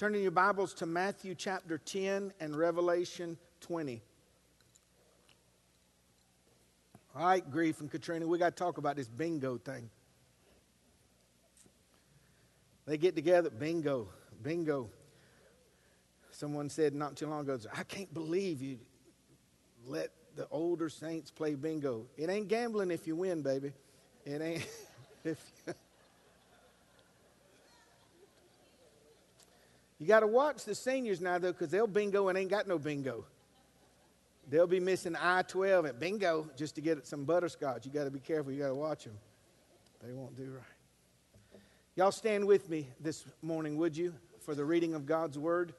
Turning 0.00 0.22
your 0.22 0.30
Bibles 0.30 0.72
to 0.72 0.86
Matthew 0.86 1.34
chapter 1.34 1.76
10 1.76 2.32
and 2.40 2.56
Revelation 2.56 3.36
20. 3.60 4.00
All 7.14 7.26
right, 7.26 7.50
Grief 7.50 7.82
and 7.82 7.90
Katrina, 7.90 8.26
we 8.26 8.38
got 8.38 8.56
to 8.56 8.64
talk 8.64 8.78
about 8.78 8.96
this 8.96 9.08
bingo 9.08 9.58
thing. 9.58 9.90
They 12.86 12.96
get 12.96 13.14
together, 13.14 13.50
bingo, 13.50 14.08
bingo. 14.42 14.88
Someone 16.30 16.70
said 16.70 16.94
not 16.94 17.14
too 17.14 17.26
long 17.26 17.42
ago, 17.42 17.58
I 17.76 17.82
can't 17.82 18.14
believe 18.14 18.62
you 18.62 18.78
let 19.84 20.08
the 20.34 20.48
older 20.50 20.88
saints 20.88 21.30
play 21.30 21.56
bingo. 21.56 22.06
It 22.16 22.30
ain't 22.30 22.48
gambling 22.48 22.90
if 22.90 23.06
you 23.06 23.16
win, 23.16 23.42
baby. 23.42 23.74
It 24.24 24.40
ain't. 24.40 24.66
if 25.24 25.52
you, 25.66 25.74
you 30.00 30.06
got 30.06 30.20
to 30.20 30.26
watch 30.26 30.64
the 30.64 30.74
seniors 30.74 31.20
now, 31.20 31.36
though, 31.36 31.52
because 31.52 31.68
they'll 31.68 31.86
bingo 31.86 32.28
and 32.28 32.38
ain't 32.38 32.48
got 32.48 32.66
no 32.66 32.78
bingo. 32.78 33.26
They'll 34.48 34.66
be 34.66 34.80
missing 34.80 35.14
I 35.14 35.42
12 35.42 35.84
at 35.84 36.00
bingo 36.00 36.48
just 36.56 36.74
to 36.76 36.80
get 36.80 37.06
some 37.06 37.24
butterscotch. 37.24 37.84
You 37.84 37.92
got 37.92 38.04
to 38.04 38.10
be 38.10 38.18
careful. 38.18 38.50
You 38.50 38.62
got 38.62 38.68
to 38.68 38.74
watch 38.74 39.04
them. 39.04 39.18
They 40.02 40.14
won't 40.14 40.34
do 40.34 40.50
right. 40.50 41.60
Y'all 41.96 42.10
stand 42.10 42.46
with 42.46 42.70
me 42.70 42.88
this 42.98 43.26
morning, 43.42 43.76
would 43.76 43.94
you, 43.94 44.14
for 44.40 44.54
the 44.54 44.64
reading 44.64 44.94
of 44.94 45.04
God's 45.04 45.38
word? 45.38 45.74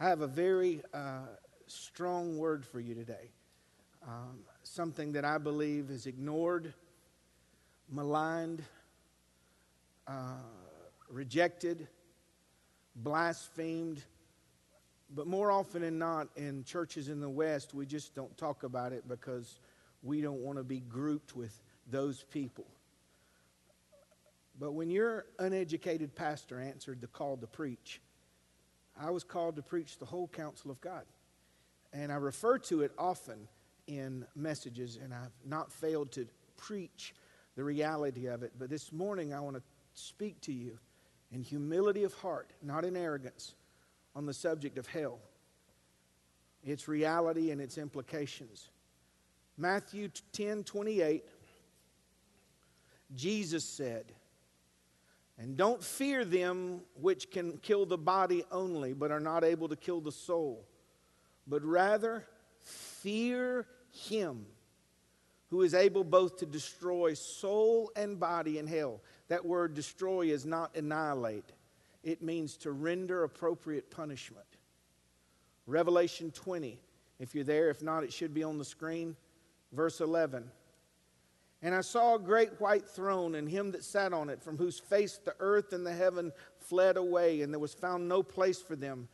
I 0.00 0.08
have 0.08 0.22
a 0.22 0.26
very 0.26 0.80
uh, 0.94 1.26
strong 1.66 2.38
word 2.38 2.64
for 2.64 2.80
you 2.80 2.94
today. 2.94 3.30
Um, 4.06 4.38
something 4.78 5.10
that 5.10 5.24
I 5.24 5.38
believe 5.38 5.90
is 5.90 6.06
ignored, 6.06 6.72
maligned, 7.90 8.62
uh, 10.06 10.36
rejected, 11.10 11.88
blasphemed. 12.94 14.04
But 15.12 15.26
more 15.26 15.50
often 15.50 15.82
than 15.82 15.98
not, 15.98 16.28
in 16.36 16.62
churches 16.62 17.08
in 17.08 17.18
the 17.18 17.28
West, 17.28 17.74
we 17.74 17.86
just 17.86 18.14
don't 18.14 18.38
talk 18.38 18.62
about 18.62 18.92
it 18.92 19.08
because 19.08 19.58
we 20.04 20.20
don't 20.20 20.42
want 20.42 20.58
to 20.58 20.62
be 20.62 20.78
grouped 20.78 21.34
with 21.34 21.60
those 21.90 22.22
people. 22.30 22.66
But 24.60 24.74
when 24.74 24.90
your 24.90 25.26
uneducated 25.40 26.14
pastor 26.14 26.60
answered 26.60 27.00
the 27.00 27.08
call 27.08 27.36
to 27.38 27.48
preach, 27.48 28.00
I 28.96 29.10
was 29.10 29.24
called 29.24 29.56
to 29.56 29.62
preach 29.62 29.98
the 29.98 30.06
whole 30.06 30.28
counsel 30.28 30.70
of 30.70 30.80
God. 30.80 31.02
And 31.92 32.12
I 32.12 32.14
refer 32.14 32.58
to 32.58 32.82
it 32.82 32.92
often 32.96 33.48
in 33.88 34.24
messages, 34.36 34.98
and 35.02 35.12
I've 35.12 35.32
not 35.44 35.72
failed 35.72 36.12
to 36.12 36.26
preach 36.56 37.14
the 37.56 37.64
reality 37.64 38.26
of 38.26 38.44
it. 38.44 38.52
But 38.58 38.70
this 38.70 38.92
morning, 38.92 39.34
I 39.34 39.40
want 39.40 39.56
to 39.56 39.62
speak 39.94 40.40
to 40.42 40.52
you 40.52 40.78
in 41.32 41.42
humility 41.42 42.04
of 42.04 42.14
heart, 42.14 42.52
not 42.62 42.84
in 42.84 42.96
arrogance, 42.96 43.54
on 44.14 44.26
the 44.26 44.34
subject 44.34 44.78
of 44.78 44.86
hell, 44.86 45.18
its 46.64 46.86
reality 46.86 47.50
and 47.50 47.60
its 47.60 47.78
implications. 47.78 48.68
Matthew 49.56 50.08
10 50.32 50.64
28, 50.64 51.24
Jesus 53.16 53.64
said, 53.64 54.04
and 55.38 55.56
don't 55.56 55.82
fear 55.82 56.24
them 56.24 56.80
which 57.00 57.30
can 57.30 57.58
kill 57.58 57.86
the 57.86 57.98
body 57.98 58.44
only, 58.50 58.92
but 58.92 59.12
are 59.12 59.20
not 59.20 59.44
able 59.44 59.68
to 59.68 59.76
kill 59.76 60.00
the 60.00 60.12
soul. 60.12 60.64
But 61.46 61.64
rather 61.64 62.24
fear 62.58 63.66
him 63.98 64.46
who 65.50 65.62
is 65.62 65.74
able 65.74 66.04
both 66.04 66.36
to 66.38 66.46
destroy 66.46 67.14
soul 67.14 67.90
and 67.96 68.20
body 68.20 68.58
in 68.58 68.66
hell. 68.66 69.00
That 69.28 69.44
word 69.44 69.74
destroy 69.74 70.26
is 70.26 70.44
not 70.44 70.76
annihilate, 70.76 71.52
it 72.04 72.22
means 72.22 72.56
to 72.58 72.72
render 72.72 73.24
appropriate 73.24 73.90
punishment. 73.90 74.46
Revelation 75.66 76.30
20, 76.30 76.78
if 77.18 77.34
you're 77.34 77.44
there, 77.44 77.68
if 77.68 77.82
not, 77.82 78.04
it 78.04 78.12
should 78.12 78.32
be 78.32 78.42
on 78.42 78.56
the 78.56 78.64
screen. 78.64 79.16
Verse 79.72 80.00
11. 80.00 80.50
And 81.60 81.74
I 81.74 81.80
saw 81.80 82.14
a 82.14 82.20
great 82.20 82.60
white 82.60 82.88
throne 82.88 83.34
and 83.34 83.48
him 83.48 83.72
that 83.72 83.84
sat 83.84 84.12
on 84.12 84.30
it, 84.30 84.42
from 84.42 84.56
whose 84.56 84.78
face 84.78 85.18
the 85.22 85.34
earth 85.40 85.72
and 85.72 85.84
the 85.84 85.92
heaven 85.92 86.32
fled 86.60 86.96
away, 86.96 87.42
and 87.42 87.52
there 87.52 87.58
was 87.58 87.74
found 87.74 88.08
no 88.08 88.22
place 88.22 88.62
for 88.62 88.76
them. 88.76 89.08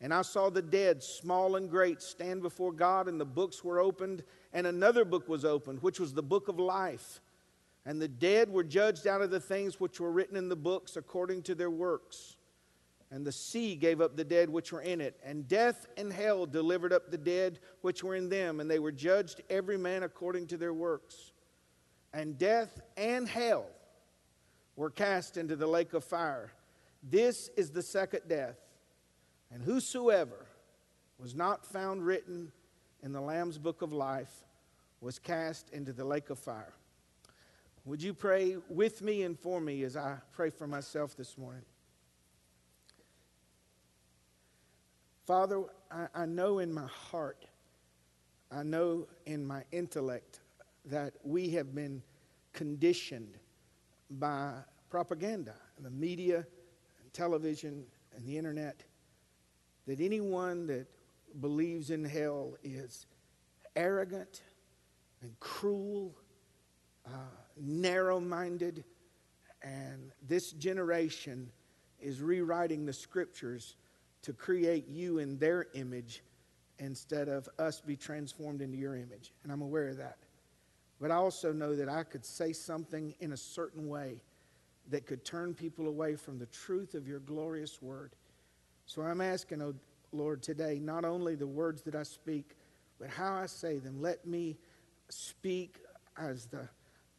And 0.00 0.14
I 0.14 0.22
saw 0.22 0.48
the 0.48 0.62
dead, 0.62 1.02
small 1.02 1.56
and 1.56 1.68
great, 1.68 2.00
stand 2.00 2.42
before 2.42 2.72
God, 2.72 3.08
and 3.08 3.20
the 3.20 3.24
books 3.24 3.64
were 3.64 3.80
opened, 3.80 4.22
and 4.52 4.66
another 4.66 5.04
book 5.04 5.28
was 5.28 5.44
opened, 5.44 5.82
which 5.82 5.98
was 5.98 6.14
the 6.14 6.22
book 6.22 6.48
of 6.48 6.58
life. 6.58 7.20
And 7.84 8.00
the 8.00 8.08
dead 8.08 8.50
were 8.50 8.64
judged 8.64 9.06
out 9.06 9.22
of 9.22 9.30
the 9.30 9.40
things 9.40 9.80
which 9.80 9.98
were 9.98 10.12
written 10.12 10.36
in 10.36 10.48
the 10.48 10.56
books 10.56 10.96
according 10.96 11.42
to 11.44 11.54
their 11.54 11.70
works. 11.70 12.36
And 13.10 13.26
the 13.26 13.32
sea 13.32 13.74
gave 13.74 14.00
up 14.00 14.16
the 14.16 14.24
dead 14.24 14.50
which 14.50 14.72
were 14.72 14.82
in 14.82 15.00
it, 15.00 15.18
and 15.24 15.48
death 15.48 15.86
and 15.96 16.12
hell 16.12 16.46
delivered 16.46 16.92
up 16.92 17.10
the 17.10 17.18
dead 17.18 17.58
which 17.80 18.04
were 18.04 18.14
in 18.14 18.28
them, 18.28 18.60
and 18.60 18.70
they 18.70 18.78
were 18.78 18.92
judged 18.92 19.40
every 19.50 19.78
man 19.78 20.02
according 20.02 20.46
to 20.48 20.56
their 20.56 20.74
works 20.74 21.32
and 22.12 22.38
death 22.38 22.80
and 22.96 23.28
hell 23.28 23.66
were 24.76 24.90
cast 24.90 25.36
into 25.36 25.56
the 25.56 25.66
lake 25.66 25.92
of 25.92 26.04
fire. 26.04 26.52
This 27.02 27.50
is 27.56 27.70
the 27.70 27.82
second 27.82 28.22
death. 28.28 28.56
And 29.52 29.62
whosoever 29.62 30.46
was 31.18 31.34
not 31.34 31.64
found 31.64 32.04
written 32.04 32.52
in 33.02 33.12
the 33.12 33.20
Lamb's 33.20 33.58
book 33.58 33.82
of 33.82 33.92
life 33.92 34.44
was 35.00 35.18
cast 35.18 35.70
into 35.70 35.92
the 35.92 36.04
lake 36.04 36.30
of 36.30 36.38
fire. 36.38 36.74
Would 37.84 38.02
you 38.02 38.12
pray 38.12 38.56
with 38.68 39.00
me 39.00 39.22
and 39.22 39.38
for 39.38 39.60
me 39.60 39.82
as 39.84 39.96
I 39.96 40.16
pray 40.32 40.50
for 40.50 40.66
myself 40.66 41.16
this 41.16 41.38
morning? 41.38 41.64
Father, 45.24 45.62
I, 45.90 46.06
I 46.14 46.26
know 46.26 46.58
in 46.58 46.72
my 46.72 46.86
heart, 46.86 47.46
I 48.50 48.62
know 48.62 49.06
in 49.26 49.46
my 49.46 49.62
intellect 49.72 50.40
that 50.86 51.14
we 51.22 51.50
have 51.50 51.74
been 51.74 52.02
conditioned 52.52 53.36
by 54.10 54.52
propaganda 54.90 55.54
and 55.76 55.84
the 55.84 55.90
media 55.90 56.46
and 57.02 57.12
television 57.12 57.84
and 58.16 58.26
the 58.26 58.36
internet 58.36 58.82
that 59.88 60.00
anyone 60.00 60.66
that 60.66 60.86
believes 61.40 61.90
in 61.90 62.04
hell 62.04 62.54
is 62.62 63.06
arrogant 63.74 64.42
and 65.22 65.38
cruel, 65.40 66.14
uh, 67.06 67.10
narrow 67.56 68.20
minded, 68.20 68.84
and 69.62 70.12
this 70.28 70.52
generation 70.52 71.50
is 72.00 72.20
rewriting 72.20 72.84
the 72.84 72.92
scriptures 72.92 73.76
to 74.20 74.34
create 74.34 74.86
you 74.88 75.18
in 75.18 75.38
their 75.38 75.68
image 75.72 76.22
instead 76.78 77.28
of 77.28 77.48
us 77.58 77.80
be 77.80 77.96
transformed 77.96 78.60
into 78.60 78.76
your 78.76 78.94
image. 78.94 79.32
And 79.42 79.50
I'm 79.50 79.62
aware 79.62 79.88
of 79.88 79.96
that. 79.96 80.18
But 81.00 81.10
I 81.10 81.14
also 81.14 81.50
know 81.50 81.74
that 81.74 81.88
I 81.88 82.02
could 82.02 82.26
say 82.26 82.52
something 82.52 83.14
in 83.20 83.32
a 83.32 83.36
certain 83.38 83.88
way 83.88 84.20
that 84.90 85.06
could 85.06 85.24
turn 85.24 85.54
people 85.54 85.88
away 85.88 86.14
from 86.14 86.38
the 86.38 86.46
truth 86.46 86.94
of 86.94 87.08
your 87.08 87.20
glorious 87.20 87.80
word. 87.80 88.12
So 88.88 89.02
I'm 89.02 89.20
asking, 89.20 89.60
oh 89.60 89.74
Lord, 90.12 90.42
today, 90.42 90.80
not 90.82 91.04
only 91.04 91.34
the 91.34 91.46
words 91.46 91.82
that 91.82 91.94
I 91.94 92.04
speak, 92.04 92.56
but 92.98 93.10
how 93.10 93.34
I 93.34 93.44
say 93.44 93.78
them. 93.78 94.00
Let 94.00 94.26
me 94.26 94.56
speak 95.10 95.76
as 96.16 96.46
the 96.46 96.66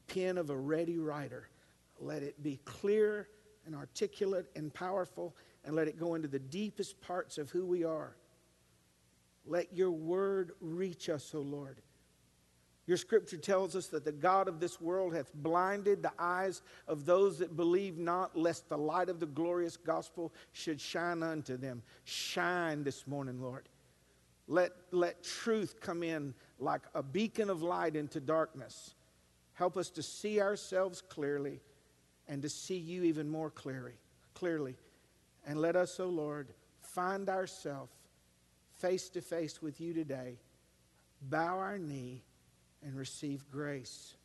pen 0.07 0.39
of 0.39 0.49
a 0.49 0.57
ready 0.57 0.97
writer. 0.97 1.47
Let 1.99 2.23
it 2.23 2.41
be 2.41 2.59
clear 2.65 3.27
and 3.67 3.75
articulate 3.75 4.47
and 4.55 4.73
powerful, 4.73 5.35
and 5.63 5.75
let 5.75 5.87
it 5.87 5.99
go 5.99 6.15
into 6.15 6.27
the 6.27 6.39
deepest 6.39 6.99
parts 7.01 7.37
of 7.37 7.51
who 7.51 7.67
we 7.67 7.83
are. 7.83 8.15
Let 9.45 9.71
your 9.71 9.91
word 9.91 10.53
reach 10.61 11.07
us, 11.07 11.35
O 11.35 11.37
oh 11.37 11.41
Lord. 11.41 11.83
Your 12.89 12.97
scripture 12.97 13.37
tells 13.37 13.75
us 13.75 13.85
that 13.89 14.03
the 14.03 14.11
God 14.11 14.47
of 14.47 14.59
this 14.59 14.81
world 14.81 15.13
hath 15.13 15.31
blinded 15.31 16.01
the 16.01 16.11
eyes 16.17 16.63
of 16.87 17.05
those 17.05 17.37
that 17.37 17.55
believe 17.55 17.99
not, 17.99 18.35
lest 18.35 18.67
the 18.67 18.79
light 18.79 19.09
of 19.09 19.19
the 19.19 19.27
glorious 19.27 19.77
gospel 19.77 20.33
should 20.53 20.81
shine 20.81 21.21
unto 21.21 21.55
them. 21.55 21.83
Shine 22.03 22.83
this 22.83 23.05
morning, 23.05 23.39
Lord. 23.39 23.69
Let, 24.47 24.71
let 24.89 25.23
truth 25.23 25.75
come 25.79 26.01
in 26.01 26.33
like 26.57 26.81
a 26.95 27.03
beacon 27.03 27.51
of 27.51 27.61
light 27.61 27.95
into 27.95 28.19
darkness. 28.19 28.95
Help 29.53 29.77
us 29.77 29.91
to 29.91 30.01
see 30.01 30.41
ourselves 30.41 30.99
clearly 30.99 31.59
and 32.27 32.41
to 32.41 32.49
see 32.49 32.77
you 32.77 33.03
even 33.03 33.29
more 33.29 33.51
clearly. 33.51 33.99
Clearly. 34.33 34.75
And 35.45 35.61
let 35.61 35.75
us, 35.75 35.99
O 35.99 36.05
oh 36.05 36.09
Lord, 36.09 36.47
find 36.81 37.29
ourselves 37.29 37.91
face 38.79 39.09
to 39.09 39.21
face 39.21 39.61
with 39.61 39.79
you 39.79 39.93
today. 39.93 40.39
Bow 41.21 41.59
our 41.59 41.77
knee 41.77 42.23
and 42.83 42.95
receive 42.95 43.49
grace, 43.51 44.15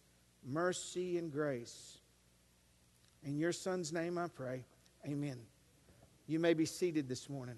mercy, 0.45 1.19
and 1.19 1.33
grace. 1.33 1.99
In 3.25 3.39
your 3.39 3.53
son's 3.53 3.93
name 3.93 4.19
I 4.19 4.29
pray. 4.29 4.65
Amen. 5.07 5.39
You 6.27 6.39
may 6.39 6.55
be 6.55 6.65
seated 6.65 7.09
this 7.09 7.29
morning. 7.29 7.57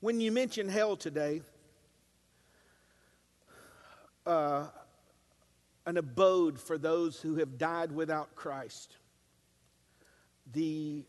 When 0.00 0.20
you 0.20 0.32
mention 0.32 0.68
hell 0.68 0.96
today, 0.96 1.42
uh, 4.26 4.66
an 5.86 5.96
abode 5.96 6.60
for 6.60 6.78
those 6.78 7.20
who 7.20 7.36
have 7.36 7.58
died 7.58 7.92
without 7.92 8.34
Christ. 8.34 8.96
The 10.52 11.04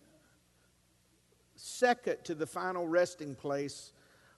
second 1.63 2.17
to 2.25 2.35
the 2.35 2.45
final 2.45 2.85
resting 2.85 3.35
place 3.35 3.93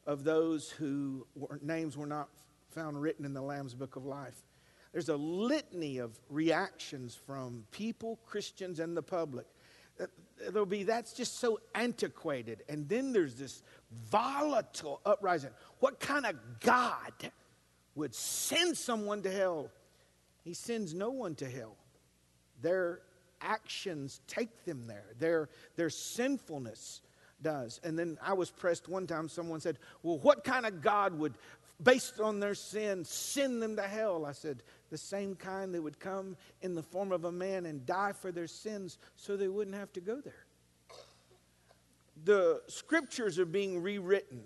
of 0.06 0.24
those 0.24 0.70
whose 0.70 1.24
names 1.60 1.98
were 1.98 2.06
not 2.06 2.30
found 2.70 3.02
written 3.02 3.26
in 3.26 3.34
the 3.34 3.42
Lamb's 3.42 3.74
Book 3.74 3.96
of 3.96 4.06
Life. 4.06 4.44
There's 4.94 5.10
a 5.10 5.16
litany 5.16 5.98
of 5.98 6.12
reactions 6.30 7.16
from 7.16 7.66
people, 7.72 8.20
Christians, 8.28 8.80
and 8.80 8.96
the 8.96 9.02
public. 9.02 9.48
Uh, 10.00 10.06
there'll 10.52 10.68
be 10.68 10.84
that's 10.84 11.14
just 11.14 11.40
so 11.40 11.60
antiquated. 11.74 12.64
And 12.70 12.88
then 12.88 13.12
there's 13.12 13.34
this 13.34 13.64
volatile 14.12 15.02
uprising. 15.04 15.50
What 15.80 16.00
kind 16.00 16.28
of 16.28 16.36
God 16.60 17.32
would 17.96 18.14
send 18.14 18.78
someone 18.78 19.24
to 19.24 19.32
hell? 19.32 19.72
He 20.44 20.54
sends 20.54 20.94
no 20.94 21.10
one 21.10 21.34
to 21.36 21.50
hell. 21.50 21.76
Their 22.62 23.02
actions 23.42 24.22
take 24.28 24.64
them 24.64 24.86
there, 24.86 25.08
their, 25.18 25.50
their 25.76 25.90
sinfulness 25.90 27.02
does. 27.46 27.80
And 27.84 27.98
then 27.98 28.18
I 28.24 28.34
was 28.34 28.50
pressed 28.50 28.90
one 28.90 29.06
time, 29.06 29.30
someone 29.30 29.62
said, 29.62 29.78
Well, 30.02 30.18
what 30.18 30.44
kind 30.44 30.66
of 30.66 30.82
God 30.82 31.18
would, 31.20 31.36
based 31.82 32.20
on 32.20 32.40
their 32.40 32.56
sin, 32.56 33.06
send 33.06 33.62
them 33.62 33.76
to 33.76 33.84
hell? 33.84 34.26
I 34.26 34.32
said, 34.32 34.64
The 34.90 34.98
same 34.98 35.36
kind 35.36 35.74
that 35.76 35.82
would 35.82 36.00
come 36.00 36.36
in 36.64 36.74
the 36.74 36.82
form 36.82 37.12
of 37.12 37.24
a 37.24 37.32
man 37.32 37.68
and 37.68 37.86
die 37.86 38.14
for 38.14 38.32
their 38.32 38.48
sins 38.48 38.98
so 39.16 39.38
they 39.38 39.48
wouldn't 39.48 39.78
have 39.78 39.94
to 39.94 40.02
go 40.02 40.20
there. 40.22 40.46
The 42.24 42.64
scriptures 42.68 43.38
are 43.38 43.46
being 43.46 43.80
rewritten. 43.80 44.42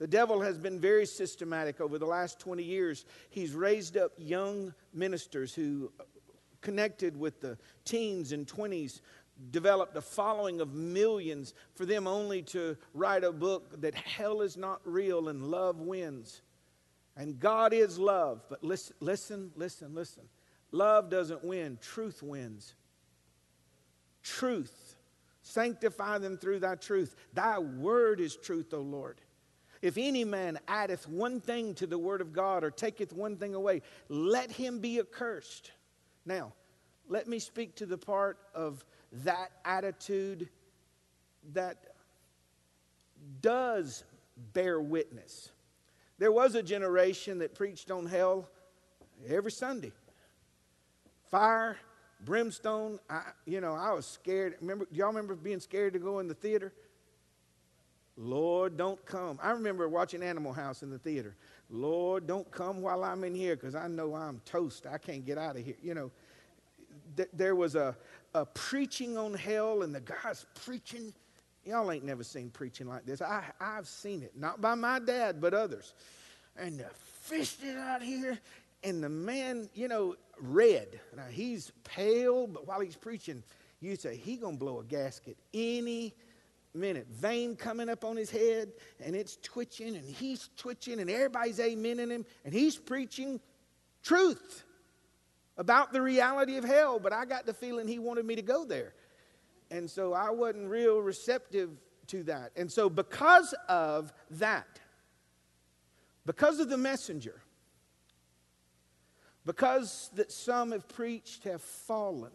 The 0.00 0.08
devil 0.08 0.40
has 0.40 0.58
been 0.58 0.80
very 0.80 1.06
systematic 1.06 1.80
over 1.80 1.98
the 1.98 2.06
last 2.06 2.40
20 2.40 2.64
years. 2.64 3.04
He's 3.30 3.52
raised 3.52 3.96
up 3.96 4.10
young 4.16 4.74
ministers 4.92 5.54
who 5.54 5.92
connected 6.62 7.16
with 7.16 7.40
the 7.40 7.58
teens 7.84 8.32
and 8.32 8.44
20s 8.44 9.00
developed 9.50 9.96
a 9.96 10.00
following 10.00 10.60
of 10.60 10.74
millions 10.74 11.54
for 11.74 11.86
them 11.86 12.06
only 12.06 12.42
to 12.42 12.76
write 12.94 13.24
a 13.24 13.32
book 13.32 13.80
that 13.80 13.94
hell 13.94 14.40
is 14.40 14.56
not 14.56 14.80
real 14.84 15.28
and 15.28 15.50
love 15.50 15.80
wins. 15.80 16.42
And 17.16 17.38
God 17.38 17.72
is 17.72 17.98
love. 17.98 18.44
But 18.48 18.62
listen, 18.62 18.94
listen, 19.00 19.50
listen, 19.56 19.94
listen. 19.94 20.24
Love 20.70 21.10
doesn't 21.10 21.44
win, 21.44 21.78
truth 21.80 22.22
wins. 22.22 22.74
Truth. 24.22 24.96
Sanctify 25.42 26.18
them 26.18 26.36
through 26.36 26.60
thy 26.60 26.74
truth. 26.74 27.16
Thy 27.32 27.58
word 27.58 28.20
is 28.20 28.36
truth, 28.36 28.74
O 28.74 28.80
Lord. 28.80 29.20
If 29.80 29.96
any 29.96 30.24
man 30.24 30.58
addeth 30.66 31.08
one 31.08 31.40
thing 31.40 31.74
to 31.76 31.86
the 31.86 31.98
word 31.98 32.20
of 32.20 32.32
God 32.32 32.64
or 32.64 32.70
taketh 32.70 33.12
one 33.12 33.36
thing 33.36 33.54
away, 33.54 33.82
let 34.08 34.50
him 34.50 34.80
be 34.80 34.98
accursed. 34.98 35.70
Now, 36.26 36.52
let 37.08 37.26
me 37.26 37.38
speak 37.38 37.76
to 37.76 37.86
the 37.86 37.96
part 37.96 38.38
of 38.54 38.84
that 39.24 39.50
attitude 39.64 40.48
that 41.52 41.76
does 43.40 44.04
bear 44.52 44.80
witness. 44.80 45.50
There 46.18 46.32
was 46.32 46.54
a 46.54 46.62
generation 46.62 47.38
that 47.38 47.54
preached 47.54 47.90
on 47.90 48.06
hell 48.06 48.48
every 49.28 49.52
Sunday. 49.52 49.92
Fire, 51.30 51.78
brimstone. 52.24 52.98
I, 53.08 53.22
you 53.46 53.60
know, 53.60 53.74
I 53.74 53.92
was 53.92 54.06
scared. 54.06 54.56
Remember, 54.60 54.86
y'all 54.90 55.08
remember 55.08 55.34
being 55.34 55.60
scared 55.60 55.92
to 55.92 55.98
go 55.98 56.18
in 56.18 56.28
the 56.28 56.34
theater? 56.34 56.72
Lord, 58.16 58.76
don't 58.76 59.04
come. 59.06 59.38
I 59.40 59.52
remember 59.52 59.88
watching 59.88 60.24
Animal 60.24 60.52
House 60.52 60.82
in 60.82 60.90
the 60.90 60.98
theater. 60.98 61.36
Lord, 61.70 62.26
don't 62.26 62.50
come 62.50 62.82
while 62.82 63.04
I'm 63.04 63.22
in 63.22 63.34
here 63.34 63.54
because 63.54 63.76
I 63.76 63.86
know 63.86 64.14
I'm 64.14 64.40
toast. 64.44 64.86
I 64.86 64.98
can't 64.98 65.24
get 65.24 65.38
out 65.38 65.56
of 65.56 65.64
here. 65.64 65.76
You 65.80 65.94
know, 65.94 66.10
th- 67.16 67.28
there 67.32 67.54
was 67.54 67.76
a, 67.76 67.96
a 68.34 68.44
preaching 68.46 69.16
on 69.16 69.34
hell, 69.34 69.82
and 69.82 69.94
the 69.94 70.00
guy's 70.00 70.46
preaching. 70.64 71.12
Y'all 71.64 71.90
ain't 71.90 72.04
never 72.04 72.22
seen 72.22 72.50
preaching 72.50 72.88
like 72.88 73.04
this. 73.04 73.20
I, 73.20 73.44
I've 73.60 73.86
seen 73.86 74.22
it, 74.22 74.32
not 74.36 74.60
by 74.60 74.74
my 74.74 74.98
dad, 74.98 75.40
but 75.40 75.54
others. 75.54 75.94
And 76.56 76.78
the 76.78 76.88
fist 77.22 77.62
is 77.62 77.76
out 77.76 78.02
here, 78.02 78.38
and 78.82 79.02
the 79.02 79.08
man, 79.08 79.68
you 79.74 79.88
know, 79.88 80.16
red. 80.40 81.00
Now 81.16 81.26
he's 81.30 81.72
pale, 81.84 82.46
but 82.46 82.66
while 82.66 82.80
he's 82.80 82.96
preaching, 82.96 83.42
you 83.80 83.96
say 83.96 84.16
he 84.16 84.36
gonna 84.36 84.56
blow 84.56 84.80
a 84.80 84.84
gasket 84.84 85.36
any 85.52 86.14
minute. 86.74 87.06
Vein 87.08 87.56
coming 87.56 87.88
up 87.88 88.04
on 88.04 88.16
his 88.16 88.30
head, 88.30 88.72
and 89.04 89.14
it's 89.14 89.38
twitching, 89.42 89.96
and 89.96 90.04
he's 90.04 90.50
twitching, 90.56 91.00
and 91.00 91.10
everybody's 91.10 91.58
amening 91.58 92.10
him, 92.10 92.24
and 92.44 92.54
he's 92.54 92.76
preaching 92.76 93.40
truth 94.02 94.64
about 95.58 95.92
the 95.92 96.00
reality 96.00 96.56
of 96.56 96.64
hell, 96.64 96.98
but 96.98 97.12
I 97.12 97.24
got 97.24 97.44
the 97.44 97.52
feeling 97.52 97.88
he 97.88 97.98
wanted 97.98 98.24
me 98.24 98.36
to 98.36 98.42
go 98.42 98.64
there. 98.64 98.94
And 99.70 99.90
so 99.90 100.14
I 100.14 100.30
wasn't 100.30 100.70
real 100.70 101.02
receptive 101.02 101.70
to 102.06 102.22
that. 102.24 102.52
And 102.56 102.72
so, 102.72 102.88
because 102.88 103.54
of 103.68 104.12
that, 104.30 104.80
because 106.24 106.60
of 106.60 106.70
the 106.70 106.78
messenger, 106.78 107.42
because 109.44 110.10
that 110.14 110.32
some 110.32 110.72
have 110.72 110.88
preached 110.88 111.44
have 111.44 111.60
fallen, 111.60 112.32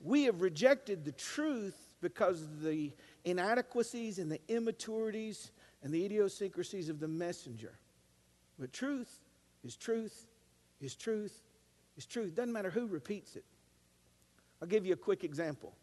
we 0.00 0.24
have 0.24 0.40
rejected 0.40 1.04
the 1.04 1.12
truth 1.12 1.76
because 2.00 2.42
of 2.42 2.62
the 2.62 2.92
inadequacies 3.24 4.18
and 4.18 4.30
the 4.30 4.40
immaturities 4.48 5.50
and 5.82 5.92
the 5.92 6.04
idiosyncrasies 6.04 6.88
of 6.88 7.00
the 7.00 7.08
messenger. 7.08 7.74
But 8.58 8.72
truth 8.72 9.18
is 9.64 9.76
truth 9.76 10.26
is 10.80 10.94
truth 10.94 11.47
is 11.98 12.06
truth. 12.06 12.34
Doesn't 12.34 12.52
matter 12.52 12.70
who 12.70 12.86
repeats 12.86 13.36
it. 13.36 13.44
I'll 14.62 14.68
give 14.68 14.86
you 14.86 14.94
a 14.94 14.96
quick 14.96 15.24
example. 15.24 15.74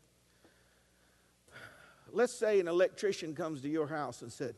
Let's 2.11 2.33
say 2.33 2.59
an 2.59 2.67
electrician 2.67 3.35
comes 3.35 3.61
to 3.61 3.69
your 3.69 3.87
house 3.87 4.21
and 4.21 4.31
said, 4.31 4.55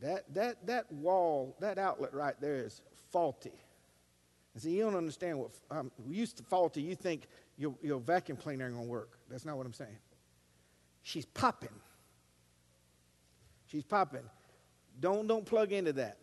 that, 0.00 0.24
that, 0.34 0.66
that 0.66 0.90
wall, 0.92 1.56
that 1.60 1.78
outlet 1.78 2.12
right 2.12 2.34
there 2.40 2.56
is 2.56 2.80
faulty. 3.10 3.52
And 4.54 4.62
see, 4.62 4.70
you 4.70 4.84
don't 4.84 4.96
understand 4.96 5.38
what, 5.38 5.50
um, 5.70 5.90
used 6.08 6.38
to 6.38 6.42
faulty, 6.42 6.82
you 6.82 6.94
think 6.94 7.28
your, 7.58 7.74
your 7.82 8.00
vacuum 8.00 8.36
cleaner 8.36 8.66
ain't 8.66 8.74
going 8.74 8.86
to 8.86 8.90
work. 8.90 9.18
That's 9.30 9.44
not 9.44 9.56
what 9.56 9.66
I'm 9.66 9.72
saying. 9.72 9.98
She's 11.02 11.26
popping. 11.26 11.68
She's 13.66 13.84
popping. 13.84 14.24
Don't, 15.00 15.26
don't 15.26 15.44
plug 15.44 15.72
into 15.72 15.92
that. 15.94 16.18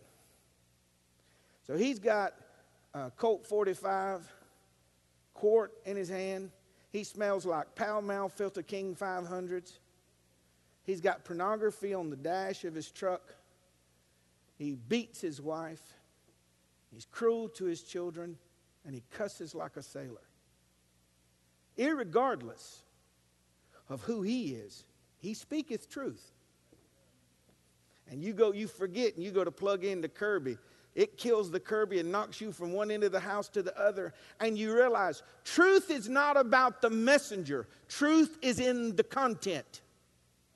So 1.66 1.76
he's 1.76 2.00
got 2.00 2.34
a 2.94 3.12
Colt 3.12 3.46
45 3.48 4.32
quart 5.44 5.74
in 5.86 5.98
his 5.98 6.08
hand. 6.08 6.50
He 6.94 7.04
smells 7.04 7.46
like 7.46 7.76
Pall 7.76 8.02
Mall 8.02 8.30
Filter 8.30 8.62
King 8.62 8.96
500s. 8.96 9.74
He's 10.86 11.02
got 11.02 11.26
pornography 11.26 11.94
on 11.94 12.10
the 12.10 12.16
dash 12.16 12.64
of 12.64 12.74
his 12.74 12.90
truck. 12.90 13.36
He 14.58 14.78
beats 14.88 15.20
his 15.20 15.42
wife. 15.42 15.82
He's 16.94 17.06
cruel 17.12 17.50
to 17.50 17.66
his 17.66 17.82
children. 17.82 18.38
And 18.86 18.96
he 18.96 19.04
cusses 19.12 19.54
like 19.54 19.76
a 19.76 19.84
sailor. 19.84 20.24
Irregardless 21.78 22.78
of 23.90 24.02
who 24.04 24.22
he 24.22 24.54
is, 24.54 24.86
he 25.18 25.34
speaketh 25.34 25.90
truth. 25.90 26.32
And 28.10 28.24
you 28.24 28.32
go, 28.32 28.54
you 28.54 28.70
forget, 28.70 29.16
and 29.16 29.24
you 29.26 29.32
go 29.32 29.44
to 29.44 29.52
plug 29.52 29.84
into 29.84 30.08
Kirby 30.08 30.58
it 30.96 31.18
kills 31.18 31.50
the 31.50 31.60
Kirby 31.60 32.00
and 32.00 32.12
knocks 32.12 32.40
you 32.40 32.52
from 32.52 32.72
one 32.72 32.92
end 32.92 33.04
of 33.04 33.12
the 33.12 33.20
house 33.20 33.50
to 33.50 33.64
the 33.64 33.78
other. 33.80 34.14
And 34.40 34.58
you 34.58 34.76
realize 34.76 35.24
truth 35.44 35.90
is 35.90 36.08
not 36.08 36.38
about 36.38 36.82
the 36.82 36.90
messenger, 36.90 37.68
truth 37.88 38.38
is 38.42 38.60
in 38.60 38.96
the 38.96 39.04
content. 39.04 39.82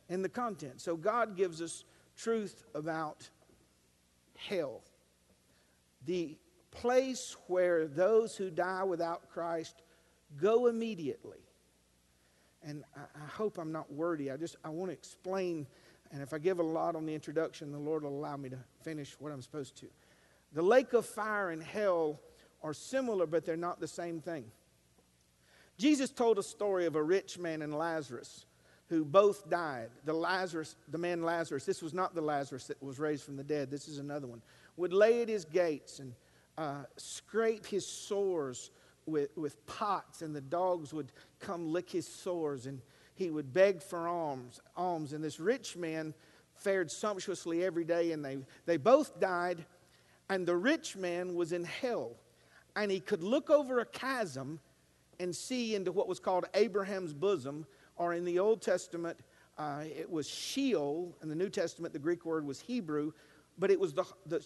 In 0.10 0.22
the 0.22 0.30
content. 0.30 0.80
So 0.80 0.96
God 0.96 1.36
gives 1.36 1.62
us 1.62 1.84
truth 2.16 2.64
about 2.74 3.30
hell. 4.36 4.82
The 6.06 6.38
place 6.72 7.36
where 7.48 7.88
those 7.88 8.36
who 8.36 8.50
die 8.50 8.84
without 8.84 9.30
Christ 9.30 9.82
go 10.40 10.68
immediately. 10.68 11.40
And 12.64 12.84
I, 12.96 13.02
I 13.24 13.28
hope 13.28 13.58
I'm 13.58 13.72
not 13.72 13.92
wordy. 13.92 14.32
I 14.32 14.38
just 14.38 14.56
I 14.64 14.70
want 14.70 14.90
to 14.92 14.94
explain. 14.94 15.68
And 16.12 16.22
if 16.22 16.34
I 16.34 16.38
give 16.38 16.60
a 16.60 16.64
lot 16.64 16.96
on 16.96 17.06
the 17.06 17.14
introduction, 17.14 17.72
the 17.72 17.78
Lord 17.80 18.04
will 18.04 18.18
allow 18.18 18.38
me 18.38 18.50
to 18.50 18.58
finish 18.84 19.16
what 19.20 19.32
I'm 19.34 19.42
supposed 19.42 19.76
to. 19.78 19.88
The 20.58 20.64
lake 20.64 20.94
of 20.94 21.06
fire 21.06 21.52
and 21.52 21.62
hell 21.62 22.20
are 22.64 22.74
similar, 22.74 23.28
but 23.28 23.46
they're 23.46 23.56
not 23.56 23.80
the 23.80 23.88
same 23.88 24.22
thing. 24.22 24.46
Jesus 25.78 26.10
told 26.10 26.40
a 26.40 26.44
story 26.44 26.88
of 26.88 26.96
a 26.96 27.04
rich 27.04 27.38
man 27.38 27.62
and 27.62 27.78
Lazarus 27.78 28.48
who 28.90 29.06
both 29.06 29.48
died. 29.52 29.92
The 30.04 30.14
Lazarus, 30.14 30.76
the 30.88 30.98
man 30.98 31.22
Lazarus, 31.22 31.64
this 31.64 31.84
was 31.84 31.94
not 31.94 32.16
the 32.16 32.22
Lazarus 32.22 32.66
that 32.66 32.82
was 32.82 32.98
raised 32.98 33.24
from 33.24 33.38
the 33.38 33.44
dead, 33.44 33.70
this 33.70 33.88
is 33.88 34.00
another 34.00 34.26
one, 34.26 34.42
would 34.78 34.94
lay 34.94 35.22
at 35.22 35.30
his 35.30 35.46
gates 35.46 36.00
and 36.00 36.16
uh, 36.58 36.86
scrape 36.96 37.68
his 37.68 37.86
sores 37.86 38.72
with, 39.06 39.30
with 39.38 39.64
pots, 39.68 40.24
and 40.24 40.36
the 40.36 40.42
dogs 40.42 40.92
would 40.92 41.12
come 41.40 41.72
lick 41.72 41.92
his 41.92 42.08
sores, 42.08 42.66
and 42.66 42.82
he 43.14 43.30
would 43.30 43.54
beg 43.54 43.84
for 43.84 44.08
alms. 44.08 44.60
alms. 44.76 45.14
And 45.14 45.24
this 45.24 45.40
rich 45.40 45.78
man 45.78 46.16
fared 46.56 46.90
sumptuously 46.90 47.64
every 47.64 47.84
day, 47.84 48.12
and 48.12 48.26
they, 48.26 48.40
they 48.66 48.78
both 48.78 49.20
died 49.20 49.64
And 50.30 50.46
the 50.46 50.56
rich 50.56 50.96
man 50.96 51.36
was 51.36 51.54
in 51.54 51.64
hell, 51.64 52.12
and 52.76 52.92
he 52.92 53.00
could 53.00 53.24
look 53.24 53.50
over 53.50 53.80
a 53.80 53.86
chasm 53.86 54.60
and 55.20 55.36
see 55.36 55.76
into 55.76 55.92
what 55.92 56.08
was 56.08 56.20
called 56.20 56.46
Abraham's 56.54 57.14
bosom, 57.14 57.66
or 57.96 58.14
in 58.14 58.26
the 58.26 58.40
Old 58.40 58.62
Testament, 58.62 59.18
uh, 59.58 59.84
it 59.86 60.10
was 60.10 60.28
Sheol. 60.28 61.16
In 61.24 61.30
the 61.30 61.36
New 61.36 61.50
Testament, 61.50 61.94
the 61.94 62.00
Greek 62.00 62.26
word 62.26 62.46
was 62.46 62.60
Hebrew, 62.60 63.14
but 63.58 63.72
it 63.72 63.80
was 63.80 63.94
the, 63.94 64.06
the 64.28 64.46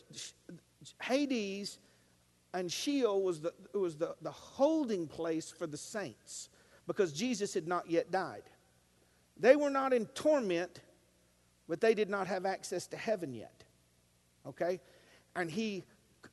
Hades 1.02 1.80
and 2.54 2.72
Sheol 2.72 3.22
was, 3.22 3.40
the, 3.40 3.54
was 3.74 3.98
the, 3.98 4.16
the 4.22 4.32
holding 4.32 5.08
place 5.08 5.50
for 5.50 5.68
the 5.68 5.78
saints 5.78 6.50
because 6.88 7.14
Jesus 7.14 7.54
had 7.54 7.68
not 7.68 7.90
yet 7.90 8.12
died. 8.12 8.44
They 9.38 9.56
were 9.56 9.70
not 9.70 9.94
in 9.94 10.06
torment, 10.08 10.82
but 11.68 11.80
they 11.80 11.94
did 11.94 12.10
not 12.10 12.28
have 12.28 12.46
access 12.46 12.88
to 12.88 12.98
heaven 12.98 13.34
yet. 13.34 13.64
Okay? 14.46 14.80
And 15.36 15.50
he 15.50 15.84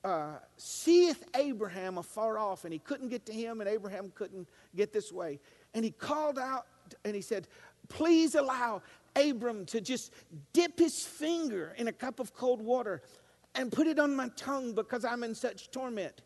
uh, 0.04 0.36
seeth 0.56 1.24
Abraham 1.34 1.98
afar 1.98 2.38
off, 2.38 2.64
and 2.64 2.72
he 2.72 2.78
couldn't 2.78 3.08
get 3.08 3.26
to 3.26 3.32
him, 3.32 3.60
and 3.60 3.68
Abraham 3.68 4.12
couldn't 4.14 4.48
get 4.76 4.92
this 4.92 5.12
way. 5.12 5.40
And 5.74 5.84
he 5.84 5.90
called 5.90 6.38
out 6.38 6.66
and 7.04 7.14
he 7.14 7.20
said, 7.22 7.48
Please 7.88 8.34
allow 8.34 8.82
Abram 9.16 9.64
to 9.66 9.80
just 9.80 10.12
dip 10.52 10.78
his 10.78 11.04
finger 11.04 11.74
in 11.78 11.88
a 11.88 11.92
cup 11.92 12.20
of 12.20 12.34
cold 12.34 12.60
water 12.60 13.02
and 13.54 13.72
put 13.72 13.86
it 13.86 13.98
on 13.98 14.14
my 14.14 14.28
tongue 14.36 14.74
because 14.74 15.04
I'm 15.04 15.24
in 15.24 15.34
such 15.34 15.70
torment. 15.70 16.22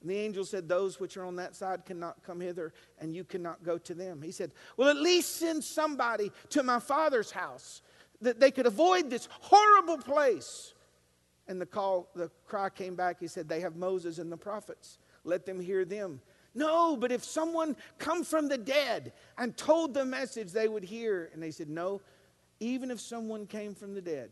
And 0.00 0.10
the 0.10 0.16
angel 0.16 0.44
said, 0.44 0.68
Those 0.68 0.98
which 0.98 1.16
are 1.16 1.24
on 1.24 1.36
that 1.36 1.54
side 1.54 1.84
cannot 1.84 2.22
come 2.24 2.40
hither, 2.40 2.72
and 2.98 3.14
you 3.14 3.24
cannot 3.24 3.62
go 3.62 3.78
to 3.78 3.94
them. 3.94 4.20
He 4.22 4.32
said, 4.32 4.52
Well, 4.76 4.88
at 4.88 4.96
least 4.96 5.36
send 5.36 5.62
somebody 5.62 6.32
to 6.50 6.62
my 6.62 6.80
father's 6.80 7.30
house 7.30 7.82
that 8.20 8.40
they 8.40 8.50
could 8.50 8.66
avoid 8.66 9.10
this 9.10 9.28
horrible 9.40 9.98
place. 9.98 10.74
And 11.48 11.60
the 11.60 11.66
call, 11.66 12.08
the 12.14 12.30
cry 12.46 12.68
came 12.70 12.94
back. 12.94 13.18
He 13.20 13.26
said, 13.26 13.48
They 13.48 13.60
have 13.60 13.76
Moses 13.76 14.18
and 14.18 14.30
the 14.30 14.36
prophets. 14.36 14.98
Let 15.24 15.46
them 15.46 15.60
hear 15.60 15.84
them. 15.84 16.20
No, 16.54 16.96
but 16.96 17.10
if 17.10 17.24
someone 17.24 17.76
come 17.98 18.24
from 18.24 18.48
the 18.48 18.58
dead 18.58 19.12
and 19.38 19.56
told 19.56 19.94
the 19.94 20.04
message, 20.04 20.52
they 20.52 20.68
would 20.68 20.84
hear. 20.84 21.30
And 21.32 21.42
they 21.42 21.50
said, 21.50 21.68
No, 21.68 22.00
even 22.60 22.90
if 22.90 23.00
someone 23.00 23.46
came 23.46 23.74
from 23.74 23.94
the 23.94 24.02
dead, 24.02 24.30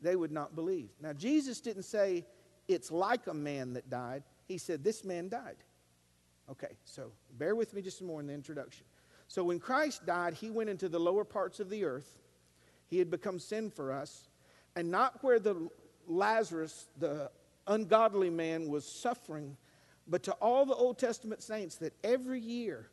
they 0.00 0.16
would 0.16 0.32
not 0.32 0.54
believe. 0.54 0.90
Now, 1.00 1.12
Jesus 1.12 1.60
didn't 1.60 1.84
say 1.84 2.24
it's 2.68 2.90
like 2.90 3.26
a 3.26 3.34
man 3.34 3.74
that 3.74 3.90
died. 3.90 4.22
He 4.46 4.58
said, 4.58 4.82
This 4.82 5.04
man 5.04 5.28
died. 5.28 5.56
Okay, 6.50 6.76
so 6.84 7.10
bear 7.38 7.54
with 7.54 7.72
me 7.72 7.80
just 7.82 8.02
more 8.02 8.20
in 8.20 8.26
the 8.26 8.34
introduction. 8.34 8.84
So 9.28 9.44
when 9.44 9.58
Christ 9.58 10.04
died, 10.04 10.34
he 10.34 10.50
went 10.50 10.68
into 10.68 10.88
the 10.88 11.00
lower 11.00 11.24
parts 11.24 11.60
of 11.60 11.70
the 11.70 11.84
earth. 11.84 12.18
He 12.86 12.98
had 12.98 13.10
become 13.10 13.38
sin 13.38 13.70
for 13.70 13.92
us, 13.92 14.28
and 14.76 14.90
not 14.90 15.22
where 15.22 15.38
the 15.38 15.68
Lazarus, 16.08 16.88
the 16.98 17.30
ungodly 17.66 18.30
man, 18.30 18.68
was 18.68 18.84
suffering, 18.84 19.56
but 20.06 20.22
to 20.24 20.32
all 20.34 20.66
the 20.66 20.74
Old 20.74 20.98
Testament 20.98 21.42
saints 21.42 21.76
that 21.76 21.92
every 22.04 22.40
year, 22.40 22.88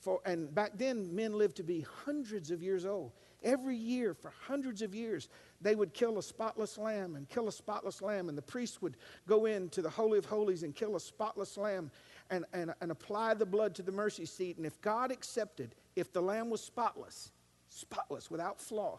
for, 0.00 0.20
and 0.24 0.54
back 0.54 0.72
then 0.74 1.14
men 1.14 1.32
lived 1.32 1.56
to 1.56 1.62
be 1.62 1.86
hundreds 2.04 2.50
of 2.50 2.62
years 2.62 2.84
old. 2.84 3.12
Every 3.42 3.76
year, 3.76 4.14
for 4.14 4.32
hundreds 4.46 4.82
of 4.82 4.94
years, 4.94 5.28
they 5.60 5.76
would 5.76 5.92
kill 5.92 6.18
a 6.18 6.22
spotless 6.22 6.78
lamb 6.78 7.16
and 7.16 7.28
kill 7.28 7.48
a 7.48 7.52
spotless 7.52 8.02
lamb, 8.02 8.28
and 8.28 8.36
the 8.36 8.42
priest 8.42 8.82
would 8.82 8.96
go 9.28 9.46
into 9.46 9.82
the 9.82 9.90
Holy 9.90 10.18
of 10.18 10.24
Holies 10.24 10.62
and 10.62 10.74
kill 10.74 10.96
a 10.96 11.00
spotless 11.00 11.56
lamb 11.56 11.90
and, 12.30 12.44
and, 12.52 12.74
and 12.80 12.90
apply 12.90 13.34
the 13.34 13.46
blood 13.46 13.74
to 13.76 13.82
the 13.82 13.92
mercy 13.92 14.26
seat. 14.26 14.56
And 14.56 14.66
if 14.66 14.80
God 14.80 15.12
accepted, 15.12 15.74
if 15.94 16.12
the 16.12 16.20
lamb 16.20 16.50
was 16.50 16.60
spotless, 16.60 17.30
spotless, 17.68 18.30
without 18.30 18.60
flaw, 18.60 18.98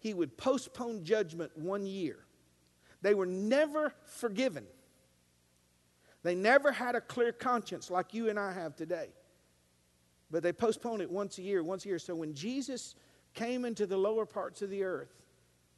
he 0.00 0.14
would 0.14 0.36
postpone 0.36 1.04
judgment 1.04 1.56
one 1.56 1.86
year. 1.86 2.18
They 3.02 3.14
were 3.14 3.26
never 3.26 3.92
forgiven. 4.04 4.66
They 6.22 6.34
never 6.34 6.70
had 6.70 6.94
a 6.94 7.00
clear 7.00 7.32
conscience 7.32 7.90
like 7.90 8.12
you 8.12 8.28
and 8.28 8.38
I 8.38 8.52
have 8.52 8.76
today. 8.76 9.08
But 10.30 10.42
they 10.42 10.52
postponed 10.52 11.02
it 11.02 11.10
once 11.10 11.38
a 11.38 11.42
year, 11.42 11.62
once 11.62 11.84
a 11.84 11.88
year. 11.88 11.98
So 11.98 12.14
when 12.14 12.34
Jesus 12.34 12.94
came 13.34 13.64
into 13.64 13.86
the 13.86 13.96
lower 13.96 14.26
parts 14.26 14.62
of 14.62 14.70
the 14.70 14.84
earth, 14.84 15.12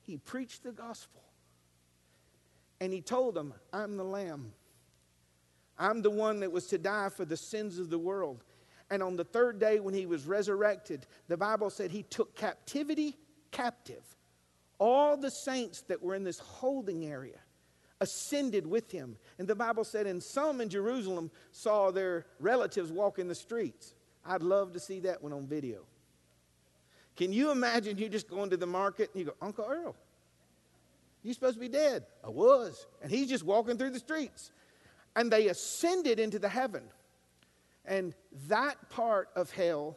he 0.01 0.17
preached 0.17 0.63
the 0.63 0.73
gospel. 0.73 1.23
And 2.81 2.93
he 2.93 3.01
told 3.01 3.35
them, 3.35 3.55
I'm 3.73 3.97
the 3.97 4.05
Lamb. 4.05 4.53
I'm 5.79 6.03
the 6.03 6.11
one 6.11 6.41
that 6.41 6.51
was 6.51 6.67
to 6.69 6.79
die 6.79 7.09
for 7.09 7.25
the 7.25 7.37
sins 7.37 7.79
of 7.79 7.89
the 7.89 7.99
world. 7.99 8.45
And 8.91 9.03
on 9.03 9.17
the 9.17 9.25
third 9.25 9.59
day, 9.59 9.81
when 9.81 9.95
he 9.95 10.05
was 10.05 10.27
resurrected, 10.27 11.07
the 11.29 11.37
Bible 11.37 11.71
said 11.71 11.91
he 11.91 12.03
took 12.03 12.35
captivity 12.35 13.17
captive. 13.53 14.03
All 14.85 15.17
the 15.17 15.31
saints 15.31 15.83
that 15.83 16.03
were 16.03 16.17
in 16.17 16.25
this 16.25 16.41
holding 16.41 17.05
area 17.05 17.39
ascended 18.01 18.67
with 18.67 18.91
him. 18.91 19.17
And 19.39 19.47
the 19.47 19.55
Bible 19.55 19.85
said, 19.85 20.09
and 20.09 20.21
some 20.21 20.61
in 20.61 20.69
Jerusalem 20.69 21.31
saw 21.53 21.93
their 21.93 22.27
relatives 22.41 22.91
walk 22.91 23.21
in 23.21 23.29
the 23.29 23.35
streets. 23.37 23.95
I'd 24.27 24.43
love 24.43 24.73
to 24.73 24.81
see 24.81 24.99
that 25.01 25.23
one 25.23 25.33
on 25.33 25.47
video. 25.47 25.83
Can 27.15 27.33
you 27.33 27.53
imagine 27.53 27.97
you 27.97 28.09
just 28.09 28.29
going 28.29 28.51
to 28.51 28.57
the 28.57 28.67
market 28.67 29.11
and 29.13 29.21
you 29.21 29.27
go, 29.27 29.35
Uncle 29.41 29.67
Earl, 29.69 29.95
you 31.23 31.33
supposed 31.33 31.55
to 31.55 31.61
be 31.61 31.69
dead. 31.69 32.05
I 32.25 32.31
was. 32.31 32.85
And 33.03 33.09
he's 33.09 33.29
just 33.29 33.45
walking 33.45 33.79
through 33.79 33.91
the 33.91 34.01
streets. 34.01 34.51
And 35.15 35.31
they 35.31 35.47
ascended 35.47 36.19
into 36.19 36.41
the 36.41 36.49
heaven. 36.49 36.83
And 37.85 38.17
that 38.49 38.91
part 38.91 39.29
of 39.37 39.53
hell 39.53 39.97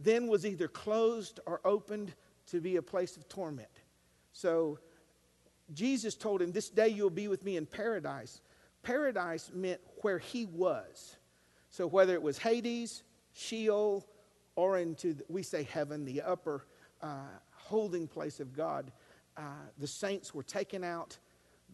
then 0.00 0.26
was 0.26 0.44
either 0.44 0.66
closed 0.66 1.38
or 1.46 1.60
opened 1.64 2.12
to 2.50 2.60
be 2.60 2.76
a 2.76 2.82
place 2.82 3.16
of 3.16 3.28
torment. 3.28 3.68
So 4.32 4.78
Jesus 5.74 6.14
told 6.14 6.42
him, 6.42 6.52
This 6.52 6.68
day 6.68 6.88
you'll 6.88 7.10
be 7.10 7.28
with 7.28 7.44
me 7.44 7.56
in 7.56 7.66
paradise. 7.66 8.40
Paradise 8.82 9.50
meant 9.52 9.80
where 10.02 10.18
he 10.18 10.46
was. 10.46 11.16
So 11.70 11.86
whether 11.86 12.14
it 12.14 12.22
was 12.22 12.38
Hades, 12.38 13.02
Sheol, 13.32 14.06
or 14.56 14.78
into, 14.78 15.14
the, 15.14 15.24
we 15.28 15.42
say 15.42 15.62
heaven, 15.62 16.04
the 16.04 16.22
upper 16.22 16.64
uh, 17.02 17.26
holding 17.54 18.08
place 18.08 18.40
of 18.40 18.52
God. 18.52 18.90
Uh, 19.36 19.42
the 19.78 19.86
saints 19.86 20.34
were 20.34 20.42
taken 20.42 20.82
out, 20.82 21.16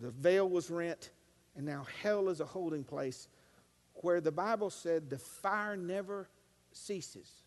the 0.00 0.10
veil 0.10 0.48
was 0.48 0.70
rent, 0.70 1.10
and 1.56 1.64
now 1.64 1.86
hell 2.02 2.28
is 2.28 2.40
a 2.40 2.44
holding 2.44 2.84
place 2.84 3.28
where 3.94 4.20
the 4.20 4.32
Bible 4.32 4.70
said 4.70 5.08
the 5.08 5.18
fire 5.18 5.76
never 5.76 6.28
ceases. 6.72 7.43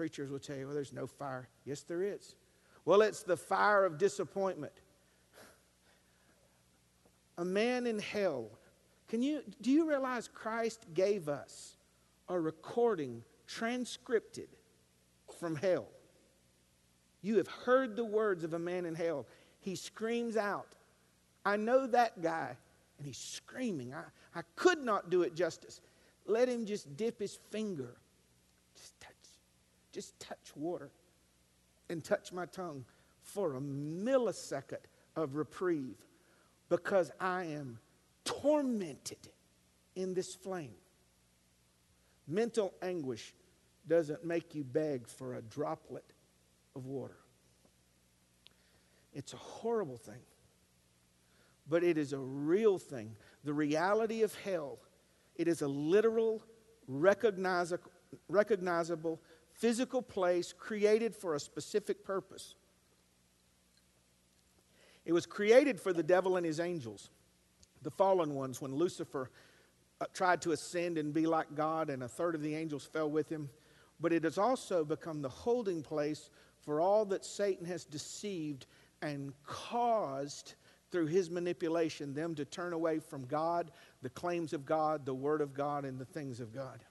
Preachers 0.00 0.30
will 0.30 0.38
tell 0.38 0.56
you, 0.56 0.64
well, 0.64 0.74
there's 0.74 0.94
no 0.94 1.06
fire. 1.06 1.46
Yes, 1.66 1.82
there 1.82 2.02
is. 2.02 2.34
Well, 2.86 3.02
it's 3.02 3.22
the 3.22 3.36
fire 3.36 3.84
of 3.84 3.98
disappointment. 3.98 4.72
A 7.36 7.44
man 7.44 7.86
in 7.86 7.98
hell. 7.98 8.46
Can 9.08 9.20
you, 9.20 9.42
do 9.60 9.70
you 9.70 9.86
realize 9.86 10.26
Christ 10.26 10.86
gave 10.94 11.28
us 11.28 11.76
a 12.30 12.40
recording 12.40 13.22
transcripted 13.46 14.48
from 15.38 15.54
hell. 15.54 15.88
You 17.20 17.36
have 17.36 17.48
heard 17.48 17.94
the 17.94 18.04
words 18.06 18.42
of 18.42 18.54
a 18.54 18.58
man 18.58 18.86
in 18.86 18.94
hell. 18.94 19.26
He 19.60 19.74
screams 19.74 20.38
out, 20.38 20.76
I 21.44 21.58
know 21.58 21.86
that 21.88 22.22
guy. 22.22 22.56
And 22.96 23.06
he's 23.06 23.18
screaming, 23.18 23.92
I, 23.92 24.04
I 24.34 24.44
could 24.56 24.82
not 24.82 25.10
do 25.10 25.24
it 25.24 25.34
justice. 25.34 25.82
Let 26.24 26.48
him 26.48 26.64
just 26.64 26.96
dip 26.96 27.20
his 27.20 27.38
finger. 27.50 27.98
Just 29.92 30.18
touch, 30.20 30.54
water 30.54 30.90
and 31.88 32.02
touch 32.04 32.32
my 32.32 32.46
tongue 32.46 32.84
for 33.22 33.56
a 33.56 33.60
millisecond 33.60 34.78
of 35.16 35.34
reprieve 35.34 35.96
because 36.68 37.10
I 37.20 37.44
am 37.44 37.78
tormented 38.24 39.28
in 39.96 40.14
this 40.14 40.34
flame. 40.34 40.74
Mental 42.26 42.72
anguish 42.80 43.34
doesn't 43.88 44.24
make 44.24 44.54
you 44.54 44.62
beg 44.62 45.08
for 45.08 45.34
a 45.34 45.42
droplet 45.42 46.04
of 46.76 46.86
water. 46.86 47.16
It's 49.12 49.32
a 49.32 49.38
horrible 49.38 49.96
thing, 49.96 50.22
but 51.68 51.82
it 51.82 51.98
is 51.98 52.12
a 52.12 52.18
real 52.18 52.78
thing. 52.78 53.16
The 53.42 53.52
reality 53.52 54.22
of 54.22 54.32
hell, 54.36 54.78
it 55.34 55.48
is 55.48 55.62
a 55.62 55.68
literal, 55.68 56.44
recognizable, 56.86 57.80
physical 59.60 60.02
place 60.02 60.52
created 60.52 61.14
for 61.14 61.36
a 61.36 61.40
specific 61.40 62.04
purpose. 62.04 62.56
It 65.04 65.12
was 65.12 65.24
created 65.24 65.80
for 65.80 65.92
the 65.92 66.02
devil 66.02 66.36
and 66.36 66.44
his 66.44 66.58
angels, 66.58 67.10
the 67.82 67.90
fallen 67.90 68.34
ones, 68.34 68.60
when 68.60 68.74
Lucifer 68.74 69.30
uh, 70.00 70.06
tried 70.12 70.42
to 70.42 70.52
ascend 70.52 70.98
and 70.98 71.14
be 71.14 71.26
like 71.26 71.54
God, 71.54 71.88
and 71.88 72.02
a 72.02 72.08
third 72.08 72.34
of 72.34 72.42
the 72.42 72.54
angels 72.54 72.84
fell 72.84 73.08
with 73.08 73.28
him 73.28 73.48
but 74.00 74.12
it 74.12 74.24
has 74.24 74.38
also 74.38 74.84
become 74.84 75.20
the 75.20 75.28
holding 75.28 75.82
place 75.82 76.30
for 76.62 76.80
all 76.80 77.04
that 77.04 77.24
Satan 77.24 77.66
has 77.66 77.84
deceived 77.84 78.66
and 79.02 79.32
caused 79.44 80.54
through 80.90 81.06
his 81.06 81.30
manipulation 81.30 82.12
them 82.12 82.34
to 82.34 82.44
turn 82.44 82.72
away 82.72 82.98
from 82.98 83.24
God, 83.26 83.70
the 84.02 84.10
claims 84.10 84.52
of 84.52 84.64
God, 84.64 85.06
the 85.06 85.14
Word 85.14 85.40
of 85.40 85.54
God, 85.54 85.84
and 85.84 85.98
the 85.98 86.04
things 86.04 86.40
of 86.40 86.52
God. 86.52 86.84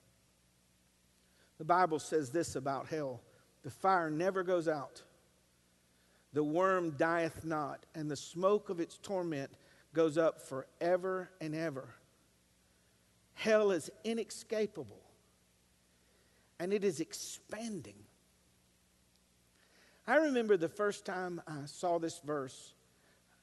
The 1.60 1.66
Bible 1.66 2.00
says 2.00 2.32
this 2.32 2.56
about 2.56 2.88
hell 2.88 3.22
the 3.64 3.70
fire 3.70 4.10
never 4.10 4.42
goes 4.42 4.68
out. 4.68 5.04
The 6.32 6.44
worm 6.44 6.92
dieth 6.92 7.44
not, 7.44 7.86
and 7.94 8.10
the 8.10 8.16
smoke 8.16 8.70
of 8.70 8.80
its 8.80 8.98
torment 8.98 9.52
goes 9.94 10.18
up 10.18 10.42
forever 10.42 11.30
and 11.42 11.54
ever. 11.54 11.90
Hell 13.34 13.72
is 13.72 13.90
inescapable, 14.04 15.02
and 16.60 16.72
it 16.72 16.84
is 16.84 17.00
expanding. 17.02 17.96
I 20.08 20.18
remember 20.18 20.56
the 20.56 20.70
first 20.70 21.06
time 21.06 21.42
I 21.48 21.66
saw 21.66 22.00
this 22.00 22.20
verse. 22.20 22.74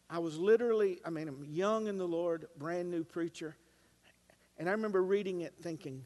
I 0.09 0.19
was 0.21 0.39
literally, 0.39 1.01
I 1.05 1.11
mean, 1.11 1.29
I'm 1.29 1.45
young 1.45 1.89
in 1.89 1.99
the 1.99 2.09
Lord, 2.09 2.47
brand 2.57 2.91
new 2.91 3.05
preacher. 3.05 3.57
And 4.59 4.69
I 4.69 4.73
remember 4.73 5.03
reading 5.03 5.43
it 5.43 5.55
thinking, 5.61 6.05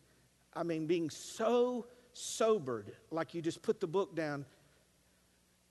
I 0.55 0.63
mean, 0.63 0.87
being 0.87 1.11
so 1.11 1.87
sobered, 2.13 2.93
like 3.11 3.35
you 3.35 3.43
just 3.43 3.63
put 3.63 3.81
the 3.81 3.87
book 3.87 4.15
down 4.15 4.45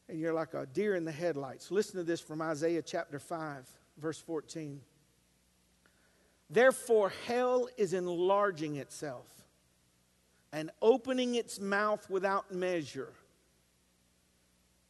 and 0.08 0.20
you're 0.20 0.34
like 0.34 0.54
a 0.56 0.66
deer 0.66 0.96
in 0.96 1.06
the 1.06 1.12
headlights. 1.12 1.70
Listen 1.72 1.98
to 1.98 2.04
this 2.04 2.20
from 2.20 2.42
Isaiah 2.42 2.82
chapter 2.82 3.20
5, 3.20 3.70
verse 3.98 4.20
14. 4.20 4.82
Therefore, 6.50 7.14
hell 7.28 7.70
is 7.78 7.94
enlarging 7.94 8.78
itself 8.78 9.28
and 10.52 10.72
opening 10.82 11.36
its 11.36 11.60
mouth 11.60 12.10
without 12.10 12.52
measure. 12.52 13.14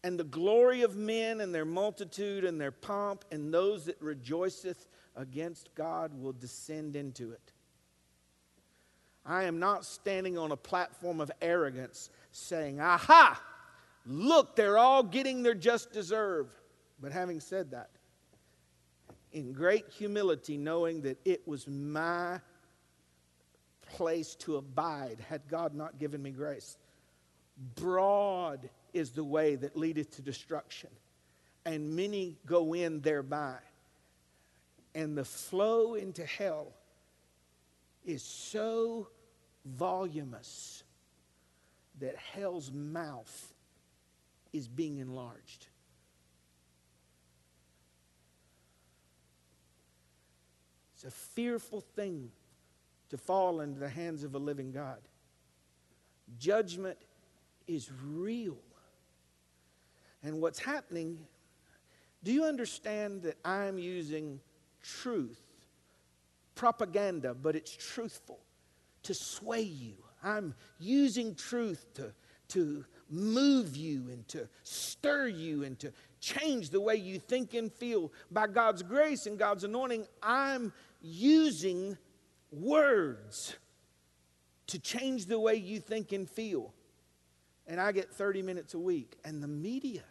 And 0.06 0.18
the 0.18 0.24
glory 0.24 0.84
of 0.84 0.96
men 0.96 1.42
and 1.42 1.54
their 1.54 1.66
multitude 1.66 2.46
and 2.46 2.60
their 2.60 2.72
pomp 2.72 3.26
and 3.30 3.54
those 3.54 3.86
that 3.86 4.02
rejoiceth 4.02 4.88
against 5.18 5.76
God 5.76 6.14
will 6.14 6.32
descend 6.32 6.96
into 6.96 7.32
it. 7.32 7.52
I 9.26 9.44
am 9.44 9.60
not 9.60 9.86
standing 9.86 10.38
on 10.38 10.52
a 10.52 10.58
platform 10.58 11.22
of 11.22 11.32
arrogance 11.42 12.10
saying, 12.32 12.80
Aha, 12.80 13.42
look, 14.06 14.56
they're 14.56 14.78
all 14.78 15.04
getting 15.04 15.44
their 15.44 15.56
just 15.56 15.92
deserve. 15.92 16.48
But 17.02 17.12
having 17.12 17.40
said 17.40 17.72
that, 17.72 17.90
in 19.32 19.54
great 19.54 19.86
humility, 19.90 20.58
knowing 20.58 21.02
that 21.02 21.18
it 21.24 21.48
was 21.48 21.68
my 21.68 22.40
place 23.92 24.36
to 24.36 24.58
abide 24.58 25.24
had 25.28 25.48
God 25.48 25.74
not 25.74 26.00
given 26.00 26.22
me 26.22 26.32
grace. 26.32 26.78
Broad 27.76 28.70
is 28.94 29.12
the 29.12 29.24
way 29.24 29.56
that 29.56 29.76
leadeth 29.76 30.16
to 30.16 30.22
destruction, 30.22 30.90
and 31.66 31.96
many 31.96 32.38
go 32.46 32.74
in 32.74 33.02
thereby. 33.02 33.58
And 34.96 35.18
the 35.18 35.26
flow 35.26 35.94
into 35.94 36.26
hell 36.26 36.74
is 38.06 38.24
so 38.24 39.08
voluminous 39.66 40.84
that 42.00 42.16
hell's 42.16 42.72
mouth 42.72 43.54
is 44.54 44.68
being 44.68 44.98
enlarged. 44.98 45.68
It's 50.96 51.04
a 51.04 51.12
fearful 51.12 51.82
thing 51.82 52.32
to 53.10 53.18
fall 53.18 53.62
into 53.62 53.80
the 53.80 53.90
hands 53.90 54.24
of 54.24 54.36
a 54.36 54.38
living 54.38 54.72
God. 54.72 55.00
Judgment 56.38 56.98
is 57.68 57.90
real. 58.06 58.58
And 60.24 60.42
what's 60.42 60.60
happening, 60.60 61.20
do 62.24 62.34
you 62.34 62.44
understand 62.44 63.22
that 63.24 63.38
I'm 63.46 63.80
using 63.80 64.40
truth, 64.84 65.40
propaganda, 66.60 67.34
but 67.34 67.56
it's 67.56 67.72
truthful, 67.72 68.38
to 69.04 69.14
sway 69.14 69.62
you? 69.62 69.94
I'm 70.22 70.54
using 70.78 71.34
truth 71.34 71.86
to, 71.94 72.12
to 72.50 72.84
move 73.10 73.78
you 73.78 74.10
and 74.10 74.28
to 74.28 74.50
stir 74.64 75.28
you 75.28 75.64
and 75.64 75.80
to 75.80 75.94
change 76.20 76.70
the 76.70 76.82
way 76.82 76.96
you 76.98 77.18
think 77.18 77.54
and 77.54 77.72
feel. 77.72 78.12
By 78.30 78.48
God's 78.48 78.84
grace 78.84 79.26
and 79.26 79.40
God's 79.40 79.64
anointing, 79.64 80.06
I'm 80.22 80.74
using 81.02 81.98
words 82.52 83.56
to 84.68 84.80
change 84.80 85.28
the 85.28 85.40
way 85.40 85.56
you 85.56 85.80
think 85.80 86.12
and 86.12 86.30
feel. 86.30 86.74
And 87.68 87.80
I 87.80 87.94
get 87.94 88.12
30 88.12 88.42
minutes 88.42 88.74
a 88.74 88.80
week. 88.80 89.18
And 89.24 89.42
the 89.42 89.48
media, 89.48 90.04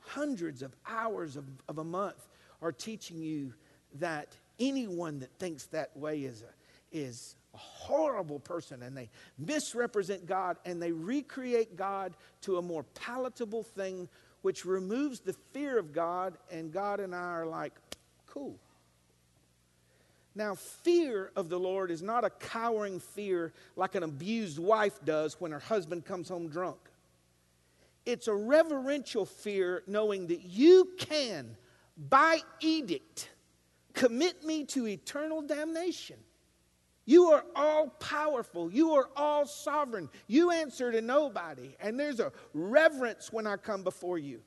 hundreds 0.00 0.60
of 0.60 0.76
hours 0.86 1.36
of, 1.36 1.46
of 1.66 1.78
a 1.78 1.84
month, 1.84 2.28
are 2.60 2.72
teaching 2.72 3.22
you 3.22 3.54
that 3.94 4.36
anyone 4.58 5.20
that 5.20 5.30
thinks 5.38 5.66
that 5.66 5.96
way 5.96 6.20
is, 6.20 6.42
a, 6.42 6.96
is 6.96 7.36
a 7.54 7.58
horrible 7.58 8.38
person 8.40 8.82
and 8.82 8.96
they 8.96 9.08
misrepresent 9.38 10.26
God 10.26 10.56
and 10.64 10.80
they 10.82 10.92
recreate 10.92 11.76
God 11.76 12.14
to 12.42 12.58
a 12.58 12.62
more 12.62 12.84
palatable 12.94 13.62
thing 13.62 14.08
which 14.44 14.66
removes 14.66 15.20
the 15.20 15.32
fear 15.54 15.78
of 15.78 15.94
God, 15.94 16.36
and 16.50 16.70
God 16.70 17.00
and 17.00 17.14
I 17.14 17.30
are 17.30 17.46
like, 17.46 17.72
cool. 18.26 18.58
Now, 20.34 20.54
fear 20.54 21.30
of 21.34 21.48
the 21.48 21.58
Lord 21.58 21.90
is 21.90 22.02
not 22.02 22.24
a 22.24 22.30
cowering 22.30 23.00
fear 23.00 23.54
like 23.74 23.94
an 23.94 24.02
abused 24.02 24.58
wife 24.58 25.02
does 25.02 25.40
when 25.40 25.50
her 25.50 25.60
husband 25.60 26.04
comes 26.04 26.28
home 26.28 26.48
drunk. 26.48 26.76
It's 28.04 28.28
a 28.28 28.34
reverential 28.34 29.24
fear 29.24 29.82
knowing 29.86 30.26
that 30.26 30.42
you 30.42 30.90
can, 30.98 31.56
by 31.96 32.40
edict, 32.60 33.30
commit 33.94 34.44
me 34.44 34.64
to 34.66 34.86
eternal 34.86 35.42
damnation. 35.42 36.16
You 37.06 37.26
are 37.32 37.44
all 37.54 37.88
powerful. 37.88 38.72
You 38.72 38.92
are 38.92 39.08
all 39.16 39.46
sovereign. 39.46 40.08
You 40.26 40.50
answer 40.50 40.90
to 40.90 41.00
nobody. 41.00 41.76
And 41.80 41.98
there's 41.98 42.20
a 42.20 42.32
reverence 42.54 43.32
when 43.32 43.46
I 43.46 43.56
come 43.56 43.82
before 43.82 44.18
you. 44.18 44.40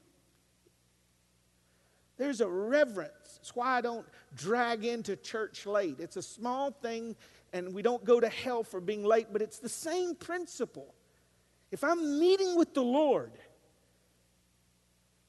There's 2.18 2.42
a 2.42 2.48
reverence. 2.48 3.12
That's 3.36 3.56
why 3.56 3.78
I 3.78 3.82
don't 3.82 4.06
drag 4.36 4.86
into 4.86 5.16
church 5.16 5.68
late. 5.68 6.00
It's 6.00 6.18
a 6.18 6.22
small 6.22 6.72
thing, 6.72 7.16
and 7.54 7.74
we 7.74 7.84
don't 7.84 8.04
go 8.04 8.20
to 8.20 8.28
hell 8.28 8.64
for 8.64 8.82
being 8.82 9.04
late, 9.04 9.28
but 9.32 9.44
it's 9.44 9.60
the 9.60 9.70
same 9.70 10.16
principle. 10.16 10.96
If 11.70 11.84
I'm 11.84 12.20
meeting 12.20 12.56
with 12.56 12.74
the 12.74 12.82
Lord, 12.82 13.34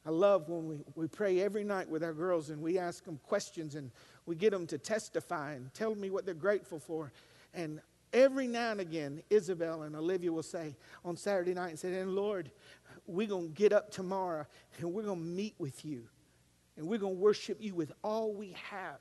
I 0.09 0.11
love 0.11 0.49
when 0.49 0.67
we, 0.67 0.79
we 0.95 1.07
pray 1.07 1.41
every 1.41 1.65
night 1.65 1.87
with 1.87 2.03
our 2.03 2.15
girls 2.15 2.49
and 2.49 2.63
we 2.63 2.79
ask 2.79 3.05
them 3.05 3.21
questions 3.25 3.75
and 3.75 3.91
we 4.25 4.37
get 4.37 4.53
them 4.53 4.67
to 4.69 4.79
testify 4.79 5.53
and 5.53 5.73
tell 5.75 5.95
me 5.95 6.09
what 6.09 6.25
they're 6.25 6.33
grateful 6.33 6.79
for. 6.79 7.13
And 7.53 7.83
every 8.15 8.47
now 8.47 8.71
and 8.71 8.81
again, 8.81 9.23
Isabel 9.29 9.83
and 9.83 9.95
Olivia 9.95 10.33
will 10.33 10.43
say 10.43 10.77
on 11.05 11.19
Saturday 11.19 11.53
night 11.53 11.69
and 11.69 11.79
say, 11.79 11.93
And 11.99 12.17
Lord, 12.17 12.51
we're 13.07 13.27
going 13.27 13.49
to 13.49 13.55
get 13.55 13.75
up 13.75 13.91
tomorrow 13.91 14.47
and 14.79 14.95
we're 14.95 15.03
going 15.03 15.21
to 15.21 15.27
meet 15.27 15.55
with 15.59 15.85
you. 15.85 16.05
And 16.79 16.87
we're 16.89 17.01
going 17.01 17.17
to 17.17 17.21
worship 17.21 17.59
you 17.61 17.75
with 17.75 17.93
all 18.03 18.33
we 18.33 18.57
have. 18.71 19.01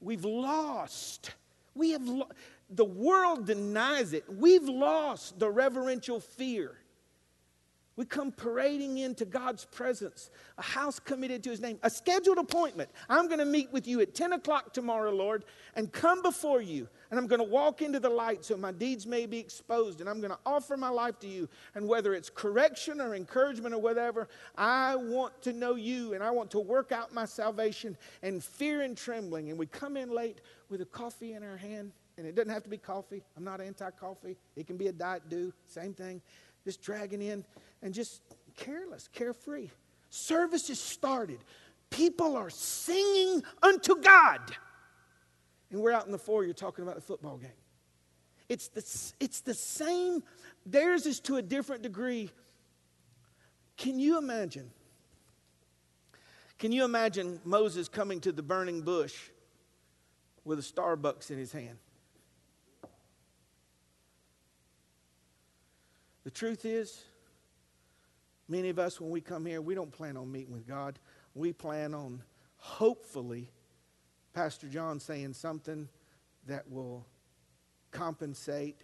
We've 0.00 0.26
lost. 0.26 1.30
We 1.74 1.92
have 1.92 2.06
lo- 2.06 2.28
the 2.68 2.84
world 2.84 3.46
denies 3.46 4.12
it. 4.12 4.24
We've 4.28 4.68
lost 4.68 5.38
the 5.38 5.48
reverential 5.48 6.20
fear. 6.20 6.76
We 7.96 8.06
come 8.06 8.32
parading 8.32 8.98
into 8.98 9.26
God's 9.26 9.66
presence, 9.66 10.30
a 10.56 10.62
house 10.62 10.98
committed 10.98 11.44
to 11.44 11.50
His 11.50 11.60
name, 11.60 11.78
a 11.82 11.90
scheduled 11.90 12.38
appointment. 12.38 12.88
I'm 13.08 13.26
going 13.26 13.38
to 13.38 13.44
meet 13.44 13.70
with 13.70 13.86
you 13.86 14.00
at 14.00 14.14
10 14.14 14.32
o'clock 14.32 14.72
tomorrow, 14.72 15.10
Lord, 15.10 15.44
and 15.76 15.92
come 15.92 16.22
before 16.22 16.62
you. 16.62 16.88
And 17.10 17.20
I'm 17.20 17.26
going 17.26 17.40
to 17.40 17.48
walk 17.48 17.82
into 17.82 18.00
the 18.00 18.08
light 18.08 18.46
so 18.46 18.56
my 18.56 18.72
deeds 18.72 19.06
may 19.06 19.26
be 19.26 19.38
exposed. 19.38 20.00
And 20.00 20.08
I'm 20.08 20.22
going 20.22 20.30
to 20.30 20.38
offer 20.46 20.78
my 20.78 20.88
life 20.88 21.18
to 21.20 21.28
you. 21.28 21.46
And 21.74 21.86
whether 21.86 22.14
it's 22.14 22.30
correction 22.30 22.98
or 22.98 23.14
encouragement 23.14 23.74
or 23.74 23.78
whatever, 23.78 24.28
I 24.56 24.96
want 24.96 25.42
to 25.42 25.52
know 25.52 25.74
you 25.74 26.14
and 26.14 26.24
I 26.24 26.30
want 26.30 26.50
to 26.52 26.60
work 26.60 26.92
out 26.92 27.12
my 27.12 27.26
salvation 27.26 27.98
and 28.22 28.42
fear 28.42 28.80
and 28.80 28.96
trembling. 28.96 29.50
And 29.50 29.58
we 29.58 29.66
come 29.66 29.98
in 29.98 30.08
late 30.08 30.40
with 30.70 30.80
a 30.80 30.86
coffee 30.86 31.34
in 31.34 31.42
our 31.42 31.58
hand. 31.58 31.92
And 32.16 32.26
it 32.26 32.34
doesn't 32.34 32.52
have 32.52 32.62
to 32.62 32.70
be 32.70 32.78
coffee. 32.78 33.22
I'm 33.36 33.44
not 33.44 33.60
anti 33.60 33.90
coffee. 33.90 34.38
It 34.56 34.66
can 34.66 34.78
be 34.78 34.88
a 34.88 34.92
diet 34.92 35.28
dew, 35.28 35.52
same 35.66 35.92
thing. 35.92 36.22
Just 36.64 36.80
dragging 36.80 37.20
in 37.20 37.44
and 37.82 37.92
just 37.92 38.22
careless, 38.56 39.08
carefree. 39.12 39.68
Service 40.10 40.70
is 40.70 40.80
started. 40.80 41.38
People 41.90 42.36
are 42.36 42.50
singing 42.50 43.42
unto 43.62 43.96
God. 43.96 44.40
And 45.70 45.80
we're 45.80 45.92
out 45.92 46.06
in 46.06 46.12
the 46.12 46.18
foyer 46.18 46.52
talking 46.52 46.84
about 46.84 46.94
the 46.94 47.00
football 47.00 47.38
game. 47.38 47.50
It's 48.48 48.68
the, 48.68 49.14
it's 49.24 49.40
the 49.40 49.54
same, 49.54 50.22
theirs 50.66 51.06
is 51.06 51.20
to 51.20 51.36
a 51.36 51.42
different 51.42 51.82
degree. 51.82 52.30
Can 53.78 53.98
you 53.98 54.18
imagine? 54.18 54.70
Can 56.58 56.70
you 56.70 56.84
imagine 56.84 57.40
Moses 57.44 57.88
coming 57.88 58.20
to 58.20 58.32
the 58.32 58.42
burning 58.42 58.82
bush 58.82 59.14
with 60.44 60.58
a 60.58 60.62
Starbucks 60.62 61.30
in 61.30 61.38
his 61.38 61.52
hand? 61.52 61.78
The 66.24 66.30
truth 66.30 66.64
is, 66.64 67.02
Many 68.52 68.68
of 68.68 68.78
us, 68.78 69.00
when 69.00 69.08
we 69.08 69.22
come 69.22 69.46
here, 69.46 69.62
we 69.62 69.74
don't 69.74 69.90
plan 69.90 70.14
on 70.14 70.30
meeting 70.30 70.52
with 70.52 70.68
God. 70.68 70.98
We 71.34 71.54
plan 71.54 71.94
on, 71.94 72.22
hopefully, 72.58 73.50
Pastor 74.34 74.68
John 74.68 75.00
saying 75.00 75.32
something 75.32 75.88
that 76.46 76.70
will 76.70 77.06
compensate 77.92 78.76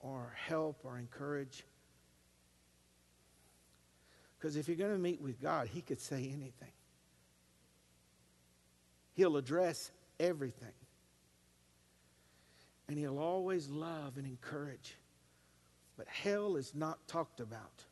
or 0.00 0.34
help 0.34 0.80
or 0.82 0.98
encourage. 0.98 1.64
Because 4.38 4.56
if 4.56 4.66
you're 4.66 4.78
going 4.78 4.92
to 4.92 4.98
meet 4.98 5.20
with 5.20 5.42
God, 5.42 5.68
He 5.68 5.82
could 5.82 6.00
say 6.00 6.30
anything, 6.32 6.72
He'll 9.12 9.36
address 9.36 9.90
everything. 10.18 10.72
And 12.88 12.96
He'll 12.96 13.18
always 13.18 13.68
love 13.68 14.16
and 14.16 14.26
encourage. 14.26 14.96
But 15.98 16.08
hell 16.08 16.56
is 16.56 16.74
not 16.74 17.06
talked 17.06 17.40
about. 17.40 17.84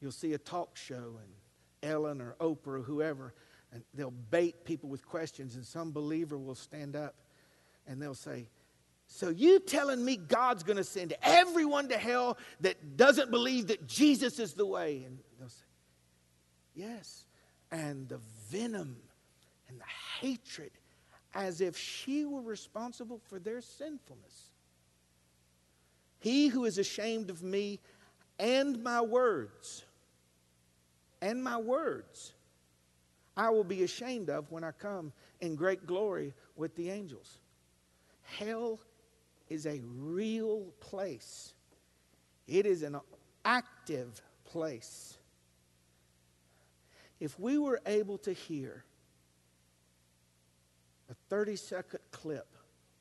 You'll 0.00 0.12
see 0.12 0.34
a 0.34 0.38
talk 0.38 0.76
show 0.76 1.18
and 1.20 1.90
Ellen 1.90 2.20
or 2.20 2.36
Oprah 2.40 2.78
or 2.78 2.82
whoever, 2.82 3.34
and 3.72 3.82
they'll 3.94 4.10
bait 4.10 4.64
people 4.64 4.88
with 4.88 5.06
questions, 5.06 5.56
and 5.56 5.64
some 5.64 5.92
believer 5.92 6.38
will 6.38 6.54
stand 6.54 6.96
up 6.96 7.14
and 7.86 8.00
they'll 8.00 8.14
say, 8.14 8.48
So 9.06 9.28
you 9.28 9.60
telling 9.60 10.04
me 10.04 10.16
God's 10.16 10.62
going 10.62 10.76
to 10.76 10.84
send 10.84 11.14
everyone 11.22 11.88
to 11.88 11.98
hell 11.98 12.38
that 12.60 12.96
doesn't 12.96 13.30
believe 13.30 13.68
that 13.68 13.86
Jesus 13.86 14.38
is 14.38 14.54
the 14.54 14.66
way? 14.66 15.04
And 15.06 15.18
they'll 15.38 15.48
say, 15.48 15.64
Yes. 16.74 17.24
And 17.70 18.08
the 18.08 18.20
venom 18.50 18.96
and 19.68 19.80
the 19.80 20.20
hatred, 20.20 20.70
as 21.34 21.60
if 21.60 21.76
she 21.76 22.24
were 22.24 22.40
responsible 22.40 23.20
for 23.28 23.38
their 23.38 23.60
sinfulness. 23.60 24.50
He 26.18 26.48
who 26.48 26.64
is 26.64 26.78
ashamed 26.78 27.30
of 27.30 27.42
me 27.42 27.80
and 28.38 28.82
my 28.82 29.00
words, 29.00 29.84
and 31.20 31.42
my 31.42 31.56
words, 31.56 32.32
I 33.36 33.50
will 33.50 33.64
be 33.64 33.82
ashamed 33.82 34.30
of 34.30 34.50
when 34.50 34.64
I 34.64 34.70
come 34.70 35.12
in 35.40 35.56
great 35.56 35.86
glory 35.86 36.34
with 36.56 36.74
the 36.76 36.90
angels. 36.90 37.38
Hell 38.22 38.80
is 39.48 39.66
a 39.66 39.80
real 39.98 40.72
place, 40.80 41.52
it 42.46 42.66
is 42.66 42.82
an 42.82 42.98
active 43.44 44.20
place. 44.44 45.18
If 47.18 47.38
we 47.40 47.56
were 47.56 47.80
able 47.86 48.18
to 48.18 48.32
hear 48.32 48.84
a 51.10 51.14
30 51.30 51.56
second 51.56 52.00
clip, 52.10 52.46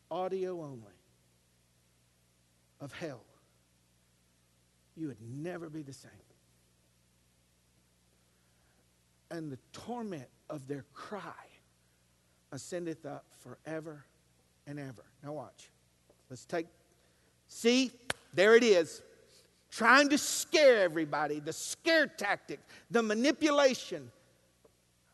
audio 0.10 0.62
only, 0.62 0.94
of 2.80 2.94
hell, 2.94 3.24
you 4.96 5.08
would 5.08 5.22
never 5.22 5.70
be 5.70 5.82
the 5.82 5.94
same. 5.94 6.12
And 9.32 9.52
the 9.52 9.60
torment 9.74 10.28
of 10.50 10.68
their 10.68 10.86
cry 10.94 11.22
ascendeth 12.52 13.06
up 13.06 13.26
forever 13.44 14.06
and 14.68 14.80
ever. 14.80 15.04
Now, 15.24 15.34
watch. 15.34 15.70
Let's 16.30 16.46
take, 16.46 16.68
see, 17.48 17.92
there 18.34 18.56
it 18.56 18.64
is. 18.64 19.02
Trying 19.72 20.10
to 20.10 20.18
scare 20.18 20.82
everybody, 20.82 21.40
the 21.40 21.54
scare 21.54 22.08
tactic, 22.08 22.60
the 22.90 23.04
manipulation. 23.04 24.12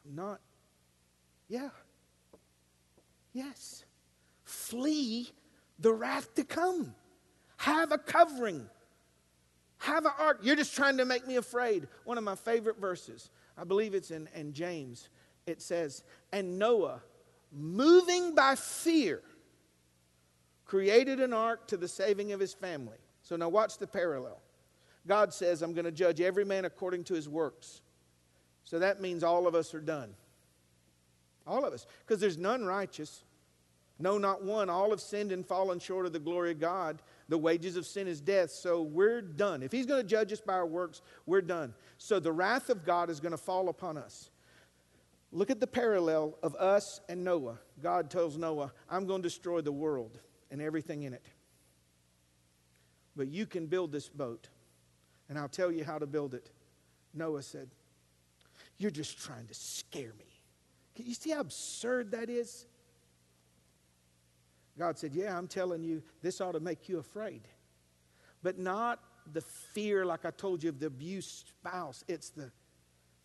Not, 0.05 0.39
yeah, 1.47 1.69
yes. 3.33 3.83
Flee 4.43 5.29
the 5.79 5.91
wrath 5.93 6.33
to 6.35 6.43
come. 6.43 6.93
Have 7.57 7.91
a 7.91 7.97
covering. 7.97 8.69
Have 9.79 10.05
an 10.05 10.11
ark. 10.19 10.39
You're 10.43 10.55
just 10.55 10.75
trying 10.75 10.97
to 10.97 11.05
make 11.05 11.27
me 11.27 11.37
afraid. 11.37 11.87
One 12.03 12.17
of 12.17 12.23
my 12.23 12.35
favorite 12.35 12.79
verses, 12.79 13.29
I 13.61 13.63
believe 13.63 13.93
it's 13.93 14.09
in, 14.09 14.27
in 14.33 14.53
James. 14.53 15.09
It 15.45 15.61
says, 15.61 16.03
And 16.33 16.57
Noah, 16.57 17.01
moving 17.51 18.33
by 18.33 18.55
fear, 18.55 19.21
created 20.65 21.19
an 21.19 21.31
ark 21.31 21.67
to 21.67 21.77
the 21.77 21.87
saving 21.87 22.31
of 22.31 22.39
his 22.39 22.55
family. 22.55 22.97
So 23.21 23.35
now 23.35 23.49
watch 23.49 23.77
the 23.77 23.85
parallel. 23.85 24.41
God 25.07 25.31
says, 25.31 25.61
I'm 25.61 25.73
going 25.73 25.85
to 25.85 25.91
judge 25.91 26.21
every 26.21 26.43
man 26.43 26.65
according 26.65 27.03
to 27.05 27.13
his 27.13 27.29
works. 27.29 27.81
So 28.63 28.79
that 28.79 28.99
means 28.99 29.23
all 29.23 29.45
of 29.45 29.53
us 29.53 29.75
are 29.75 29.81
done. 29.81 30.13
All 31.45 31.63
of 31.63 31.73
us. 31.73 31.85
Because 32.05 32.19
there's 32.19 32.37
none 32.37 32.65
righteous. 32.65 33.23
No, 33.99 34.17
not 34.17 34.43
one. 34.43 34.69
All 34.69 34.89
have 34.89 35.01
sinned 35.01 35.31
and 35.31 35.45
fallen 35.45 35.79
short 35.79 36.07
of 36.07 36.13
the 36.13 36.19
glory 36.19 36.51
of 36.51 36.59
God. 36.59 37.01
The 37.31 37.37
wages 37.37 37.77
of 37.77 37.85
sin 37.85 38.09
is 38.09 38.19
death. 38.19 38.51
So 38.51 38.81
we're 38.81 39.21
done. 39.21 39.63
If 39.63 39.71
He's 39.71 39.85
going 39.85 40.01
to 40.01 40.07
judge 40.07 40.33
us 40.33 40.41
by 40.41 40.51
our 40.51 40.67
works, 40.67 41.01
we're 41.25 41.41
done. 41.41 41.73
So 41.97 42.19
the 42.19 42.33
wrath 42.33 42.69
of 42.69 42.85
God 42.85 43.09
is 43.09 43.21
going 43.21 43.31
to 43.31 43.37
fall 43.37 43.69
upon 43.69 43.97
us. 43.97 44.29
Look 45.31 45.49
at 45.49 45.61
the 45.61 45.65
parallel 45.65 46.37
of 46.43 46.55
us 46.55 46.99
and 47.07 47.23
Noah. 47.23 47.57
God 47.81 48.09
tells 48.09 48.35
Noah, 48.35 48.73
I'm 48.89 49.05
going 49.05 49.21
to 49.21 49.29
destroy 49.29 49.61
the 49.61 49.71
world 49.71 50.19
and 50.51 50.61
everything 50.61 51.03
in 51.03 51.13
it. 51.13 51.25
But 53.15 53.29
you 53.29 53.45
can 53.45 53.65
build 53.65 53.93
this 53.93 54.09
boat, 54.09 54.49
and 55.29 55.39
I'll 55.39 55.47
tell 55.47 55.71
you 55.71 55.85
how 55.85 55.99
to 55.99 56.05
build 56.05 56.33
it. 56.33 56.51
Noah 57.13 57.43
said, 57.43 57.69
You're 58.77 58.91
just 58.91 59.17
trying 59.17 59.47
to 59.47 59.53
scare 59.53 60.11
me. 60.19 60.41
Can 60.97 61.05
you 61.05 61.13
see 61.13 61.29
how 61.29 61.39
absurd 61.39 62.11
that 62.11 62.29
is? 62.29 62.65
God 64.81 64.97
said, 64.97 65.13
Yeah, 65.13 65.37
I'm 65.37 65.47
telling 65.47 65.83
you, 65.83 66.01
this 66.23 66.41
ought 66.41 66.53
to 66.53 66.59
make 66.59 66.89
you 66.89 66.97
afraid. 66.97 67.47
But 68.41 68.57
not 68.57 68.97
the 69.31 69.41
fear, 69.41 70.07
like 70.07 70.25
I 70.25 70.31
told 70.31 70.63
you, 70.63 70.69
of 70.69 70.79
the 70.79 70.87
abused 70.87 71.49
spouse. 71.49 72.03
It's 72.07 72.31
the, 72.31 72.51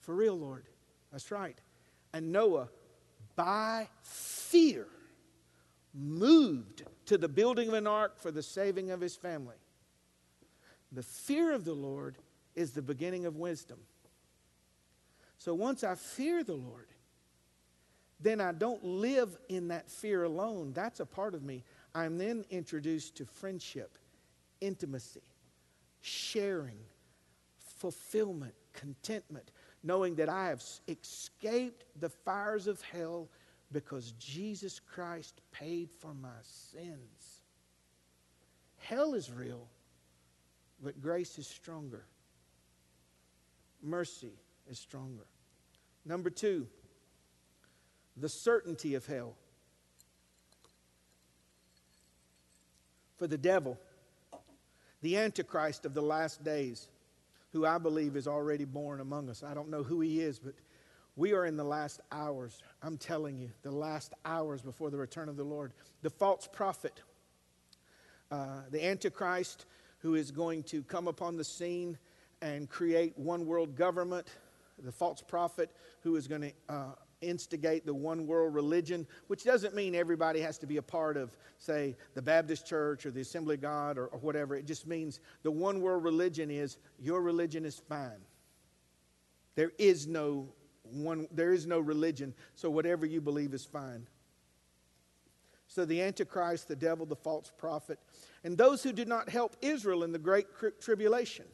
for 0.00 0.14
real, 0.14 0.38
Lord. 0.38 0.66
That's 1.10 1.30
right. 1.30 1.58
And 2.12 2.30
Noah, 2.30 2.68
by 3.36 3.88
fear, 4.02 4.86
moved 5.94 6.82
to 7.06 7.16
the 7.16 7.26
building 7.28 7.68
of 7.68 7.74
an 7.74 7.86
ark 7.86 8.18
for 8.18 8.30
the 8.30 8.42
saving 8.42 8.90
of 8.90 9.00
his 9.00 9.16
family. 9.16 9.56
The 10.92 11.02
fear 11.02 11.54
of 11.54 11.64
the 11.64 11.72
Lord 11.72 12.18
is 12.54 12.72
the 12.72 12.82
beginning 12.82 13.24
of 13.24 13.36
wisdom. 13.36 13.78
So 15.38 15.54
once 15.54 15.82
I 15.84 15.94
fear 15.94 16.44
the 16.44 16.52
Lord, 16.52 16.88
then 18.20 18.40
I 18.40 18.52
don't 18.52 18.82
live 18.82 19.36
in 19.48 19.68
that 19.68 19.90
fear 19.90 20.24
alone. 20.24 20.72
That's 20.72 21.00
a 21.00 21.06
part 21.06 21.34
of 21.34 21.42
me. 21.42 21.64
I'm 21.94 22.18
then 22.18 22.44
introduced 22.50 23.16
to 23.16 23.26
friendship, 23.26 23.98
intimacy, 24.60 25.22
sharing, 26.00 26.78
fulfillment, 27.58 28.54
contentment, 28.72 29.50
knowing 29.82 30.14
that 30.16 30.28
I 30.28 30.48
have 30.48 30.62
escaped 30.88 31.84
the 32.00 32.08
fires 32.08 32.66
of 32.66 32.80
hell 32.80 33.28
because 33.72 34.12
Jesus 34.12 34.80
Christ 34.80 35.40
paid 35.52 35.90
for 35.98 36.14
my 36.14 36.28
sins. 36.42 37.42
Hell 38.78 39.14
is 39.14 39.32
real, 39.32 39.66
but 40.82 41.00
grace 41.00 41.38
is 41.38 41.46
stronger. 41.46 42.04
Mercy 43.82 44.32
is 44.70 44.78
stronger. 44.78 45.26
Number 46.04 46.30
two, 46.30 46.66
the 48.16 48.28
certainty 48.28 48.94
of 48.94 49.06
hell. 49.06 49.34
For 53.16 53.26
the 53.26 53.38
devil, 53.38 53.78
the 55.02 55.16
Antichrist 55.16 55.86
of 55.86 55.94
the 55.94 56.02
last 56.02 56.44
days, 56.44 56.88
who 57.52 57.64
I 57.64 57.78
believe 57.78 58.16
is 58.16 58.26
already 58.26 58.64
born 58.64 59.00
among 59.00 59.30
us. 59.30 59.42
I 59.42 59.54
don't 59.54 59.70
know 59.70 59.82
who 59.82 60.00
he 60.00 60.20
is, 60.20 60.38
but 60.38 60.54
we 61.16 61.32
are 61.32 61.46
in 61.46 61.56
the 61.56 61.64
last 61.64 62.00
hours. 62.12 62.62
I'm 62.82 62.98
telling 62.98 63.38
you, 63.38 63.50
the 63.62 63.70
last 63.70 64.12
hours 64.26 64.60
before 64.60 64.90
the 64.90 64.98
return 64.98 65.28
of 65.28 65.36
the 65.36 65.44
Lord. 65.44 65.72
The 66.02 66.10
false 66.10 66.46
prophet, 66.52 67.00
uh, 68.30 68.60
the 68.70 68.84
Antichrist, 68.84 69.64
who 70.00 70.14
is 70.14 70.30
going 70.30 70.62
to 70.64 70.82
come 70.82 71.08
upon 71.08 71.36
the 71.36 71.44
scene 71.44 71.96
and 72.42 72.68
create 72.68 73.18
one 73.18 73.46
world 73.46 73.76
government, 73.76 74.26
the 74.82 74.92
false 74.92 75.22
prophet 75.22 75.70
who 76.00 76.16
is 76.16 76.28
going 76.28 76.42
to 76.42 76.52
uh, 76.68 76.84
instigate 77.26 77.84
the 77.84 77.94
one 77.94 78.26
world 78.26 78.54
religion, 78.54 79.06
which 79.26 79.44
doesn't 79.44 79.74
mean 79.74 79.94
everybody 79.94 80.40
has 80.40 80.58
to 80.58 80.66
be 80.66 80.76
a 80.76 80.82
part 80.82 81.16
of, 81.16 81.36
say, 81.58 81.96
the 82.14 82.22
Baptist 82.22 82.66
church 82.66 83.04
or 83.06 83.10
the 83.10 83.20
Assembly 83.20 83.54
of 83.54 83.62
God 83.62 83.98
or, 83.98 84.06
or 84.06 84.18
whatever. 84.18 84.54
It 84.54 84.66
just 84.66 84.86
means 84.86 85.20
the 85.42 85.50
one 85.50 85.80
world 85.80 86.04
religion 86.04 86.50
is 86.50 86.78
your 86.98 87.20
religion 87.22 87.64
is 87.64 87.78
fine. 87.88 88.20
There 89.54 89.72
is 89.78 90.06
no 90.06 90.48
one, 90.82 91.26
there 91.32 91.52
is 91.52 91.66
no 91.66 91.80
religion, 91.80 92.34
so 92.54 92.70
whatever 92.70 93.06
you 93.06 93.20
believe 93.20 93.54
is 93.54 93.64
fine. 93.64 94.06
So 95.68 95.84
the 95.84 96.00
Antichrist, 96.00 96.68
the 96.68 96.76
devil, 96.76 97.06
the 97.06 97.16
false 97.16 97.52
prophet, 97.58 97.98
and 98.44 98.56
those 98.56 98.82
who 98.82 98.92
did 98.92 99.08
not 99.08 99.28
help 99.28 99.56
Israel 99.60 100.04
in 100.04 100.12
the 100.12 100.18
great 100.18 100.46
tribulation 100.80 101.46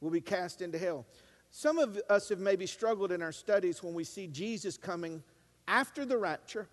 will 0.00 0.10
be 0.10 0.20
cast 0.20 0.62
into 0.62 0.78
hell. 0.78 1.06
Some 1.50 1.78
of 1.78 2.00
us 2.08 2.28
have 2.28 2.38
maybe 2.38 2.66
struggled 2.66 3.12
in 3.12 3.22
our 3.22 3.32
studies 3.32 3.82
when 3.82 3.94
we 3.94 4.04
see 4.04 4.26
Jesus 4.26 4.76
coming 4.76 5.22
after 5.66 6.04
the 6.04 6.16
rapture 6.16 6.68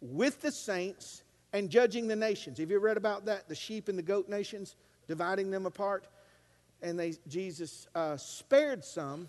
with 0.00 0.40
the 0.40 0.52
saints 0.52 1.22
and 1.52 1.70
judging 1.70 2.08
the 2.08 2.16
nations. 2.16 2.58
Have 2.58 2.70
you 2.70 2.78
read 2.78 2.96
about 2.96 3.24
that? 3.26 3.48
The 3.48 3.54
sheep 3.54 3.88
and 3.88 3.98
the 3.98 4.02
goat 4.02 4.28
nations, 4.28 4.76
dividing 5.06 5.50
them 5.50 5.66
apart. 5.66 6.06
And 6.82 6.98
they, 6.98 7.14
Jesus 7.28 7.86
uh, 7.94 8.16
spared 8.16 8.84
some 8.84 9.28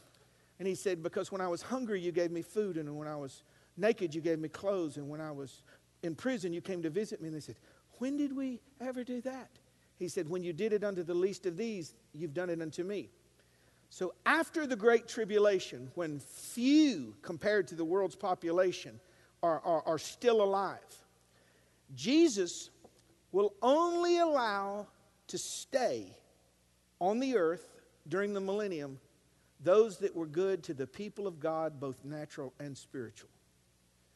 and 0.60 0.68
he 0.68 0.76
said, 0.76 1.04
Because 1.04 1.32
when 1.32 1.42
I 1.42 1.48
was 1.48 1.62
hungry, 1.62 2.00
you 2.00 2.12
gave 2.12 2.32
me 2.32 2.42
food, 2.42 2.78
and 2.78 2.98
when 2.98 3.08
I 3.08 3.16
was 3.16 3.44
naked, 3.78 4.14
you 4.14 4.22
gave 4.22 4.40
me 4.40 4.50
clothes, 4.50 4.98
and 4.98 5.10
when 5.10 5.20
I 5.20 5.32
was 5.32 5.64
in 6.04 6.16
prison, 6.16 6.54
you 6.54 6.62
came 6.62 6.82
to 6.84 6.90
visit 6.90 7.22
me. 7.22 7.28
And 7.28 7.36
they 7.36 7.42
said, 7.42 7.56
When 8.00 8.18
did 8.18 8.36
we 8.36 8.62
ever 8.80 9.04
do 9.04 9.22
that? 9.22 9.50
He 9.98 10.08
said, 10.08 10.30
When 10.30 10.44
you 10.44 10.54
did 10.54 10.74
it 10.74 10.84
unto 10.84 11.04
the 11.04 11.14
least 11.14 11.46
of 11.46 11.58
these, 11.58 11.94
you've 12.14 12.34
done 12.34 12.50
it 12.50 12.62
unto 12.62 12.84
me. 12.84 13.10
So, 13.94 14.16
after 14.26 14.66
the 14.66 14.76
Great 14.76 15.08
Tribulation, 15.08 15.92
when 15.94 16.20
few 16.20 17.14
compared 17.22 17.68
to 17.68 17.76
the 17.76 17.86
world's 17.86 18.16
population 18.16 19.00
are, 19.44 19.62
are, 19.64 19.84
are 19.86 20.00
still 20.00 20.42
alive, 20.42 20.80
Jesus 21.94 22.72
will 23.32 23.54
only 23.62 24.18
allow 24.18 24.88
to 25.28 25.38
stay 25.38 26.08
on 27.00 27.20
the 27.20 27.38
earth 27.38 27.68
during 28.08 28.34
the 28.34 28.42
millennium 28.42 29.00
those 29.60 30.00
that 30.00 30.16
were 30.16 30.26
good 30.26 30.64
to 30.64 30.74
the 30.74 30.88
people 30.88 31.28
of 31.28 31.40
God, 31.40 31.80
both 31.80 32.04
natural 32.04 32.52
and 32.60 32.76
spiritual. 32.76 33.30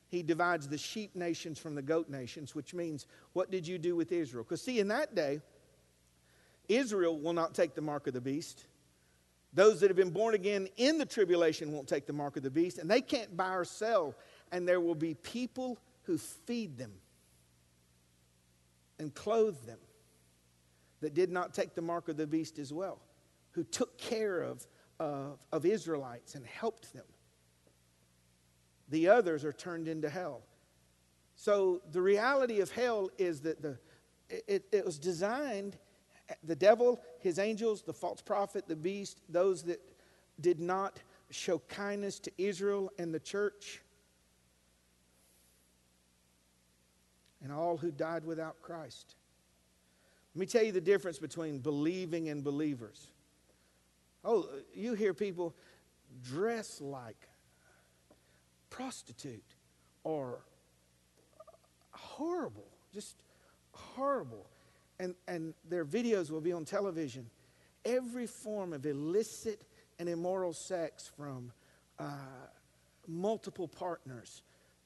He 0.08 0.24
divides 0.24 0.68
the 0.68 0.80
sheep 0.80 1.16
nations 1.16 1.60
from 1.60 1.76
the 1.76 1.84
goat 1.84 2.10
nations, 2.10 2.56
which 2.56 2.74
means, 2.74 3.06
what 3.34 3.52
did 3.52 3.68
you 3.68 3.78
do 3.78 3.96
with 3.96 4.12
Israel? 4.12 4.44
Because, 4.44 4.64
see, 4.64 4.80
in 4.80 4.88
that 4.88 5.14
day, 5.14 5.40
Israel 6.68 7.20
will 7.20 7.34
not 7.34 7.54
take 7.54 7.76
the 7.76 7.82
mark 7.84 8.08
of 8.08 8.16
the 8.16 8.22
beast. 8.22 8.66
Those 9.54 9.80
that 9.80 9.90
have 9.90 9.98
been 9.98 10.12
born 10.12 10.36
again 10.36 10.68
in 10.78 10.98
the 10.98 11.06
tribulation 11.06 11.72
won't 11.72 11.88
take 11.88 12.06
the 12.06 12.14
mark 12.14 12.38
of 12.38 12.44
the 12.44 12.52
beast, 12.52 12.78
and 12.78 12.90
they 12.90 13.02
can't 13.02 13.36
buy 13.36 13.54
or 13.54 13.66
sell. 13.66 14.14
And 14.52 14.68
there 14.68 14.80
will 14.80 14.96
be 14.96 15.14
people 15.14 15.80
who 16.04 16.18
feed 16.18 16.78
them 16.78 16.94
and 19.00 19.14
clothe 19.14 19.60
them 19.66 19.80
that 21.02 21.14
did 21.14 21.32
not 21.32 21.54
take 21.54 21.76
the 21.76 21.82
mark 21.82 22.10
of 22.10 22.18
the 22.18 22.28
beast 22.28 22.60
as 22.60 22.74
well, 22.74 23.00
who 23.52 23.64
took 23.64 23.98
care 23.98 24.42
of, 24.42 24.66
of, 25.00 25.38
of 25.52 25.66
Israelites 25.66 26.36
and 26.36 26.46
helped 26.46 26.94
them. 26.94 27.06
The 28.90 29.10
others 29.10 29.44
are 29.44 29.54
turned 29.54 29.88
into 29.88 30.10
hell. 30.10 30.44
So 31.36 31.82
the 31.92 32.02
reality 32.02 32.62
of 32.62 32.72
hell 32.72 33.10
is 33.18 33.42
that 33.42 33.62
the, 33.62 33.78
it, 34.30 34.66
it 34.72 34.86
was 34.86 34.98
designed 34.98 35.78
the 36.44 36.56
devil, 36.56 37.02
his 37.20 37.40
angels, 37.40 37.82
the 37.82 37.94
false 37.94 38.22
prophet, 38.22 38.68
the 38.68 38.76
beast, 38.76 39.22
those 39.30 39.64
that 39.64 39.82
did 40.40 40.60
not 40.60 41.00
show 41.30 41.60
kindness 41.68 42.20
to 42.20 42.32
Israel 42.38 42.92
and 42.98 43.14
the 43.14 43.20
church, 43.20 43.82
and 47.44 47.52
all 47.52 47.78
who 47.78 47.92
died 47.92 48.26
without 48.26 48.62
Christ. 48.62 49.16
Let 50.36 50.40
me 50.40 50.46
tell 50.46 50.64
you 50.64 50.72
the 50.72 50.82
difference 50.82 51.18
between 51.18 51.60
believing 51.60 52.30
and 52.30 52.44
believers. 52.44 53.08
Oh, 54.24 54.48
you 54.74 54.94
hear 54.94 55.14
people 55.14 55.56
dress 56.24 56.82
like 56.82 57.28
prostitute 58.70 59.56
or 60.04 60.40
horrible, 61.92 62.68
just 62.94 63.16
horrible 63.72 64.46
and, 65.00 65.16
and 65.28 65.54
their 65.70 65.86
videos 65.86 66.32
will 66.32 66.42
be 66.42 66.52
on 66.52 66.66
television. 66.66 67.30
Every 67.86 68.28
form 68.28 68.74
of 68.74 68.86
illicit 68.86 69.64
and 70.00 70.10
immoral 70.10 70.54
sex 70.54 71.10
from 71.16 71.52
uh, 72.00 72.14
multiple 73.08 73.68
partners 73.68 74.44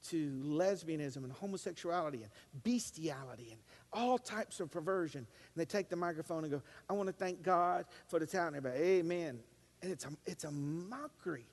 to 0.10 0.32
lesbianism 0.44 1.18
and 1.18 1.32
homosexuality 1.32 2.24
and 2.24 2.32
bestiality 2.64 3.50
and 3.52 3.60
all 3.94 4.18
types 4.18 4.60
of 4.60 4.72
perversion. 4.72 5.20
And 5.20 5.28
they 5.56 5.66
take 5.66 5.90
the 5.90 5.96
microphone 5.96 6.44
and 6.44 6.52
go, 6.52 6.62
I 6.90 6.94
want 6.94 7.08
to 7.08 7.14
thank 7.14 7.44
God 7.44 7.86
for 8.08 8.20
the 8.20 8.26
talent. 8.26 8.56
Everybody, 8.56 8.84
amen. 8.84 9.40
And 9.82 9.92
it's 9.92 10.06
a, 10.06 10.10
it's 10.26 10.44
a 10.44 10.52
mockery. 10.52 11.46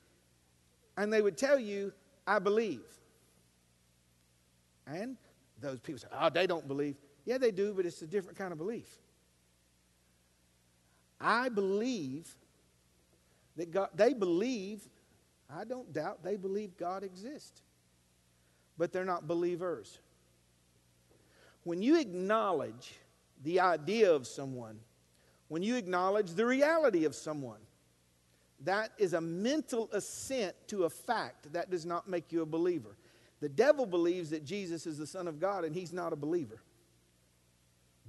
And 0.96 1.12
they 1.12 1.22
would 1.22 1.36
tell 1.36 1.58
you, 1.58 1.92
I 2.26 2.38
believe. 2.38 2.82
And 4.86 5.16
those 5.60 5.80
people 5.80 5.98
say, 5.98 6.08
oh, 6.18 6.30
they 6.30 6.46
don't 6.46 6.66
believe. 6.66 6.96
Yeah, 7.28 7.36
they 7.36 7.50
do, 7.50 7.74
but 7.74 7.84
it's 7.84 8.00
a 8.00 8.06
different 8.06 8.38
kind 8.38 8.52
of 8.52 8.58
belief. 8.58 8.88
I 11.20 11.50
believe 11.50 12.26
that 13.58 13.70
God, 13.70 13.90
they 13.94 14.14
believe, 14.14 14.80
I 15.54 15.64
don't 15.64 15.92
doubt, 15.92 16.24
they 16.24 16.36
believe 16.36 16.78
God 16.78 17.04
exists. 17.04 17.60
But 18.78 18.94
they're 18.94 19.04
not 19.04 19.28
believers. 19.28 19.98
When 21.64 21.82
you 21.82 22.00
acknowledge 22.00 22.94
the 23.44 23.60
idea 23.60 24.10
of 24.10 24.26
someone, 24.26 24.78
when 25.48 25.62
you 25.62 25.76
acknowledge 25.76 26.30
the 26.30 26.46
reality 26.46 27.04
of 27.04 27.14
someone, 27.14 27.60
that 28.60 28.92
is 28.96 29.12
a 29.12 29.20
mental 29.20 29.90
assent 29.92 30.54
to 30.68 30.84
a 30.84 30.90
fact. 30.90 31.52
That 31.52 31.70
does 31.70 31.84
not 31.84 32.08
make 32.08 32.32
you 32.32 32.40
a 32.40 32.46
believer. 32.46 32.96
The 33.40 33.50
devil 33.50 33.84
believes 33.84 34.30
that 34.30 34.46
Jesus 34.46 34.86
is 34.86 34.96
the 34.96 35.06
Son 35.06 35.28
of 35.28 35.38
God 35.38 35.66
and 35.66 35.76
he's 35.76 35.92
not 35.92 36.14
a 36.14 36.16
believer. 36.16 36.62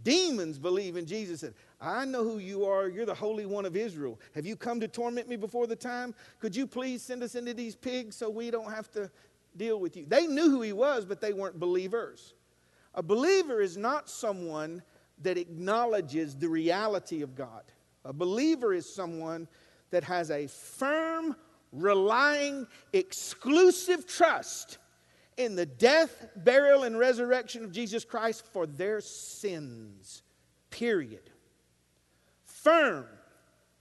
Demons 0.03 0.57
believe 0.57 0.97
in 0.97 1.05
Jesus. 1.05 1.41
Said, 1.41 1.53
I 1.81 2.05
know 2.05 2.23
who 2.23 2.38
you 2.38 2.65
are. 2.65 2.88
You're 2.88 3.05
the 3.05 3.13
Holy 3.13 3.45
One 3.45 3.65
of 3.65 3.75
Israel. 3.75 4.19
Have 4.35 4.45
you 4.45 4.55
come 4.55 4.79
to 4.79 4.88
torment 4.88 5.27
me 5.27 5.35
before 5.35 5.67
the 5.67 5.75
time? 5.75 6.13
Could 6.39 6.55
you 6.55 6.67
please 6.67 7.01
send 7.01 7.23
us 7.23 7.35
into 7.35 7.53
these 7.53 7.75
pigs 7.75 8.15
so 8.15 8.29
we 8.29 8.51
don't 8.51 8.71
have 8.71 8.91
to 8.91 9.09
deal 9.57 9.79
with 9.79 9.95
you? 9.97 10.05
They 10.07 10.27
knew 10.27 10.49
who 10.49 10.62
he 10.62 10.73
was, 10.73 11.05
but 11.05 11.21
they 11.21 11.33
weren't 11.33 11.59
believers. 11.59 12.33
A 12.95 13.03
believer 13.03 13.62
is 13.62 13.77
not 13.77 14.09
someone 14.09 14.81
that 15.21 15.38
acknowledges 15.38 16.35
the 16.35 16.49
reality 16.49 17.21
of 17.21 17.35
God. 17.35 17.63
A 18.05 18.13
believer 18.13 18.73
is 18.73 18.91
someone 18.91 19.47
that 19.91 20.03
has 20.03 20.31
a 20.31 20.47
firm, 20.47 21.35
relying, 21.71 22.67
exclusive 22.93 24.07
trust 24.07 24.77
in 25.39 25.56
the 25.56 25.65
death, 25.65 26.28
burial, 26.36 26.84
and 26.84 26.99
resurrection 26.99 27.63
of 27.63 27.71
Jesus 27.71 28.04
Christ 28.04 28.45
for 28.52 28.67
their 28.67 28.99
sins. 28.99 30.21
Period. 30.69 31.32
Firm, 32.43 33.06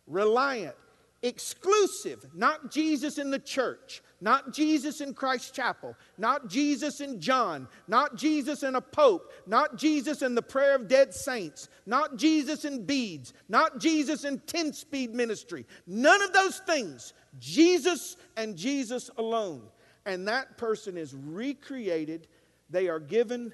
reliant, 0.06 0.76
exclusive, 1.22 2.24
not 2.32 2.70
Jesus 2.70 3.18
in 3.18 3.32
the 3.32 3.40
church, 3.40 4.02
not 4.20 4.52
Jesus 4.54 5.00
in 5.00 5.12
Christ 5.12 5.52
Chapel, 5.52 5.96
not 6.16 6.48
Jesus 6.48 7.00
in 7.00 7.20
John, 7.20 7.66
not 7.88 8.14
Jesus 8.14 8.62
in 8.62 8.76
a 8.76 8.80
pope, 8.80 9.32
not 9.44 9.76
Jesus 9.76 10.22
in 10.22 10.36
the 10.36 10.42
prayer 10.42 10.76
of 10.76 10.86
dead 10.86 11.12
saints, 11.12 11.68
not 11.86 12.16
Jesus 12.16 12.64
in 12.64 12.84
beads, 12.84 13.34
not 13.48 13.80
Jesus 13.80 14.24
in 14.24 14.38
10 14.46 14.72
speed 14.72 15.12
ministry. 15.12 15.66
None 15.88 16.22
of 16.22 16.32
those 16.32 16.60
things. 16.60 17.14
Jesus 17.40 18.16
and 18.36 18.56
Jesus 18.56 19.10
alone 19.18 19.62
and 20.08 20.26
that 20.26 20.56
person 20.56 20.96
is 20.96 21.14
recreated. 21.14 22.26
They 22.70 22.88
are 22.88 22.98
given 22.98 23.52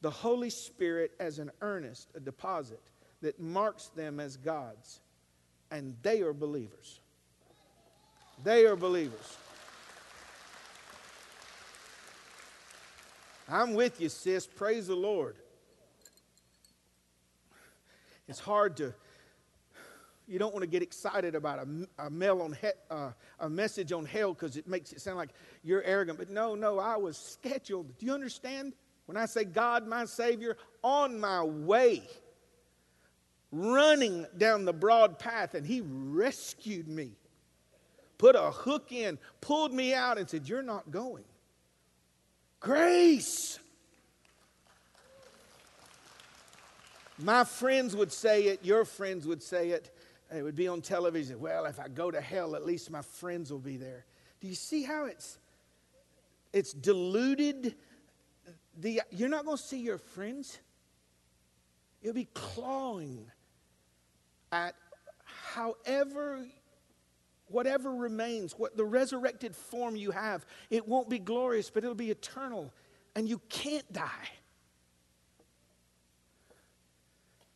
the 0.00 0.10
Holy 0.10 0.48
Spirit 0.48 1.10
as 1.18 1.40
an 1.40 1.50
earnest, 1.60 2.08
a 2.14 2.20
deposit 2.20 2.80
that 3.20 3.40
marks 3.40 3.88
them 3.88 4.20
as 4.20 4.36
God's. 4.36 5.00
And 5.72 5.96
they 6.02 6.22
are 6.22 6.32
believers. 6.32 7.00
They 8.44 8.64
are 8.64 8.76
believers. 8.76 9.36
I'm 13.48 13.74
with 13.74 14.00
you, 14.00 14.08
sis. 14.08 14.46
Praise 14.46 14.86
the 14.86 14.94
Lord. 14.94 15.34
It's 18.28 18.38
hard 18.38 18.76
to 18.76 18.94
you 20.28 20.38
don't 20.38 20.52
want 20.52 20.62
to 20.62 20.68
get 20.68 20.82
excited 20.82 21.34
about 21.34 21.58
a, 21.58 22.06
a, 22.06 22.10
mail 22.10 22.42
on 22.42 22.52
he, 22.60 22.68
uh, 22.90 23.12
a 23.40 23.48
message 23.48 23.92
on 23.92 24.04
hell 24.04 24.34
because 24.34 24.56
it 24.56 24.68
makes 24.68 24.92
it 24.92 25.00
sound 25.00 25.16
like 25.16 25.30
you're 25.64 25.82
arrogant. 25.82 26.18
But 26.18 26.28
no, 26.28 26.54
no, 26.54 26.78
I 26.78 26.96
was 26.96 27.16
scheduled. 27.16 27.96
Do 27.98 28.06
you 28.06 28.12
understand? 28.12 28.74
When 29.06 29.16
I 29.16 29.24
say 29.24 29.44
God, 29.44 29.86
my 29.86 30.04
Savior, 30.04 30.58
on 30.82 31.18
my 31.18 31.42
way, 31.42 32.02
running 33.50 34.26
down 34.36 34.66
the 34.66 34.72
broad 34.74 35.18
path, 35.18 35.54
and 35.54 35.66
He 35.66 35.80
rescued 35.82 36.86
me, 36.86 37.12
put 38.18 38.36
a 38.36 38.50
hook 38.50 38.92
in, 38.92 39.18
pulled 39.40 39.72
me 39.72 39.94
out, 39.94 40.18
and 40.18 40.28
said, 40.28 40.46
You're 40.46 40.60
not 40.60 40.90
going. 40.90 41.24
Grace. 42.60 43.58
My 47.20 47.44
friends 47.44 47.96
would 47.96 48.12
say 48.12 48.44
it, 48.44 48.64
your 48.64 48.84
friends 48.84 49.26
would 49.26 49.42
say 49.42 49.70
it. 49.70 49.90
It 50.34 50.42
would 50.42 50.56
be 50.56 50.68
on 50.68 50.82
television. 50.82 51.40
Well, 51.40 51.64
if 51.64 51.80
I 51.80 51.88
go 51.88 52.10
to 52.10 52.20
hell, 52.20 52.54
at 52.54 52.66
least 52.66 52.90
my 52.90 53.02
friends 53.02 53.50
will 53.50 53.58
be 53.58 53.76
there. 53.76 54.04
Do 54.40 54.48
you 54.48 54.54
see 54.54 54.82
how 54.82 55.06
it's 55.06 55.38
it's 56.52 56.72
diluted? 56.72 57.74
The, 58.78 59.02
you're 59.10 59.28
not 59.28 59.44
going 59.44 59.56
to 59.56 59.62
see 59.62 59.80
your 59.80 59.98
friends. 59.98 60.58
You'll 62.02 62.14
be 62.14 62.28
clawing 62.32 63.26
at 64.52 64.74
however, 65.24 66.46
whatever 67.48 67.92
remains, 67.92 68.52
what 68.52 68.76
the 68.76 68.84
resurrected 68.84 69.56
form 69.56 69.96
you 69.96 70.10
have. 70.10 70.46
It 70.70 70.86
won't 70.86 71.08
be 71.08 71.18
glorious, 71.18 71.70
but 71.70 71.82
it'll 71.82 71.94
be 71.94 72.10
eternal, 72.10 72.72
and 73.16 73.28
you 73.28 73.40
can't 73.48 73.90
die. 73.92 74.28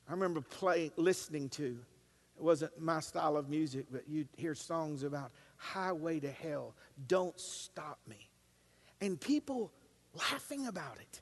I 0.08 0.12
remember 0.12 0.40
playing, 0.40 0.90
listening 0.96 1.48
to 1.50 1.78
it 2.42 2.44
wasn't 2.44 2.80
my 2.80 2.98
style 2.98 3.36
of 3.36 3.48
music, 3.48 3.86
but 3.88 4.02
you'd 4.08 4.26
hear 4.36 4.56
songs 4.56 5.04
about 5.04 5.30
highway 5.58 6.18
to 6.18 6.28
hell, 6.28 6.74
don't 7.06 7.38
stop 7.38 8.00
me. 8.08 8.28
And 9.00 9.20
people 9.20 9.70
laughing 10.12 10.66
about 10.66 10.98
it. 10.98 11.20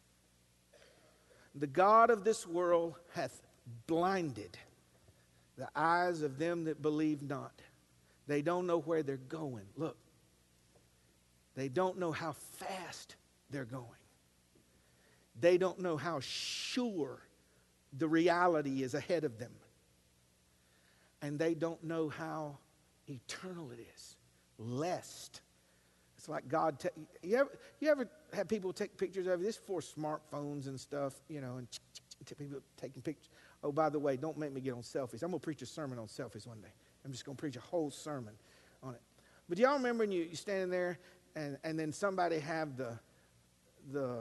The 1.54 1.66
God 1.66 2.08
of 2.08 2.24
this 2.24 2.46
world 2.46 2.94
hath 3.12 3.42
blinded 3.86 4.56
the 5.58 5.68
eyes 5.76 6.22
of 6.22 6.38
them 6.38 6.64
that 6.64 6.80
believe 6.80 7.20
not. 7.20 7.52
They 8.26 8.40
don't 8.40 8.66
know 8.66 8.78
where 8.78 9.02
they're 9.02 9.18
going. 9.18 9.66
Look, 9.76 9.98
they 11.54 11.68
don't 11.68 11.98
know 11.98 12.12
how 12.12 12.32
fast 12.32 13.16
they're 13.50 13.66
going. 13.66 13.84
They 15.38 15.58
don't 15.58 15.80
know 15.80 15.98
how 15.98 16.20
sure 16.20 17.18
the 17.92 18.08
reality 18.08 18.82
is 18.82 18.94
ahead 18.94 19.24
of 19.24 19.38
them. 19.38 19.52
And 21.22 21.38
they 21.38 21.54
don't 21.54 21.82
know 21.84 22.08
how 22.08 22.58
eternal 23.08 23.70
it 23.72 23.80
is. 23.94 24.16
Lest. 24.58 25.40
It's 26.16 26.28
like 26.28 26.48
God. 26.48 26.78
Te- 26.78 26.88
you, 27.22 27.36
ever, 27.36 27.50
you 27.80 27.90
ever 27.90 28.08
have 28.34 28.48
people 28.48 28.72
take 28.72 28.96
pictures 28.96 29.26
of 29.26 29.40
you? 29.40 29.46
this 29.46 29.56
for 29.56 29.80
smartphones 29.80 30.66
and 30.66 30.78
stuff, 30.78 31.14
you 31.28 31.40
know, 31.40 31.56
and 31.56 31.68
people 32.38 32.60
taking 32.76 33.02
pictures. 33.02 33.30
Oh, 33.62 33.72
by 33.72 33.90
the 33.90 33.98
way, 33.98 34.16
don't 34.16 34.38
make 34.38 34.52
me 34.52 34.60
get 34.60 34.72
on 34.72 34.82
selfies. 34.82 35.22
I'm 35.22 35.30
going 35.30 35.40
to 35.40 35.44
preach 35.44 35.62
a 35.62 35.66
sermon 35.66 35.98
on 35.98 36.06
selfies 36.06 36.46
one 36.46 36.60
day. 36.60 36.72
I'm 37.04 37.12
just 37.12 37.24
going 37.24 37.36
to 37.36 37.40
preach 37.40 37.56
a 37.56 37.60
whole 37.60 37.90
sermon 37.90 38.34
on 38.82 38.94
it. 38.94 39.00
But 39.48 39.58
y'all 39.58 39.74
remember 39.74 40.04
when 40.04 40.12
you, 40.12 40.22
you're 40.24 40.34
standing 40.34 40.70
there 40.70 40.98
and, 41.34 41.58
and 41.64 41.78
then 41.78 41.92
somebody 41.92 42.38
have 42.38 42.76
the, 42.76 42.98
the 43.92 44.20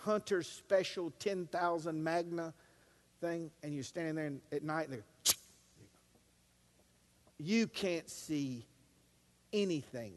Hunter 0.00 0.42
Special 0.42 1.12
10,000 1.18 2.02
Magna 2.02 2.54
thing 3.20 3.50
and 3.62 3.74
you're 3.74 3.84
standing 3.84 4.14
there 4.14 4.32
at 4.50 4.62
night 4.62 4.88
and 4.88 5.02
you 7.42 7.66
can't 7.66 8.08
see 8.08 8.64
anything. 9.52 10.14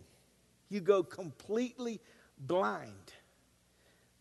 You 0.70 0.80
go 0.80 1.02
completely 1.02 2.00
blind. 2.38 3.14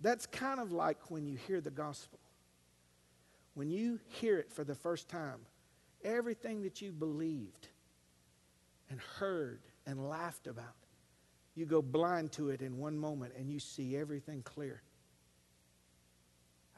That's 0.00 0.26
kind 0.26 0.58
of 0.58 0.72
like 0.72 1.10
when 1.10 1.26
you 1.26 1.36
hear 1.36 1.60
the 1.60 1.70
gospel. 1.70 2.18
When 3.54 3.70
you 3.70 4.00
hear 4.08 4.38
it 4.38 4.50
for 4.50 4.64
the 4.64 4.74
first 4.74 5.08
time, 5.08 5.40
everything 6.02 6.62
that 6.62 6.80
you 6.80 6.92
believed 6.92 7.68
and 8.88 8.98
heard 9.18 9.60
and 9.86 10.08
laughed 10.08 10.46
about, 10.46 10.64
you 11.54 11.66
go 11.66 11.82
blind 11.82 12.32
to 12.32 12.50
it 12.50 12.62
in 12.62 12.78
one 12.78 12.98
moment 12.98 13.34
and 13.38 13.50
you 13.50 13.60
see 13.60 13.96
everything 13.96 14.42
clear. 14.42 14.82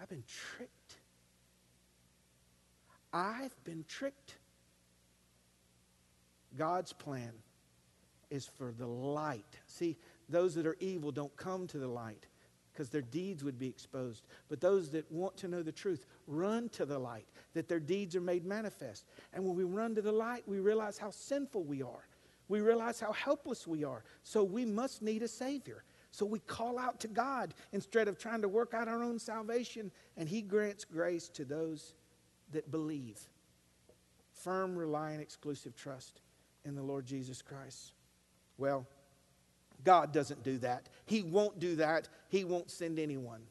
I've 0.01 0.09
been 0.09 0.25
tricked. 0.27 0.97
I've 3.13 3.55
been 3.65 3.85
tricked. 3.89 4.37
God's 6.57 6.93
plan 6.93 7.33
is 8.31 8.47
for 8.47 8.73
the 8.73 8.87
light. 8.87 9.59
See, 9.67 9.97
those 10.29 10.55
that 10.55 10.67
are 10.67 10.77
evil 10.81 11.13
don't 11.13 11.37
come 11.37 11.67
to 11.69 11.79
the 11.79 11.89
light 11.89 12.27
because 12.73 12.91
their 12.91 13.03
deeds 13.03 13.43
would 13.43 13.59
be 13.59 13.69
exposed. 13.69 14.27
But 14.49 14.61
those 14.61 14.91
that 14.91 15.11
want 15.11 15.37
to 15.39 15.49
know 15.49 15.63
the 15.63 15.73
truth 15.73 16.05
run 16.27 16.69
to 16.71 16.85
the 16.85 16.99
light, 16.99 17.27
that 17.55 17.69
their 17.69 17.81
deeds 17.81 18.15
are 18.15 18.21
made 18.21 18.45
manifest. 18.45 19.07
And 19.33 19.45
when 19.45 19.57
we 19.57 19.65
run 19.65 19.95
to 19.95 20.03
the 20.03 20.13
light, 20.13 20.43
we 20.47 20.61
realize 20.61 20.99
how 20.99 21.11
sinful 21.11 21.65
we 21.65 21.83
are. 21.83 22.07
We 22.49 22.61
realize 22.61 23.01
how 23.01 23.13
helpless 23.13 23.67
we 23.67 23.83
are. 23.83 24.05
So 24.23 24.45
we 24.45 24.67
must 24.67 25.01
need 25.01 25.23
a 25.23 25.29
Savior. 25.29 25.85
So 26.11 26.27
we 26.27 26.39
call 26.41 26.79
out 26.79 27.01
to 27.01 27.09
God 27.09 27.55
instead 27.73 28.09
of 28.09 28.19
trying 28.19 28.43
to 28.43 28.49
work 28.49 28.75
out 28.75 28.89
our 28.89 29.03
own 29.03 29.19
salvation, 29.19 29.91
and 30.17 30.29
He 30.29 30.43
grants 30.43 30.85
grace 30.85 31.29
to 31.31 31.45
those 31.45 31.95
that 32.53 32.71
believe. 32.71 33.19
Firm, 34.33 34.77
relying, 34.77 35.21
exclusive 35.21 35.75
trust 35.75 36.21
in 36.67 36.75
the 36.75 36.83
Lord 36.83 37.07
Jesus 37.07 37.41
Christ. 37.41 37.93
Well, 38.59 38.87
God 39.85 40.13
doesn't 40.13 40.43
do 40.43 40.59
that. 40.59 40.89
He 41.07 41.23
won't 41.23 41.59
do 41.59 41.77
that. 41.77 42.09
He 42.29 42.45
won't 42.45 42.71
send 42.71 42.99
anyone. 42.99 43.43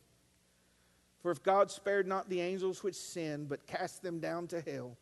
For 1.22 1.32
if 1.32 1.42
God 1.42 1.72
spared 1.72 2.08
not 2.08 2.30
the 2.30 2.42
angels 2.42 2.84
which 2.84 2.96
sinned, 2.96 3.50
but 3.50 3.66
cast 3.66 4.04
them 4.04 4.20
down 4.20 4.48
to 4.48 4.62
hell. 4.62 4.98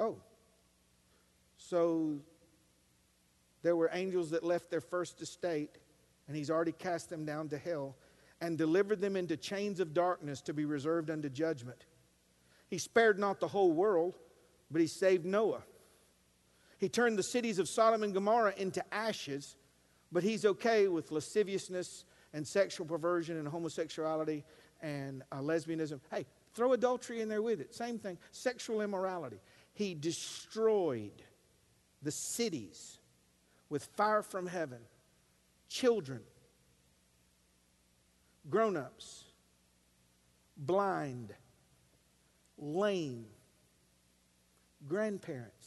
Oh, 0.00 0.16
so 1.56 2.18
there 3.62 3.76
were 3.76 3.90
angels 3.92 4.30
that 4.30 4.44
left 4.44 4.70
their 4.70 4.80
first 4.80 5.20
estate, 5.20 5.76
and 6.26 6.36
He's 6.36 6.50
already 6.50 6.72
cast 6.72 7.10
them 7.10 7.24
down 7.24 7.48
to 7.48 7.58
hell 7.58 7.96
and 8.40 8.56
delivered 8.56 9.00
them 9.00 9.16
into 9.16 9.36
chains 9.36 9.80
of 9.80 9.92
darkness 9.92 10.40
to 10.42 10.54
be 10.54 10.64
reserved 10.64 11.10
unto 11.10 11.28
judgment. 11.28 11.84
He 12.70 12.78
spared 12.78 13.18
not 13.18 13.40
the 13.40 13.48
whole 13.48 13.72
world, 13.72 14.16
but 14.70 14.80
He 14.80 14.86
saved 14.86 15.24
Noah. 15.26 15.62
He 16.78 16.88
turned 16.88 17.18
the 17.18 17.22
cities 17.22 17.58
of 17.58 17.68
Sodom 17.68 18.02
and 18.02 18.14
Gomorrah 18.14 18.54
into 18.56 18.82
ashes 18.94 19.56
but 20.10 20.22
he's 20.22 20.44
okay 20.44 20.88
with 20.88 21.12
lasciviousness 21.12 22.04
and 22.32 22.46
sexual 22.46 22.86
perversion 22.86 23.36
and 23.36 23.46
homosexuality 23.46 24.44
and 24.80 25.22
uh, 25.32 25.38
lesbianism. 25.38 26.00
Hey, 26.10 26.26
throw 26.54 26.72
adultery 26.72 27.20
in 27.20 27.28
there 27.28 27.42
with 27.42 27.60
it. 27.60 27.74
Same 27.74 27.98
thing. 27.98 28.18
Sexual 28.30 28.80
immorality. 28.80 29.40
He 29.74 29.94
destroyed 29.94 31.22
the 32.02 32.10
cities 32.10 32.98
with 33.68 33.84
fire 33.96 34.22
from 34.22 34.46
heaven, 34.46 34.78
children, 35.68 36.20
grown 38.48 38.76
ups, 38.76 39.24
blind, 40.56 41.34
lame, 42.56 43.26
grandparents, 44.86 45.57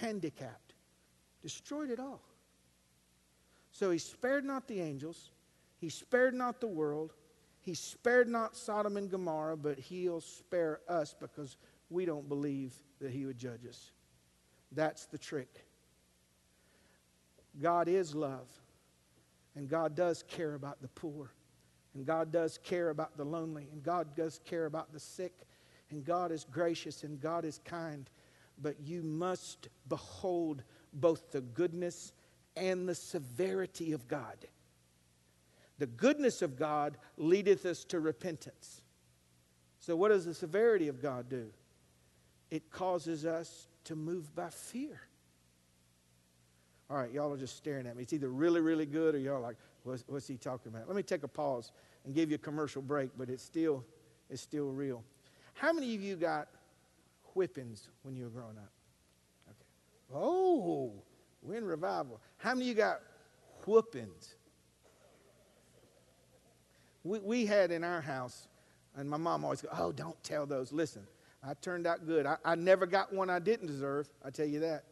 handicapped. 0.00 0.74
Destroyed 1.42 1.90
it 1.90 2.00
all. 2.00 2.22
So 3.70 3.90
he 3.90 3.98
spared 3.98 4.44
not 4.44 4.66
the 4.68 4.80
angels, 4.80 5.30
he 5.78 5.88
spared 5.90 6.34
not 6.34 6.60
the 6.60 6.66
world, 6.66 7.12
he 7.60 7.74
spared 7.74 8.28
not 8.28 8.56
Sodom 8.56 8.96
and 8.96 9.10
Gomorrah, 9.10 9.56
but 9.56 9.78
he'll 9.78 10.20
spare 10.20 10.80
us 10.88 11.14
because 11.18 11.56
we 11.90 12.04
don't 12.04 12.28
believe 12.28 12.74
that 13.00 13.10
he 13.10 13.26
would 13.26 13.36
judge 13.36 13.66
us. 13.68 13.90
That's 14.72 15.06
the 15.06 15.18
trick. 15.18 15.66
God 17.60 17.88
is 17.88 18.14
love, 18.14 18.48
and 19.54 19.68
God 19.68 19.94
does 19.94 20.22
care 20.22 20.54
about 20.54 20.80
the 20.80 20.88
poor, 20.88 21.32
and 21.94 22.06
God 22.06 22.30
does 22.30 22.58
care 22.58 22.90
about 22.90 23.16
the 23.16 23.24
lonely, 23.24 23.68
and 23.72 23.82
God 23.82 24.14
does 24.14 24.40
care 24.44 24.66
about 24.66 24.92
the 24.92 25.00
sick, 25.00 25.32
and 25.90 26.04
God 26.04 26.32
is 26.32 26.46
gracious, 26.50 27.02
and 27.04 27.20
God 27.20 27.44
is 27.44 27.60
kind. 27.64 28.08
But 28.60 28.76
you 28.84 29.02
must 29.02 29.68
behold 29.88 30.62
both 30.92 31.30
the 31.32 31.40
goodness 31.40 32.12
and 32.56 32.88
the 32.88 32.94
severity 32.94 33.92
of 33.92 34.08
God. 34.08 34.36
The 35.78 35.86
goodness 35.86 36.40
of 36.40 36.56
God 36.58 36.96
leadeth 37.18 37.66
us 37.66 37.84
to 37.84 38.00
repentance. 38.00 38.80
So, 39.78 39.94
what 39.94 40.08
does 40.08 40.24
the 40.24 40.34
severity 40.34 40.88
of 40.88 41.02
God 41.02 41.28
do? 41.28 41.48
It 42.50 42.70
causes 42.70 43.26
us 43.26 43.68
to 43.84 43.94
move 43.94 44.34
by 44.34 44.48
fear. 44.48 45.00
All 46.88 46.96
right, 46.96 47.10
y'all 47.10 47.32
are 47.32 47.36
just 47.36 47.56
staring 47.56 47.86
at 47.86 47.96
me. 47.96 48.04
It's 48.04 48.12
either 48.12 48.28
really, 48.28 48.60
really 48.60 48.86
good 48.86 49.14
or 49.14 49.18
y'all 49.18 49.40
like, 49.40 49.56
what's, 49.82 50.04
what's 50.06 50.26
he 50.26 50.36
talking 50.36 50.72
about? 50.72 50.86
Let 50.86 50.96
me 50.96 51.02
take 51.02 51.24
a 51.24 51.28
pause 51.28 51.72
and 52.04 52.14
give 52.14 52.30
you 52.30 52.36
a 52.36 52.38
commercial 52.38 52.80
break, 52.80 53.10
but 53.18 53.28
it's 53.28 53.42
still, 53.42 53.84
it's 54.30 54.40
still 54.40 54.70
real. 54.70 55.02
How 55.54 55.72
many 55.72 55.94
of 55.94 56.02
you 56.02 56.16
got 56.16 56.48
whippings 57.36 57.88
when 58.02 58.16
you 58.16 58.24
were 58.24 58.30
growing 58.30 58.56
up? 58.56 58.72
Okay. 59.48 60.14
Oh, 60.14 60.92
we're 61.42 61.58
in 61.58 61.64
revival. 61.64 62.20
How 62.38 62.54
many 62.54 62.62
of 62.62 62.68
you 62.68 62.74
got 62.74 63.00
whoopings? 63.66 64.34
We, 67.04 67.20
we 67.20 67.46
had 67.46 67.70
in 67.70 67.84
our 67.84 68.00
house, 68.00 68.48
and 68.96 69.08
my 69.08 69.16
mom 69.16 69.44
always 69.44 69.62
go, 69.62 69.68
Oh, 69.78 69.92
don't 69.92 70.20
tell 70.24 70.46
those. 70.46 70.72
Listen, 70.72 71.06
I 71.46 71.54
turned 71.54 71.86
out 71.86 72.06
good. 72.06 72.26
I, 72.26 72.36
I 72.44 72.54
never 72.56 72.86
got 72.86 73.12
one 73.12 73.30
I 73.30 73.38
didn't 73.38 73.66
deserve. 73.66 74.08
I 74.24 74.30
tell 74.30 74.46
you 74.46 74.60
that. 74.60 74.84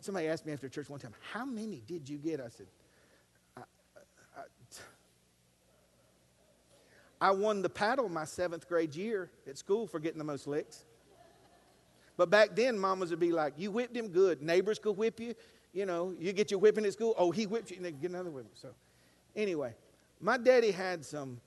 Somebody 0.00 0.28
asked 0.28 0.46
me 0.46 0.52
after 0.52 0.68
church 0.68 0.88
one 0.88 1.00
time, 1.00 1.14
How 1.32 1.44
many 1.44 1.82
did 1.86 2.08
you 2.08 2.18
get? 2.18 2.40
I 2.40 2.48
said, 2.48 2.66
I, 3.56 3.62
I 7.20 7.30
won 7.30 7.62
the 7.62 7.68
paddle 7.68 8.08
my 8.08 8.24
seventh 8.24 8.68
grade 8.68 8.96
year 8.96 9.30
at 9.48 9.56
school 9.56 9.86
for 9.86 10.00
getting 10.00 10.18
the 10.18 10.24
most 10.24 10.48
licks. 10.48 10.84
But 12.16 12.30
back 12.30 12.54
then, 12.54 12.78
mamas 12.78 13.10
would 13.10 13.20
be 13.20 13.32
like, 13.32 13.54
You 13.56 13.70
whipped 13.70 13.96
him 13.96 14.08
good. 14.08 14.42
Neighbors 14.42 14.78
could 14.78 14.96
whip 14.96 15.18
you 15.18 15.34
you 15.72 15.86
know, 15.86 16.14
you 16.18 16.32
get 16.32 16.50
your 16.50 16.60
whipping 16.60 16.84
at 16.84 16.92
school. 16.92 17.14
Oh, 17.16 17.30
he 17.30 17.46
whipped 17.46 17.70
you, 17.70 17.76
and 17.76 17.84
they 17.84 17.92
get 17.92 18.10
another 18.10 18.30
whipping. 18.30 18.50
So, 18.54 18.68
anyway, 19.34 19.74
my 20.20 20.36
daddy 20.36 20.70
had 20.70 21.04
some. 21.04 21.40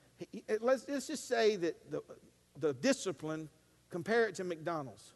Let's, 0.61 0.85
let's 0.87 1.07
just 1.07 1.27
say 1.27 1.55
that 1.57 1.91
the, 1.91 2.01
the 2.59 2.73
discipline, 2.73 3.49
compare 3.89 4.27
it 4.27 4.35
to 4.35 4.43
McDonald's. 4.43 5.13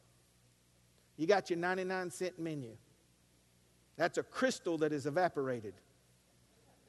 You 1.17 1.25
got 1.25 1.49
your 1.49 1.57
99 1.57 2.11
cent 2.11 2.39
menu. 2.39 2.71
That's 3.97 4.17
a 4.17 4.23
Krystal 4.23 4.79
that 4.79 4.93
is 4.93 5.05
evaporated. 5.05 5.73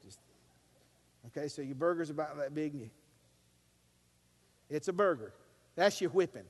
Just, 0.05 0.19
okay, 1.29 1.49
so 1.49 1.63
your 1.63 1.75
burger's 1.75 2.11
about 2.11 2.37
that 2.37 2.55
big. 2.55 2.91
It's 4.69 4.89
a 4.89 4.93
burger. 4.93 5.33
That's 5.75 6.01
your 6.01 6.11
whipping. 6.11 6.45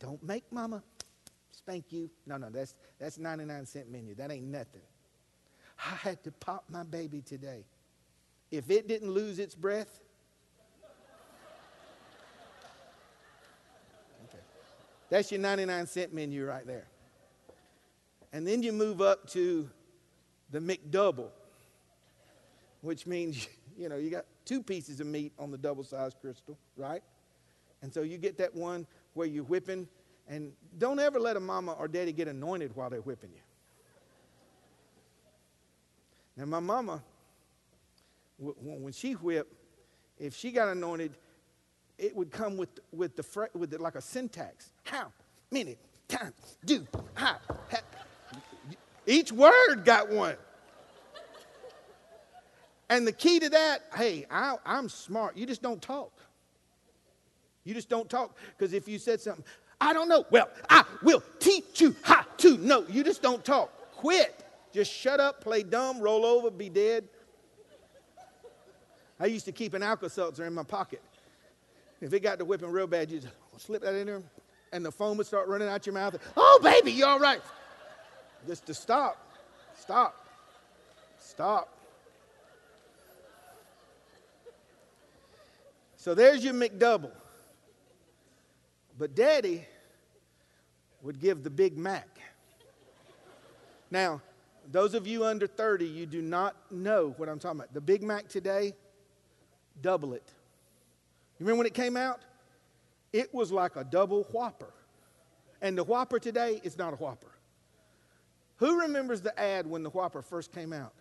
Don't 0.00 0.22
make 0.22 0.50
mama 0.50 0.82
spank 1.52 1.84
you. 1.90 2.10
No, 2.26 2.36
no, 2.36 2.50
that's, 2.50 2.74
that's 2.98 3.18
99 3.18 3.66
cent 3.66 3.92
menu. 3.92 4.14
That 4.14 4.32
ain't 4.32 4.46
nothing. 4.46 4.80
I 5.78 5.94
had 5.94 6.24
to 6.24 6.32
pop 6.32 6.64
my 6.68 6.82
baby 6.82 7.20
today. 7.20 7.64
If 8.50 8.70
it 8.70 8.88
didn't 8.88 9.12
lose 9.12 9.38
its 9.38 9.54
breath, 9.54 10.00
okay. 14.24 14.42
That's 15.08 15.30
your 15.30 15.40
99 15.40 15.86
cent 15.86 16.12
menu 16.12 16.44
right 16.44 16.66
there. 16.66 16.86
And 18.32 18.46
then 18.46 18.62
you 18.62 18.72
move 18.72 19.00
up 19.00 19.28
to 19.30 19.68
the 20.50 20.60
McDouble, 20.60 21.28
which 22.80 23.06
means, 23.06 23.48
you 23.78 23.88
know, 23.88 23.96
you 23.96 24.10
got 24.10 24.24
two 24.44 24.62
pieces 24.62 25.00
of 25.00 25.06
meat 25.06 25.32
on 25.38 25.50
the 25.50 25.58
double 25.58 25.84
sized 25.84 26.16
Krystal, 26.22 26.56
right? 26.76 27.02
And 27.82 27.92
so 27.92 28.02
you 28.02 28.18
get 28.18 28.36
that 28.38 28.54
one 28.54 28.86
where 29.14 29.26
you're 29.26 29.44
whipping, 29.44 29.88
and 30.28 30.52
don't 30.78 30.98
ever 30.98 31.18
let 31.18 31.36
a 31.36 31.40
mama 31.40 31.72
or 31.72 31.88
daddy 31.88 32.12
get 32.12 32.28
anointed 32.28 32.74
while 32.74 32.90
they're 32.90 33.00
whipping 33.00 33.30
you. 33.34 33.40
Now, 36.36 36.46
my 36.46 36.60
mama, 36.60 37.02
when 38.38 38.92
she 38.92 39.12
whipped, 39.12 39.52
if 40.18 40.36
she 40.36 40.52
got 40.52 40.68
anointed, 40.68 41.12
it 41.98 42.14
would 42.16 42.30
come 42.30 42.56
with, 42.56 42.70
with, 42.92 43.16
the, 43.16 43.48
with 43.54 43.70
the, 43.70 43.78
like 43.78 43.94
a 43.94 44.00
syntax. 44.00 44.70
How, 44.84 45.12
many 45.50 45.76
times 46.08 46.32
do, 46.64 46.86
how, 47.14 47.36
Each 49.06 49.32
word 49.32 49.84
got 49.84 50.10
one. 50.10 50.36
And 52.88 53.06
the 53.06 53.12
key 53.12 53.38
to 53.40 53.48
that, 53.50 53.82
hey, 53.96 54.26
I, 54.30 54.56
I'm 54.64 54.88
smart. 54.88 55.36
You 55.36 55.46
just 55.46 55.62
don't 55.62 55.80
talk. 55.80 56.12
You 57.70 57.74
just 57.74 57.88
don't 57.88 58.10
talk. 58.10 58.36
Because 58.58 58.72
if 58.72 58.88
you 58.88 58.98
said 58.98 59.20
something, 59.20 59.44
I 59.80 59.92
don't 59.92 60.08
know, 60.08 60.24
well, 60.32 60.48
I 60.68 60.84
will 61.04 61.22
teach 61.38 61.80
you 61.80 61.94
how 62.02 62.24
to 62.38 62.58
know. 62.58 62.84
You 62.88 63.04
just 63.04 63.22
don't 63.22 63.44
talk. 63.44 63.70
Quit. 63.92 64.44
Just 64.72 64.92
shut 64.92 65.20
up, 65.20 65.40
play 65.40 65.62
dumb, 65.62 66.00
roll 66.00 66.26
over, 66.26 66.50
be 66.50 66.68
dead. 66.68 67.04
I 69.20 69.26
used 69.26 69.44
to 69.44 69.52
keep 69.52 69.72
an 69.74 69.84
Alka 69.84 70.10
Seltzer 70.10 70.44
in 70.46 70.52
my 70.52 70.64
pocket. 70.64 71.00
If 72.00 72.12
it 72.12 72.20
got 72.20 72.40
to 72.40 72.44
whipping 72.44 72.70
real 72.70 72.88
bad, 72.88 73.08
you 73.08 73.20
just 73.20 73.32
oh, 73.54 73.58
slip 73.58 73.82
that 73.82 73.94
in 73.94 74.08
there, 74.08 74.22
and 74.72 74.84
the 74.84 74.90
foam 74.90 75.16
would 75.18 75.28
start 75.28 75.46
running 75.46 75.68
out 75.68 75.86
your 75.86 75.92
mouth. 75.92 76.18
Oh, 76.36 76.58
baby, 76.64 76.90
you 76.90 77.06
all 77.06 77.20
right? 77.20 77.40
Just 78.48 78.66
to 78.66 78.74
stop, 78.74 79.16
stop, 79.78 80.26
stop. 81.20 81.68
So 85.96 86.16
there's 86.16 86.42
your 86.42 86.54
McDouble. 86.54 87.12
But 88.98 89.14
daddy 89.14 89.64
would 91.02 91.18
give 91.18 91.42
the 91.42 91.50
Big 91.50 91.78
Mac. 91.78 92.08
Now, 93.90 94.20
those 94.70 94.94
of 94.94 95.06
you 95.06 95.24
under 95.24 95.46
30, 95.46 95.86
you 95.86 96.06
do 96.06 96.22
not 96.22 96.54
know 96.70 97.14
what 97.16 97.28
I'm 97.28 97.38
talking 97.38 97.60
about. 97.60 97.74
The 97.74 97.80
Big 97.80 98.02
Mac 98.02 98.28
today, 98.28 98.74
double 99.80 100.12
it. 100.14 100.32
You 101.38 101.46
remember 101.46 101.58
when 101.58 101.66
it 101.66 101.74
came 101.74 101.96
out? 101.96 102.20
It 103.12 103.34
was 103.34 103.50
like 103.50 103.76
a 103.76 103.84
double 103.84 104.24
whopper. 104.24 104.72
And 105.62 105.76
the 105.76 105.84
whopper 105.84 106.18
today 106.18 106.60
is 106.62 106.78
not 106.78 106.92
a 106.92 106.96
whopper. 106.96 107.30
Who 108.56 108.80
remembers 108.82 109.22
the 109.22 109.38
ad 109.40 109.66
when 109.66 109.82
the 109.82 109.90
whopper 109.90 110.22
first 110.22 110.52
came 110.52 110.72
out? 110.72 110.92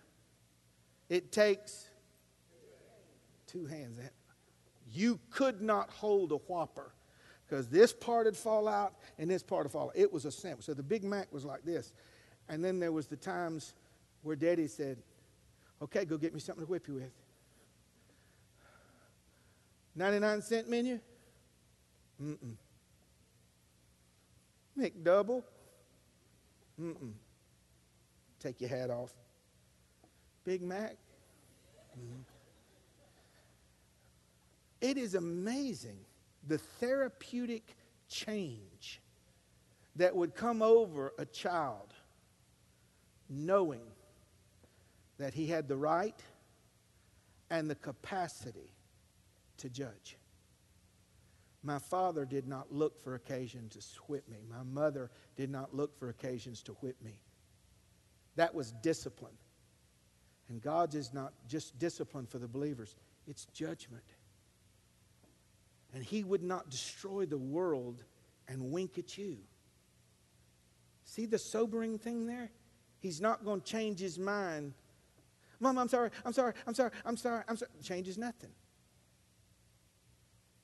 It 1.09 1.31
takes 1.31 1.89
two 3.47 3.65
hands. 3.65 3.99
You 4.93 5.19
could 5.31 5.61
not 5.61 5.89
hold 5.89 6.31
a 6.31 6.37
Whopper 6.37 6.93
because 7.49 7.67
this 7.67 7.91
part 7.91 8.25
would 8.25 8.37
fall 8.37 8.67
out 8.67 8.93
and 9.17 9.29
this 9.29 9.41
part 9.41 9.65
would 9.65 9.71
fall 9.71 9.87
out. 9.87 9.93
It 9.95 10.11
was 10.11 10.25
a 10.25 10.31
sandwich. 10.31 10.65
So 10.65 10.73
the 10.73 10.83
Big 10.83 11.03
Mac 11.03 11.31
was 11.33 11.45
like 11.45 11.63
this. 11.63 11.93
And 12.47 12.63
then 12.63 12.79
there 12.79 12.91
was 12.91 13.07
the 13.07 13.15
times 13.15 13.73
where 14.21 14.35
Daddy 14.35 14.67
said, 14.67 14.97
okay, 15.81 16.05
go 16.05 16.17
get 16.17 16.33
me 16.33 16.39
something 16.39 16.65
to 16.65 16.69
whip 16.69 16.87
you 16.87 16.95
with. 16.95 17.11
99 19.95 20.41
cent 20.41 20.69
menu? 20.69 20.99
Mm-mm. 22.21 22.55
McDouble? 24.77 25.43
Mm-mm. 26.79 27.13
Take 28.39 28.61
your 28.61 28.69
hat 28.69 28.89
off. 28.89 29.11
Big 30.45 30.61
Mac? 30.61 30.95
Mm-hmm. 31.99 32.21
It 34.81 34.97
is 34.97 35.15
amazing 35.15 35.97
the 36.47 36.57
therapeutic 36.57 37.75
change 38.07 39.01
that 39.95 40.15
would 40.15 40.33
come 40.33 40.61
over 40.61 41.13
a 41.17 41.25
child 41.25 41.93
knowing 43.29 43.81
that 45.17 45.33
he 45.33 45.45
had 45.45 45.67
the 45.67 45.77
right 45.77 46.21
and 47.49 47.69
the 47.69 47.75
capacity 47.75 48.73
to 49.57 49.69
judge. 49.69 50.17
My 51.61 51.77
father 51.77 52.25
did 52.25 52.47
not 52.47 52.71
look 52.71 53.03
for 53.03 53.15
occasions 53.15 53.75
to 53.75 54.01
whip 54.07 54.27
me. 54.29 54.37
My 54.49 54.63
mother 54.63 55.11
did 55.35 55.49
not 55.49 55.75
look 55.75 55.97
for 55.99 56.09
occasions 56.09 56.63
to 56.63 56.71
whip 56.73 56.95
me. 57.03 57.19
That 58.37 58.55
was 58.55 58.71
discipline. 58.81 59.37
And 60.47 60.61
God's 60.61 60.95
is 60.95 61.13
not 61.13 61.33
just 61.47 61.77
discipline 61.77 62.25
for 62.25 62.39
the 62.39 62.47
believers, 62.47 62.95
it's 63.27 63.45
judgment. 63.45 64.03
And 65.93 66.03
he 66.03 66.23
would 66.23 66.43
not 66.43 66.69
destroy 66.69 67.25
the 67.25 67.37
world 67.37 68.03
and 68.47 68.71
wink 68.71 68.97
at 68.97 69.17
you. 69.17 69.37
See 71.03 71.25
the 71.25 71.39
sobering 71.39 71.97
thing 71.97 72.27
there? 72.27 72.51
He's 72.99 73.19
not 73.19 73.43
going 73.43 73.61
to 73.61 73.65
change 73.65 73.99
his 73.99 74.19
mind. 74.19 74.73
Mom, 75.59 75.77
I'm 75.77 75.87
sorry, 75.87 76.11
I'm 76.25 76.33
sorry, 76.33 76.53
I'm 76.67 76.73
sorry, 76.73 76.91
I'm 77.05 77.17
sorry, 77.17 77.43
I'm 77.47 77.57
sorry. 77.57 77.71
Changes 77.83 78.17
nothing. 78.17 78.51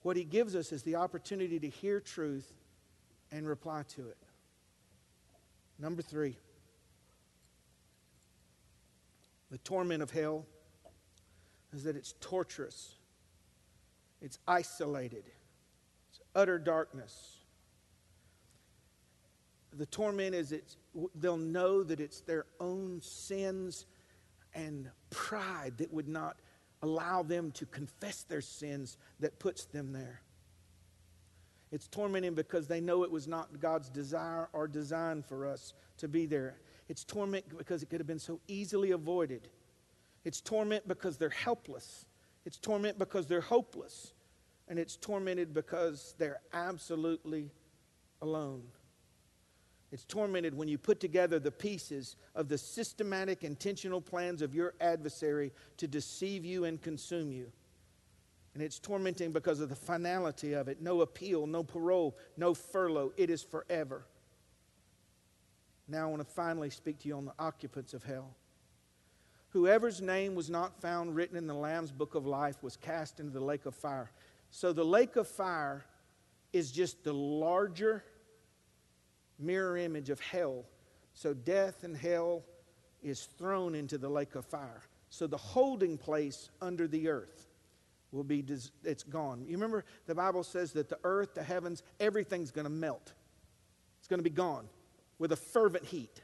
What 0.04 0.16
he 0.16 0.24
gives 0.24 0.56
us 0.56 0.72
is 0.72 0.84
the 0.84 0.96
opportunity 0.96 1.60
to 1.60 1.68
hear 1.68 2.00
truth 2.00 2.54
and 3.32 3.48
reply 3.48 3.84
to 3.96 4.08
it. 4.08 4.18
Number 5.80 6.02
three, 6.02 6.38
the 9.50 9.58
torment 9.60 10.04
of 10.04 10.12
hell 10.12 10.46
is 11.74 11.84
that 11.84 11.96
it's 11.96 12.14
torturous 12.22 12.96
it's 14.22 14.40
isolated, 14.48 15.24
it's 16.10 16.20
utter 16.36 16.58
darkness. 16.60 17.40
The 19.78 19.86
torment 19.86 20.34
is 20.34 20.54
it's, 20.54 20.78
they'll 21.16 21.36
know 21.36 21.84
that 21.84 22.00
it's 22.00 22.22
their 22.22 22.46
own 22.62 23.02
sins 23.02 23.86
and 24.54 24.90
pride 25.10 25.74
that 25.80 25.92
would 25.92 26.08
not 26.08 26.38
allow 26.82 27.24
them 27.24 27.52
to 27.52 27.66
confess 27.66 28.24
their 28.24 28.42
sins 28.42 28.98
that 29.20 29.38
puts 29.38 29.66
them 29.66 29.92
there. 29.92 30.22
It's 31.72 31.88
tormenting 31.88 32.36
because 32.36 32.68
they 32.68 32.80
know 32.80 33.04
it 33.04 33.12
was 33.12 33.28
not 33.28 33.60
God's 33.60 33.90
desire 33.90 34.48
or 34.54 34.68
design 34.68 35.22
for 35.24 35.46
us 35.46 35.74
to 35.98 36.08
be 36.08 36.26
there. 36.26 36.58
It's 36.88 37.04
torment 37.04 37.46
because 37.58 37.84
it 37.84 37.90
could 37.90 38.00
have 38.00 38.08
been 38.08 38.20
so 38.20 38.40
easily 38.48 38.92
avoided. 38.92 39.50
It's 40.24 40.40
torment 40.40 40.88
because 40.88 41.18
they're 41.18 41.30
helpless. 41.30 42.06
It's 42.46 42.58
torment 42.58 43.00
because 43.00 43.28
they're 43.28 43.42
hopeless 43.42 44.14
and 44.68 44.80
it's 44.80 44.96
tormented 44.96 45.54
because 45.54 46.16
they're 46.18 46.42
absolutely 46.54 47.52
alone. 48.22 48.64
It's 49.92 50.06
tormented 50.06 50.56
when 50.56 50.68
you 50.68 50.78
put 50.78 51.00
together 51.00 51.40
the 51.40 51.52
pieces 51.52 52.16
of 52.34 52.50
the 52.50 52.58
systematic, 52.58 53.44
intentional 53.44 54.02
plans 54.02 54.42
of 54.42 54.54
your 54.54 54.74
adversary 54.82 55.52
to 55.78 55.88
deceive 55.88 56.44
you 56.44 56.66
and 56.66 56.82
consume 56.82 57.32
you. 57.32 57.52
And 58.54 58.64
it's 58.64 58.80
tormenting 58.80 59.32
because 59.32 59.60
of 59.60 59.70
the 59.70 59.76
finality 59.76 60.54
of 60.54 60.68
it 60.68 60.82
no 60.82 61.02
appeal, 61.02 61.46
no 61.46 61.64
parole, 61.64 62.18
no 62.38 62.54
furlough. 62.54 63.14
It 63.18 63.30
is 63.30 63.44
forever. 63.44 64.06
Now, 65.88 66.08
I 66.08 66.10
want 66.10 66.28
to 66.28 66.34
finally 66.34 66.72
speak 66.72 67.00
to 67.00 67.08
you 67.08 67.16
on 67.16 67.26
the 67.26 67.34
occupants 67.38 67.94
of 67.94 68.04
hell. 68.04 68.36
Whoever's 69.56 70.02
name 70.02 70.36
was 70.36 70.50
not 70.50 70.82
found 70.82 71.16
written 71.16 71.38
in 71.38 71.48
the 71.48 71.54
Lamb's 71.54 71.94
book 71.94 72.14
of 72.16 72.26
life 72.26 72.62
was 72.62 72.76
cast 72.76 73.22
into 73.22 73.32
the 73.32 73.40
lake 73.40 73.66
of 73.66 73.74
fire. 73.74 74.12
So 74.52 74.74
the 74.74 74.84
lake 74.84 75.16
of 75.16 75.30
fire 75.30 75.86
is 76.52 76.74
just 76.74 77.06
the 77.06 77.14
larger 77.14 78.04
mirror 79.40 79.78
image 79.78 80.10
of 80.10 80.20
hell. 80.20 80.66
So 81.14 81.34
death 81.34 81.86
and 81.86 81.96
hell 81.96 82.44
is 83.02 83.30
thrown 83.38 83.76
into 83.76 83.98
the 83.98 84.10
lake 84.10 84.36
of 84.36 84.44
fire. 84.44 84.82
So 85.10 85.26
the 85.26 85.38
holding 85.38 85.98
place 85.98 86.50
under 86.62 86.86
the 86.86 87.08
earth 87.08 87.48
will 88.12 88.26
be 88.26 88.44
it's 88.84 89.04
gone. 89.04 89.46
You 89.48 89.54
remember 89.54 89.86
the 90.06 90.16
Bible 90.16 90.44
says 90.44 90.74
that 90.74 90.90
the 90.90 91.00
earth, 91.06 91.34
the 91.34 91.44
heavens, 91.44 91.82
everything's 92.02 92.52
going 92.52 92.66
to 92.66 92.70
melt. 92.70 93.14
It's 94.00 94.10
going 94.10 94.20
to 94.20 94.30
be 94.30 94.30
gone 94.30 94.68
with 95.18 95.32
a 95.32 95.38
fervent 95.38 95.86
heat. 95.86 96.24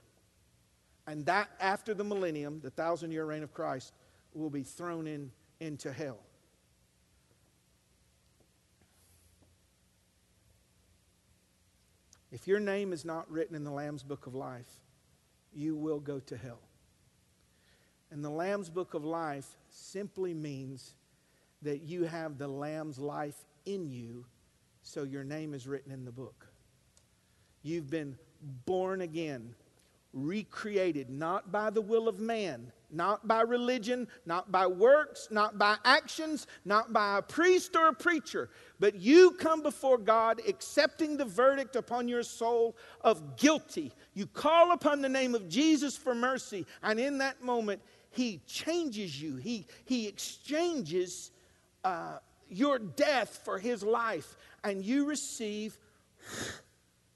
And 1.07 1.25
that 1.25 1.49
after 1.59 1.93
the 1.93 2.03
millennium, 2.03 2.59
the 2.61 2.69
thousand 2.69 3.11
year 3.11 3.25
reign 3.25 3.43
of 3.43 3.53
Christ, 3.53 3.93
will 4.33 4.49
be 4.49 4.63
thrown 4.63 5.07
in 5.07 5.31
into 5.59 5.91
hell. 5.91 6.19
If 12.31 12.47
your 12.47 12.59
name 12.59 12.93
is 12.93 13.03
not 13.03 13.29
written 13.29 13.55
in 13.55 13.63
the 13.63 13.71
Lamb's 13.71 14.03
book 14.03 14.25
of 14.25 14.33
life, 14.33 14.79
you 15.53 15.75
will 15.75 15.99
go 15.99 16.19
to 16.19 16.37
hell. 16.37 16.61
And 18.09 18.23
the 18.23 18.29
Lamb's 18.29 18.69
book 18.69 18.93
of 18.93 19.03
life 19.03 19.47
simply 19.69 20.33
means 20.33 20.95
that 21.61 21.81
you 21.81 22.05
have 22.05 22.37
the 22.37 22.47
Lamb's 22.47 22.97
life 22.97 23.35
in 23.65 23.89
you, 23.89 24.25
so 24.81 25.03
your 25.03 25.23
name 25.23 25.53
is 25.53 25.67
written 25.67 25.91
in 25.91 26.05
the 26.05 26.11
book. 26.11 26.47
You've 27.63 27.89
been 27.89 28.17
born 28.65 29.01
again, 29.01 29.53
recreated, 30.14 31.09
not 31.09 31.51
by 31.51 31.70
the 31.70 31.82
will 31.82 32.07
of 32.07 32.20
man, 32.20 32.72
not 32.91 33.28
by 33.28 33.41
religion, 33.41 34.07
not 34.26 34.51
by 34.51 34.68
works, 34.68 35.28
not 35.32 35.57
by 35.57 35.78
actions, 35.86 36.47
not 36.66 36.91
by 36.91 37.18
a 37.18 37.22
priest 37.22 37.76
or 37.76 37.88
a 37.88 37.93
preacher, 37.93 38.49
but 38.80 38.95
you 38.95 39.32
come 39.32 39.62
before 39.62 39.97
God 39.97 40.41
accepting 40.47 41.16
the 41.16 41.26
verdict 41.26 41.76
upon 41.76 42.07
your 42.07 42.24
soul 42.24 42.76
of 43.01 43.38
guilty. 43.38 43.93
You 44.14 44.28
call 44.28 44.72
upon 44.72 45.01
the 45.01 45.09
name 45.09 45.36
of 45.36 45.47
Jesus 45.47 45.95
for 45.95 46.14
mercy, 46.14 46.66
and 46.84 46.99
in 46.99 47.18
that 47.20 47.41
moment, 47.41 47.82
He 48.09 48.41
changes 48.45 49.22
you. 49.22 49.38
He, 49.38 49.66
he 49.86 50.07
exchanges 50.07 51.32
uh, 51.84 52.18
your 52.49 52.80
death 52.80 53.41
for 53.45 53.57
His 53.57 53.84
life, 53.84 54.36
and 54.64 54.84
you 54.84 55.05
receive 55.05 55.78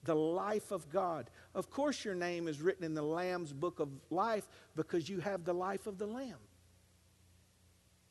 the 0.06 0.16
life 0.16 0.72
of 0.72 0.90
God. 0.90 1.30
Of 1.54 1.70
course, 1.70 2.06
your 2.06 2.16
name 2.16 2.48
is 2.48 2.62
written 2.62 2.86
in 2.86 2.94
the 2.94 3.02
Lamb's 3.02 3.52
book 3.52 3.80
of 3.80 3.90
life 4.10 4.48
because 4.76 5.10
you 5.10 5.20
have 5.20 5.44
the 5.44 5.54
life 5.54 5.88
of 5.88 5.98
the 5.98 6.08
Lamb. 6.08 6.40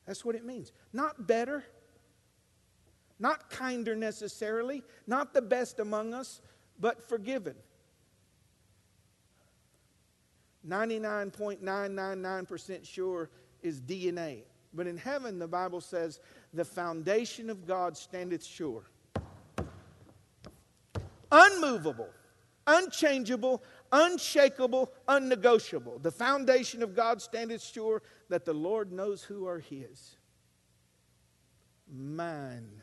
That's 0.05 0.23
what 0.23 0.35
it 0.35 0.45
means. 0.45 0.71
Not 0.93 1.25
better, 1.25 1.65
not 3.17 3.49
kinder 3.49 3.95
necessarily, 3.95 4.83
not 5.07 5.33
the 5.33 5.41
best 5.41 5.79
among 5.79 6.13
us, 6.13 6.41
but 6.79 7.09
forgiven. 7.09 7.55
99.999% 10.67 12.85
sure 12.85 13.29
is 13.61 13.81
DNA. 13.81 14.43
But 14.73 14.87
in 14.87 14.97
heaven, 14.97 15.37
the 15.39 15.47
Bible 15.47 15.79
says, 15.79 16.19
the 16.53 16.65
foundation 16.65 17.49
of 17.49 17.65
God 17.65 17.97
standeth 17.97 18.43
sure 18.43 18.83
unmovable, 21.35 22.09
unchangeable, 22.65 23.61
unshakable, 23.91 24.91
unnegotiable. 25.07 25.99
The 25.99 26.11
foundation 26.11 26.81
of 26.81 26.95
God 26.95 27.21
standeth 27.21 27.61
sure 27.61 28.01
that 28.29 28.45
the 28.45 28.53
Lord 28.53 28.91
knows 28.91 29.21
who 29.21 29.47
are 29.47 29.59
His. 29.59 30.15
Mine. 31.91 32.81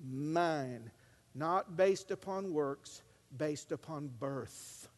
Mine. 0.00 0.90
Not 1.34 1.76
based 1.76 2.10
upon 2.10 2.52
works, 2.52 3.02
based 3.36 3.70
upon 3.70 4.10
birth. 4.18 4.88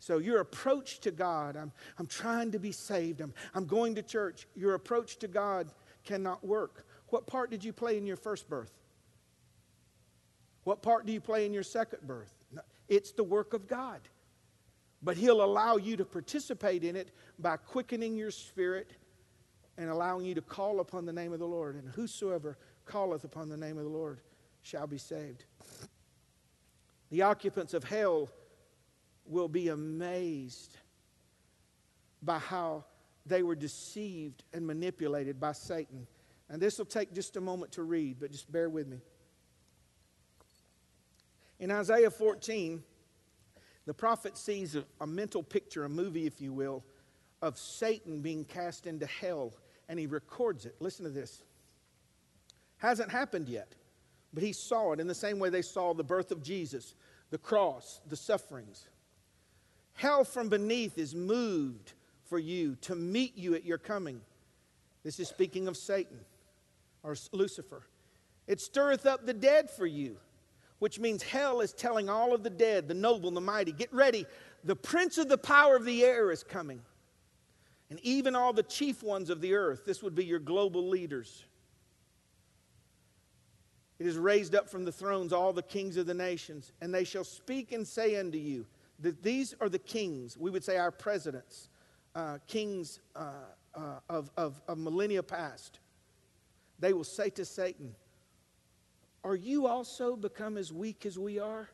So, 0.00 0.18
your 0.18 0.40
approach 0.40 1.00
to 1.00 1.10
God, 1.10 1.56
I'm, 1.56 1.70
I'm 1.98 2.06
trying 2.06 2.50
to 2.52 2.58
be 2.58 2.72
saved, 2.72 3.20
I'm, 3.20 3.34
I'm 3.54 3.66
going 3.66 3.94
to 3.96 4.02
church. 4.02 4.46
Your 4.56 4.74
approach 4.74 5.18
to 5.18 5.28
God 5.28 5.70
cannot 6.04 6.44
work. 6.44 6.86
What 7.08 7.26
part 7.26 7.50
did 7.50 7.62
you 7.62 7.72
play 7.72 7.98
in 7.98 8.06
your 8.06 8.16
first 8.16 8.48
birth? 8.48 8.77
What 10.68 10.82
part 10.82 11.06
do 11.06 11.14
you 11.14 11.20
play 11.22 11.46
in 11.46 11.54
your 11.54 11.62
second 11.62 12.06
birth? 12.06 12.34
It's 12.88 13.12
the 13.12 13.24
work 13.24 13.54
of 13.54 13.66
God. 13.66 14.02
But 15.02 15.16
He'll 15.16 15.42
allow 15.42 15.78
you 15.78 15.96
to 15.96 16.04
participate 16.04 16.84
in 16.84 16.94
it 16.94 17.10
by 17.38 17.56
quickening 17.56 18.18
your 18.18 18.30
spirit 18.30 18.92
and 19.78 19.88
allowing 19.88 20.26
you 20.26 20.34
to 20.34 20.42
call 20.42 20.80
upon 20.80 21.06
the 21.06 21.12
name 21.14 21.32
of 21.32 21.38
the 21.38 21.46
Lord. 21.46 21.76
And 21.76 21.88
whosoever 21.88 22.58
calleth 22.86 23.24
upon 23.24 23.48
the 23.48 23.56
name 23.56 23.78
of 23.78 23.84
the 23.84 23.90
Lord 23.90 24.20
shall 24.60 24.86
be 24.86 24.98
saved. 24.98 25.46
The 27.10 27.22
occupants 27.22 27.72
of 27.72 27.82
hell 27.82 28.28
will 29.24 29.48
be 29.48 29.68
amazed 29.68 30.76
by 32.22 32.40
how 32.40 32.84
they 33.24 33.42
were 33.42 33.56
deceived 33.56 34.44
and 34.52 34.66
manipulated 34.66 35.40
by 35.40 35.52
Satan. 35.52 36.06
And 36.50 36.60
this 36.60 36.76
will 36.76 36.84
take 36.84 37.14
just 37.14 37.36
a 37.36 37.40
moment 37.40 37.72
to 37.72 37.84
read, 37.84 38.18
but 38.20 38.32
just 38.32 38.52
bear 38.52 38.68
with 38.68 38.86
me. 38.86 39.00
In 41.60 41.70
Isaiah 41.70 42.10
14, 42.10 42.82
the 43.86 43.94
prophet 43.94 44.36
sees 44.36 44.76
a, 44.76 44.84
a, 45.00 45.06
mental 45.06 45.42
picture, 45.42 45.84
a 45.84 45.88
movie, 45.88 46.26
if 46.26 46.40
you 46.40 46.52
will, 46.52 46.84
of 47.42 47.58
Satan 47.58 48.20
being 48.20 48.44
cast 48.44 48.86
into 48.86 49.06
hell, 49.06 49.52
and 49.88 49.98
he 49.98 50.06
records 50.06 50.66
it. 50.66 50.76
Listen 50.80 51.04
to 51.04 51.10
this. 51.10 51.42
Hasn't 52.76 53.10
happened 53.10 53.48
yet, 53.48 53.74
but 54.32 54.42
he 54.42 54.52
saw 54.52 54.92
it 54.92 55.00
in 55.00 55.06
the 55.06 55.14
same 55.14 55.38
way 55.38 55.48
they 55.48 55.62
saw 55.62 55.94
the 55.94 56.04
birth 56.04 56.30
of 56.30 56.42
Jesus, 56.42 56.94
the 57.30 57.38
cross, 57.38 58.00
the 58.08 58.16
sufferings. 58.16 58.86
Hell 59.94 60.22
from 60.22 60.48
beneath 60.48 60.96
is 60.96 61.14
moved 61.14 61.94
for 62.24 62.38
you 62.38 62.76
to 62.82 62.94
meet 62.94 63.36
you 63.36 63.54
at 63.54 63.64
your 63.64 63.78
coming. 63.78 64.20
This 65.02 65.18
is 65.18 65.28
speaking 65.28 65.66
of 65.66 65.76
Satan 65.76 66.20
or 67.02 67.16
Lucifer. 67.32 67.82
It 68.46 68.60
stirreth 68.60 69.06
up 69.06 69.26
the 69.26 69.34
dead 69.34 69.70
for 69.70 69.86
you 69.86 70.18
which 70.78 70.98
means 70.98 71.22
hell 71.22 71.60
is 71.60 71.72
telling 71.72 72.08
all 72.08 72.34
of 72.34 72.42
the 72.42 72.50
dead, 72.50 72.88
the 72.88 72.94
noble, 72.94 73.28
and 73.28 73.36
the 73.36 73.40
mighty, 73.40 73.72
get 73.72 73.92
ready. 73.92 74.26
The 74.64 74.76
prince 74.76 75.18
of 75.18 75.28
the 75.28 75.38
power 75.38 75.76
of 75.76 75.84
the 75.84 76.04
air 76.04 76.30
is 76.30 76.42
coming. 76.42 76.80
And 77.90 77.98
even 78.00 78.36
all 78.36 78.52
the 78.52 78.62
chief 78.62 79.02
ones 79.02 79.30
of 79.30 79.40
the 79.40 79.54
earth, 79.54 79.84
this 79.86 80.02
would 80.02 80.14
be 80.14 80.24
your 80.24 80.38
global 80.38 80.88
leaders. 80.88 81.44
It 83.98 84.06
is 84.06 84.16
raised 84.16 84.54
up 84.54 84.68
from 84.68 84.84
the 84.84 84.92
thrones 84.92 85.32
all 85.32 85.52
the 85.52 85.62
kings 85.62 85.96
of 85.96 86.06
the 86.06 86.14
nations, 86.14 86.72
and 86.80 86.94
they 86.94 87.04
shall 87.04 87.24
speak 87.24 87.72
and 87.72 87.86
say 87.86 88.16
unto 88.16 88.38
you 88.38 88.66
that 89.00 89.22
these 89.22 89.54
are 89.60 89.68
the 89.68 89.78
kings, 89.78 90.36
we 90.36 90.50
would 90.50 90.64
say 90.64 90.76
our 90.76 90.90
presidents, 90.90 91.68
uh, 92.14 92.38
kings 92.46 93.00
uh, 93.16 93.30
uh, 93.74 93.80
of, 94.08 94.30
of, 94.36 94.60
of 94.68 94.78
millennia 94.78 95.22
past. 95.22 95.80
They 96.78 96.92
will 96.92 97.04
say 97.04 97.30
to 97.30 97.44
Satan, 97.44 97.94
are 99.24 99.36
you 99.36 99.66
also 99.66 100.16
become 100.16 100.56
as 100.56 100.72
weak 100.72 101.04
as 101.06 101.18
we 101.18 101.38
are? 101.38 101.68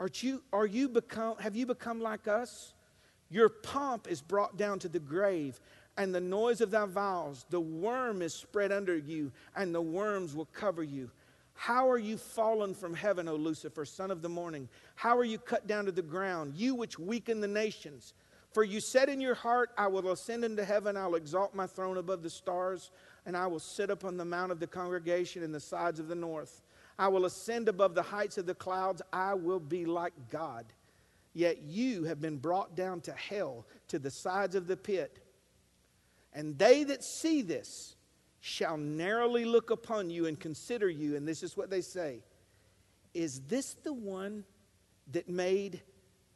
Are 0.00 0.08
you, 0.20 0.42
are 0.52 0.66
you 0.66 0.88
become, 0.88 1.36
have 1.38 1.56
you 1.56 1.66
become 1.66 2.00
like 2.00 2.28
us? 2.28 2.74
Your 3.30 3.48
pomp 3.48 4.08
is 4.08 4.22
brought 4.22 4.56
down 4.56 4.78
to 4.80 4.88
the 4.88 5.00
grave, 5.00 5.60
and 5.96 6.14
the 6.14 6.20
noise 6.20 6.60
of 6.60 6.70
thy 6.70 6.86
vows, 6.86 7.44
the 7.50 7.60
worm 7.60 8.22
is 8.22 8.32
spread 8.32 8.70
under 8.70 8.96
you, 8.96 9.32
and 9.56 9.74
the 9.74 9.82
worms 9.82 10.34
will 10.34 10.46
cover 10.46 10.82
you. 10.82 11.10
How 11.54 11.90
are 11.90 11.98
you 11.98 12.16
fallen 12.16 12.72
from 12.72 12.94
heaven, 12.94 13.28
O 13.28 13.34
Lucifer, 13.34 13.84
son 13.84 14.12
of 14.12 14.22
the 14.22 14.28
morning? 14.28 14.68
How 14.94 15.18
are 15.18 15.24
you 15.24 15.38
cut 15.38 15.66
down 15.66 15.86
to 15.86 15.92
the 15.92 16.02
ground, 16.02 16.54
you 16.54 16.76
which 16.76 17.00
weaken 17.00 17.40
the 17.40 17.48
nations? 17.48 18.14
For 18.52 18.62
you 18.62 18.80
said 18.80 19.08
in 19.08 19.20
your 19.20 19.34
heart, 19.34 19.70
I 19.76 19.88
will 19.88 20.08
ascend 20.10 20.44
into 20.44 20.64
heaven, 20.64 20.96
I 20.96 21.08
will 21.08 21.16
exalt 21.16 21.54
my 21.54 21.66
throne 21.66 21.98
above 21.98 22.22
the 22.22 22.30
stars 22.30 22.92
and 23.28 23.36
I 23.36 23.46
will 23.46 23.58
sit 23.60 23.90
upon 23.90 24.16
the 24.16 24.24
mount 24.24 24.52
of 24.52 24.58
the 24.58 24.66
congregation 24.66 25.42
in 25.42 25.52
the 25.52 25.60
sides 25.60 26.00
of 26.00 26.08
the 26.08 26.14
north. 26.14 26.62
I 26.98 27.08
will 27.08 27.26
ascend 27.26 27.68
above 27.68 27.94
the 27.94 28.02
heights 28.02 28.38
of 28.38 28.46
the 28.46 28.54
clouds. 28.54 29.02
I 29.12 29.34
will 29.34 29.60
be 29.60 29.84
like 29.84 30.14
God. 30.30 30.64
Yet 31.34 31.60
you 31.60 32.04
have 32.04 32.22
been 32.22 32.38
brought 32.38 32.74
down 32.74 33.02
to 33.02 33.12
hell, 33.12 33.66
to 33.88 33.98
the 33.98 34.10
sides 34.10 34.54
of 34.54 34.66
the 34.66 34.78
pit. 34.78 35.22
And 36.32 36.58
they 36.58 36.84
that 36.84 37.04
see 37.04 37.42
this 37.42 37.96
shall 38.40 38.78
narrowly 38.78 39.44
look 39.44 39.68
upon 39.70 40.08
you 40.08 40.24
and 40.24 40.40
consider 40.40 40.88
you. 40.88 41.14
And 41.14 41.28
this 41.28 41.42
is 41.42 41.54
what 41.54 41.68
they 41.68 41.82
say 41.82 42.20
Is 43.12 43.42
this 43.42 43.74
the 43.74 43.92
one 43.92 44.42
that 45.12 45.28
made 45.28 45.82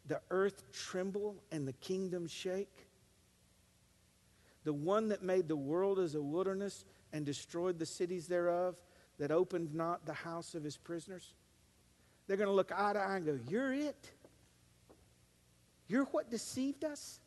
the 0.09 0.20
earth 0.28 0.70
tremble 0.74 1.43
and 1.51 1.66
the 1.66 1.72
kingdom 1.72 2.26
shake? 2.26 2.82
The 4.65 4.73
one 4.73 5.09
that 5.09 5.23
made 5.23 5.49
the 5.49 5.57
world 5.57 5.99
as 5.99 6.15
a 6.15 6.23
wilderness 6.23 6.85
and 7.13 7.27
destroyed 7.27 7.79
the 7.79 7.87
cities 7.87 8.27
thereof, 8.27 8.77
that 9.19 9.31
opened 9.31 9.75
not 9.75 10.07
the 10.07 10.13
house 10.13 10.55
of 10.55 10.65
his 10.65 10.77
prisoners? 10.77 11.35
They're 12.27 12.37
going 12.37 12.49
to 12.49 12.55
look 12.55 12.73
eye 12.73 12.93
to 12.93 12.99
eye 12.99 13.17
and 13.17 13.27
go, 13.27 13.39
You're 13.49 13.73
it. 13.73 14.11
You're 15.89 16.05
what 16.07 16.31
deceived 16.31 16.85
us? 16.85 17.21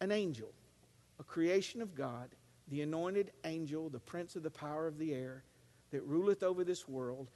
An 0.00 0.10
angel, 0.10 0.48
a 1.20 1.24
creation 1.24 1.80
of 1.80 1.94
God, 1.94 2.30
the 2.68 2.82
anointed 2.82 3.30
angel, 3.44 3.88
the 3.88 4.00
prince 4.00 4.34
of 4.34 4.42
the 4.42 4.50
power 4.50 4.86
of 4.86 4.98
the 4.98 5.14
air, 5.14 5.44
that 5.92 6.02
ruleth 6.02 6.42
over 6.42 6.64
this 6.64 6.88
world, 6.88 7.30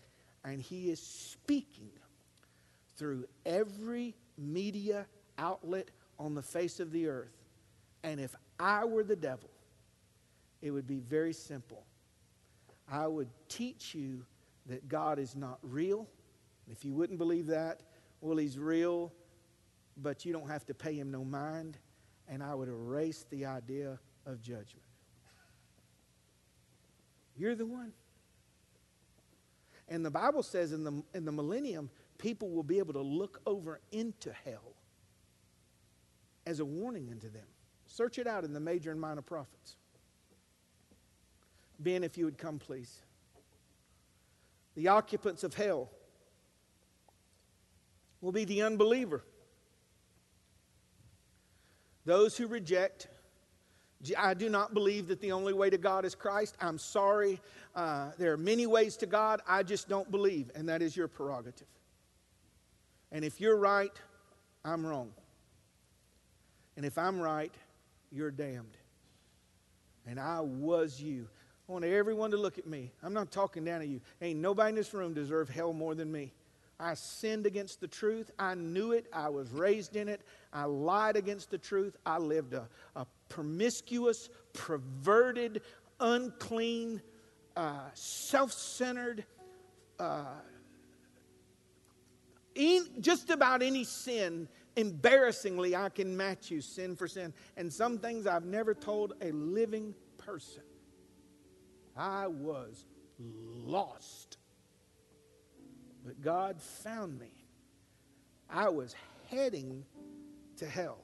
and 0.44 0.60
he 0.60 0.90
is 0.90 1.00
speaking 1.00 1.90
through 2.96 3.26
every 3.44 4.14
media 4.38 5.06
outlet 5.38 5.90
on 6.18 6.34
the 6.34 6.42
face 6.42 6.80
of 6.80 6.90
the 6.90 7.06
earth 7.06 7.35
and 8.06 8.20
if 8.20 8.36
I 8.60 8.84
were 8.84 9.02
the 9.02 9.16
devil, 9.16 9.50
it 10.62 10.70
would 10.70 10.86
be 10.86 11.00
very 11.00 11.32
simple. 11.32 11.84
I 12.88 13.08
would 13.08 13.28
teach 13.48 13.96
you 13.96 14.24
that 14.66 14.88
God 14.88 15.18
is 15.18 15.34
not 15.34 15.58
real. 15.60 16.06
If 16.70 16.84
you 16.84 16.94
wouldn't 16.94 17.18
believe 17.18 17.46
that, 17.48 17.80
well, 18.20 18.36
He's 18.36 18.60
real, 18.60 19.12
but 19.96 20.24
you 20.24 20.32
don't 20.32 20.48
have 20.48 20.64
to 20.66 20.74
pay 20.74 20.94
Him 20.94 21.10
no 21.10 21.24
mind. 21.24 21.78
And 22.28 22.44
I 22.44 22.54
would 22.54 22.68
erase 22.68 23.26
the 23.28 23.44
idea 23.44 23.98
of 24.24 24.40
judgment. 24.40 24.86
You're 27.36 27.56
the 27.56 27.66
one. 27.66 27.92
And 29.88 30.04
the 30.04 30.12
Bible 30.12 30.44
says 30.44 30.72
in 30.72 30.84
the, 30.84 31.02
in 31.12 31.24
the 31.24 31.32
millennium, 31.32 31.90
people 32.18 32.50
will 32.50 32.62
be 32.62 32.78
able 32.78 32.92
to 32.92 33.02
look 33.02 33.40
over 33.46 33.80
into 33.90 34.32
hell 34.44 34.74
as 36.46 36.60
a 36.60 36.64
warning 36.64 37.08
unto 37.10 37.28
them. 37.28 37.46
Search 37.86 38.18
it 38.18 38.26
out 38.26 38.44
in 38.44 38.52
the 38.52 38.60
major 38.60 38.90
and 38.90 39.00
minor 39.00 39.22
prophets. 39.22 39.76
Ben, 41.78 42.04
if 42.04 42.16
you 42.18 42.24
would 42.24 42.38
come, 42.38 42.58
please. 42.58 43.00
The 44.74 44.88
occupants 44.88 45.44
of 45.44 45.54
hell 45.54 45.90
will 48.20 48.32
be 48.32 48.44
the 48.44 48.62
unbeliever. 48.62 49.24
Those 52.04 52.36
who 52.36 52.46
reject, 52.46 53.08
I 54.16 54.34
do 54.34 54.48
not 54.48 54.74
believe 54.74 55.08
that 55.08 55.20
the 55.20 55.32
only 55.32 55.52
way 55.52 55.70
to 55.70 55.78
God 55.78 56.04
is 56.04 56.14
Christ. 56.14 56.56
I'm 56.60 56.78
sorry. 56.78 57.40
Uh, 57.74 58.10
there 58.18 58.32
are 58.32 58.38
many 58.38 58.66
ways 58.66 58.96
to 58.98 59.06
God. 59.06 59.40
I 59.46 59.62
just 59.62 59.88
don't 59.88 60.10
believe, 60.10 60.50
and 60.54 60.68
that 60.68 60.82
is 60.82 60.96
your 60.96 61.08
prerogative. 61.08 61.66
And 63.10 63.24
if 63.24 63.40
you're 63.40 63.56
right, 63.56 63.92
I'm 64.64 64.86
wrong. 64.86 65.12
And 66.76 66.84
if 66.84 66.98
I'm 66.98 67.18
right, 67.18 67.54
you're 68.16 68.30
damned. 68.30 68.76
And 70.06 70.18
I 70.18 70.40
was 70.40 71.00
you. 71.00 71.28
I 71.68 71.72
want 71.72 71.84
everyone 71.84 72.30
to 72.30 72.36
look 72.36 72.58
at 72.58 72.66
me. 72.66 72.92
I'm 73.02 73.12
not 73.12 73.30
talking 73.30 73.64
down 73.64 73.82
at 73.82 73.88
you. 73.88 74.00
Ain't 74.22 74.40
nobody 74.40 74.70
in 74.70 74.74
this 74.76 74.94
room 74.94 75.14
deserve 75.14 75.48
hell 75.48 75.72
more 75.72 75.94
than 75.94 76.10
me. 76.10 76.32
I 76.78 76.94
sinned 76.94 77.46
against 77.46 77.80
the 77.80 77.88
truth. 77.88 78.30
I 78.38 78.54
knew 78.54 78.92
it. 78.92 79.06
I 79.12 79.28
was 79.28 79.50
raised 79.50 79.96
in 79.96 80.08
it. 80.08 80.20
I 80.52 80.64
lied 80.64 81.16
against 81.16 81.50
the 81.50 81.58
truth. 81.58 81.96
I 82.04 82.18
lived 82.18 82.52
a, 82.52 82.68
a 82.94 83.06
promiscuous, 83.28 84.28
perverted, 84.52 85.62
unclean, 86.00 87.00
uh, 87.56 87.80
self 87.94 88.52
centered, 88.52 89.24
uh, 89.98 90.24
just 93.00 93.30
about 93.30 93.62
any 93.62 93.84
sin, 93.84 94.48
embarrassingly, 94.76 95.74
I 95.74 95.88
can 95.88 96.16
match 96.16 96.50
you 96.50 96.60
sin 96.60 96.96
for 96.96 97.08
sin. 97.08 97.32
And 97.56 97.72
some 97.72 97.98
things 97.98 98.26
I've 98.26 98.44
never 98.44 98.74
told 98.74 99.14
a 99.20 99.32
living 99.32 99.94
person. 100.18 100.62
I 101.96 102.26
was 102.26 102.84
lost 103.18 104.36
but 106.06 106.20
God 106.20 106.62
found 106.62 107.18
me. 107.18 107.32
I 108.48 108.68
was 108.68 108.94
heading 109.28 109.84
to 110.58 110.66
hell. 110.66 111.00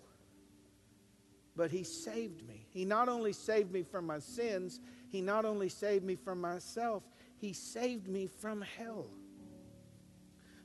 But 1.57 1.73
He 1.73 1.83
saved 1.83 2.47
me. 2.47 2.69
He 2.71 2.85
not 2.85 3.09
only 3.09 3.33
saved 3.33 3.73
me 3.73 3.83
from 3.83 4.07
my 4.07 4.21
sins, 4.21 4.79
He 5.09 5.21
not 5.21 5.45
only 5.45 5.69
saved 5.69 6.05
me 6.05 6.15
from 6.15 6.41
myself, 6.41 7.03
He 7.37 7.53
saved 7.53 8.07
me 8.07 8.29
from 8.29 8.63
hell. 8.79 9.09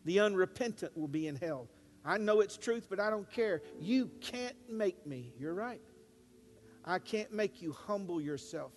The 0.06 0.20
unrepentant 0.20 0.96
will 0.96 1.08
be 1.08 1.26
in 1.28 1.36
hell. 1.36 1.68
I 2.08 2.18
know 2.18 2.40
it's 2.40 2.58
truth, 2.58 2.88
but 2.90 3.00
I 3.00 3.12
don't 3.12 3.30
care. 3.30 3.62
You 3.80 4.10
can't 4.22 4.56
make 4.68 5.06
me. 5.06 5.34
You're 5.38 5.54
right. 5.54 5.82
I 6.84 6.98
can't 6.98 7.32
make 7.32 7.62
you 7.62 7.74
humble 7.74 8.20
yourself 8.20 8.72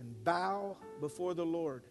and 0.00 0.24
bow 0.24 0.76
before 1.00 1.34
the 1.34 1.44
Lord. 1.44 1.82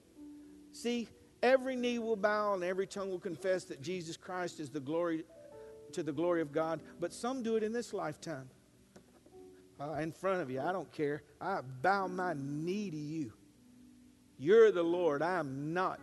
See, 0.71 1.09
Every 1.43 1.75
knee 1.75 1.99
will 1.99 2.15
bow 2.15 2.53
and 2.55 2.63
every 2.63 2.87
tongue 2.87 3.09
will 3.09 3.19
confess 3.19 3.63
that 3.65 3.81
Jesus 3.81 4.17
Christ 4.17 4.59
is 4.59 4.69
the 4.69 4.79
glory 4.79 5.23
to 5.93 6.01
the 6.01 6.11
glory 6.11 6.41
of 6.41 6.51
God. 6.51 6.81
But 6.99 7.13
some 7.13 7.43
do 7.43 7.55
it 7.55 7.63
in 7.63 7.71
this 7.71 7.93
lifetime. 7.93 8.49
Uh, 9.79 9.93
in 9.93 10.11
front 10.11 10.41
of 10.41 10.49
you, 10.49 10.59
I 10.59 10.71
don't 10.71 10.91
care. 10.91 11.21
I 11.39 11.61
bow 11.83 12.07
my 12.07 12.33
knee 12.35 12.89
to 12.89 12.97
you. 12.97 13.33
You're 14.39 14.71
the 14.71 14.83
Lord. 14.83 15.21
I 15.21 15.37
am 15.37 15.73
not. 15.73 15.99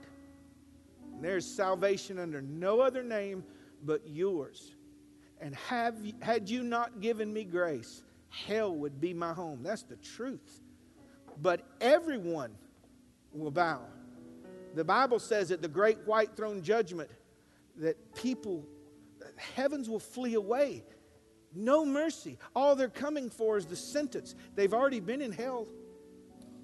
There's 1.21 1.45
salvation 1.47 2.19
under 2.19 2.41
no 2.41 2.81
other 2.81 3.03
name 3.03 3.45
but 3.85 4.03
yours. 4.07 4.75
And 5.41 5.55
have, 5.69 5.97
had 6.21 6.49
you 6.49 6.63
not 6.63 7.01
given 7.01 7.33
me 7.33 7.45
grace, 7.45 8.03
hell 8.29 8.75
would 8.75 9.01
be 9.01 9.13
my 9.15 9.33
home. 9.33 9.63
That's 9.63 9.83
the 9.83 9.97
truth. 9.97 10.63
But 11.41 11.63
everyone 11.81 12.53
will 13.33 13.51
bow 13.51 13.81
the 14.75 14.85
Bible 14.85 15.19
says 15.19 15.51
at 15.51 15.63
the 15.63 15.69
great 15.69 15.99
white 16.07 16.37
throne 16.37 16.63
judgment 16.63 17.11
that 17.77 18.15
people, 18.15 18.67
heavens 19.37 19.89
will 19.89 20.01
flee 20.01 20.35
away. 20.35 20.85
No 21.55 21.85
mercy. 21.85 22.39
All 22.55 22.75
they're 22.75 22.89
coming 22.89 23.31
for 23.31 23.57
is 23.57 23.67
the 23.67 23.77
sentence. 23.77 24.35
They've 24.55 24.75
already 24.75 25.01
been 25.01 25.23
in 25.23 25.33
hell, 25.33 25.67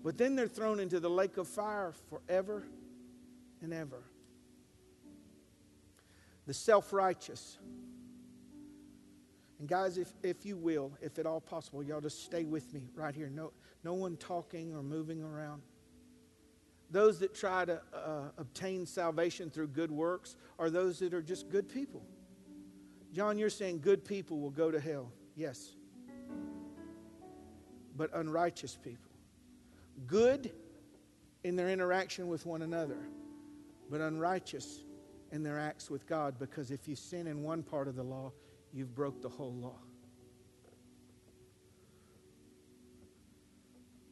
but 0.02 0.18
then 0.18 0.34
they're 0.34 0.48
thrown 0.48 0.80
into 0.80 0.98
the 0.98 1.10
lake 1.10 1.36
of 1.36 1.46
fire 1.46 1.94
forever 2.08 2.64
and 3.62 3.72
ever. 3.72 4.02
The 6.50 6.54
self 6.54 6.92
righteous. 6.92 7.60
And 9.60 9.68
guys, 9.68 9.98
if, 9.98 10.12
if 10.24 10.44
you 10.44 10.56
will, 10.56 10.90
if 11.00 11.16
at 11.20 11.24
all 11.24 11.40
possible, 11.40 11.80
y'all 11.80 12.00
just 12.00 12.24
stay 12.24 12.42
with 12.42 12.74
me 12.74 12.88
right 12.96 13.14
here. 13.14 13.30
No, 13.32 13.52
no 13.84 13.94
one 13.94 14.16
talking 14.16 14.74
or 14.74 14.82
moving 14.82 15.22
around 15.22 15.62
those 16.90 17.20
that 17.20 17.36
try 17.36 17.64
to 17.66 17.80
uh, 17.94 18.30
obtain 18.36 18.84
salvation 18.84 19.48
through 19.48 19.68
good 19.68 19.92
works 19.92 20.34
are 20.58 20.70
those 20.70 20.98
that 20.98 21.14
are 21.14 21.22
just 21.22 21.48
good 21.50 21.68
people. 21.68 22.02
John, 23.12 23.38
you're 23.38 23.48
saying 23.48 23.78
good 23.80 24.04
people 24.04 24.40
will 24.40 24.50
go 24.50 24.72
to 24.72 24.80
hell. 24.80 25.12
Yes. 25.36 25.76
But 27.96 28.10
unrighteous 28.12 28.76
people. 28.76 29.12
Good 30.08 30.50
in 31.44 31.54
their 31.54 31.68
interaction 31.68 32.26
with 32.26 32.44
one 32.44 32.62
another, 32.62 32.98
but 33.88 34.00
unrighteous 34.00 34.82
in 35.32 35.42
their 35.42 35.58
acts 35.58 35.90
with 35.90 36.06
God 36.06 36.38
because 36.38 36.70
if 36.70 36.88
you 36.88 36.96
sin 36.96 37.26
in 37.26 37.42
one 37.42 37.62
part 37.62 37.88
of 37.88 37.96
the 37.96 38.02
law, 38.02 38.32
you've 38.72 38.94
broke 38.94 39.22
the 39.22 39.28
whole 39.28 39.54
law. 39.54 39.78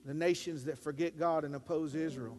The 0.05 0.15
nations 0.15 0.65
that 0.65 0.79
forget 0.79 1.19
God 1.19 1.45
and 1.45 1.55
oppose 1.55 1.95
Israel 1.95 2.39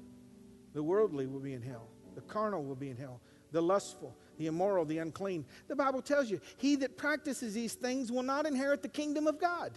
the 0.73 0.83
worldly 0.83 1.25
will 1.25 1.39
be 1.39 1.53
in 1.53 1.61
hell. 1.61 1.87
The 2.15 2.21
carnal 2.21 2.63
will 2.63 2.75
be 2.75 2.89
in 2.89 2.97
hell. 2.97 3.21
The 3.51 3.61
lustful, 3.61 4.15
the 4.37 4.47
immoral, 4.47 4.85
the 4.85 4.99
unclean. 4.99 5.45
The 5.67 5.75
Bible 5.75 6.01
tells 6.01 6.29
you, 6.29 6.39
he 6.57 6.75
that 6.77 6.97
practices 6.97 7.53
these 7.53 7.73
things 7.73 8.11
will 8.11 8.23
not 8.23 8.45
inherit 8.45 8.83
the 8.83 8.89
kingdom 8.89 9.25
of 9.25 9.39
God. 9.39 9.71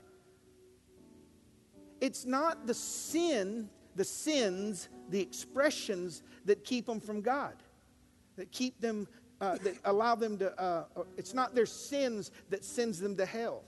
It's 2.00 2.26
not 2.26 2.66
the 2.66 2.74
sin, 2.74 3.70
the 3.96 4.04
sins, 4.04 4.88
the 5.08 5.20
expressions 5.20 6.22
that 6.44 6.64
keep 6.64 6.86
them 6.86 7.00
from 7.00 7.22
God, 7.22 7.54
that 8.42 8.50
keep 8.50 8.80
them, 8.80 9.06
uh, 9.40 9.56
that 9.62 9.76
allow 9.84 10.16
them 10.16 10.36
to, 10.36 10.52
uh, 10.60 10.84
uh 10.96 11.02
it's 11.16 11.32
not 11.32 11.54
their 11.54 11.64
sins 11.64 12.32
that 12.50 12.64
sends 12.64 12.98
them 12.98 13.16
to 13.16 13.24
hell. 13.24 13.62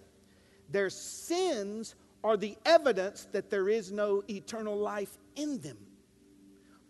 Their 0.69 0.91
sins 0.91 1.95
are 2.25 2.37
the 2.37 2.57
evidence 2.67 3.29
that 3.31 3.51
there 3.51 3.69
is 3.69 3.93
no 3.93 4.25
eternal 4.29 4.77
life 4.77 5.17
in 5.37 5.61
them. 5.61 5.79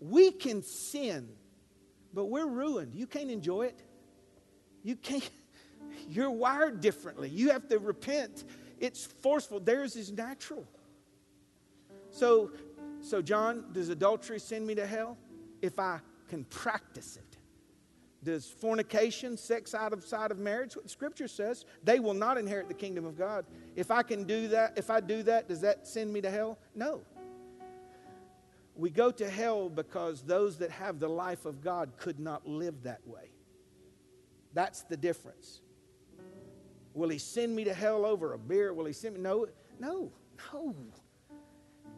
We 0.01 0.31
can 0.31 0.63
sin, 0.63 1.29
but 2.15 2.27
we're 2.27 2.47
ruined. 2.47 2.95
You 2.95 3.07
can't 3.07 3.31
enjoy 3.31 3.67
it. 3.67 3.79
You 4.83 4.97
can't, 4.97 5.29
you're 6.09 6.31
wired 6.31 6.81
differently. 6.81 7.29
You 7.29 7.51
have 7.51 7.69
to 7.69 7.79
repent. 7.79 8.45
It's 8.81 9.05
forceful. 9.05 9.61
Theirs 9.61 9.95
is 9.95 10.11
natural. 10.11 10.65
So, 12.11 12.51
so 13.03 13.21
John, 13.21 13.67
does 13.73 13.91
adultery 13.91 14.41
send 14.41 14.67
me 14.67 14.75
to 14.77 14.87
hell? 14.87 15.19
If 15.61 15.79
I 15.79 16.01
can 16.31 16.45
practice 16.45 17.19
it. 17.19 17.34
Does 18.25 18.47
fornication, 18.47 19.37
sex 19.37 19.75
outside 19.75 20.31
of 20.31 20.39
marriage, 20.39 20.75
what 20.75 20.89
scripture 20.89 21.29
says, 21.29 21.67
they 21.85 22.01
will 22.01 22.15
not 22.15 22.39
inherit 22.39 22.69
the 22.69 22.75
kingdom 22.75 23.05
of 23.05 23.19
God. 23.19 23.45
If 23.77 23.91
I 23.91 24.03
can 24.03 24.25
do 24.25 24.49
that, 24.49 24.73
if 24.77 24.89
I 24.91 25.01
do 25.01 25.23
that, 25.25 25.47
does 25.47 25.61
that 25.61 25.87
send 25.87 26.13
me 26.13 26.23
to 26.23 26.31
hell? 26.31 26.59
No. 26.75 27.03
We 28.75 28.91
go 28.91 29.11
to 29.11 29.29
hell 29.29 29.69
because 29.69 30.23
those 30.23 30.59
that 30.59 30.71
have 30.71 30.99
the 30.99 31.09
life 31.09 31.45
of 31.45 31.61
God 31.63 31.93
could 31.99 32.19
not 32.19 32.49
live 32.49 32.83
that 32.85 33.07
way. 33.07 33.31
That's 34.55 34.83
the 34.83 34.97
difference. 34.97 35.61
Will 36.95 37.11
he 37.11 37.19
send 37.19 37.55
me 37.55 37.65
to 37.65 37.75
hell 37.75 38.07
over 38.07 38.33
a 38.33 38.39
beer? 38.39 38.73
Will 38.73 38.87
he 38.87 38.93
send 38.93 39.17
me? 39.17 39.21
No, 39.21 39.47
no, 39.79 40.11
no. 40.53 40.75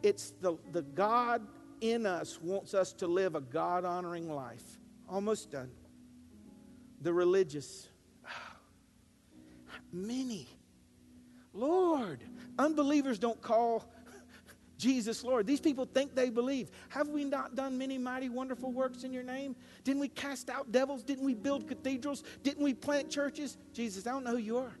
It's 0.03 0.33
the, 0.41 0.57
the 0.71 0.81
God 0.81 1.47
in 1.81 2.05
us 2.05 2.39
wants 2.41 2.73
us 2.73 2.91
to 2.93 3.07
live 3.07 3.35
a 3.35 3.41
God 3.41 3.85
honoring 3.85 4.29
life. 4.29 4.79
Almost 5.07 5.51
done. 5.51 5.71
The 7.01 7.13
religious. 7.13 7.87
Many. 9.91 10.47
Lord, 11.53 12.23
unbelievers 12.59 13.19
don't 13.19 13.41
call 13.41 13.85
Jesus 14.77 15.23
Lord. 15.23 15.47
These 15.47 15.59
people 15.59 15.85
think 15.85 16.13
they 16.13 16.29
believe. 16.29 16.69
Have 16.89 17.09
we 17.09 17.23
not 17.23 17.55
done 17.55 17.77
many 17.77 17.97
mighty, 17.97 18.29
wonderful 18.29 18.71
works 18.71 19.03
in 19.03 19.11
your 19.11 19.23
name? 19.23 19.55
Didn't 19.83 20.01
we 20.01 20.07
cast 20.07 20.49
out 20.49 20.71
devils? 20.71 21.03
Didn't 21.03 21.25
we 21.25 21.33
build 21.33 21.67
cathedrals? 21.67 22.23
Didn't 22.43 22.63
we 22.63 22.73
plant 22.73 23.09
churches? 23.09 23.57
Jesus, 23.73 24.05
I 24.05 24.11
don't 24.11 24.23
know 24.23 24.31
who 24.31 24.37
you 24.37 24.57
are. 24.57 24.73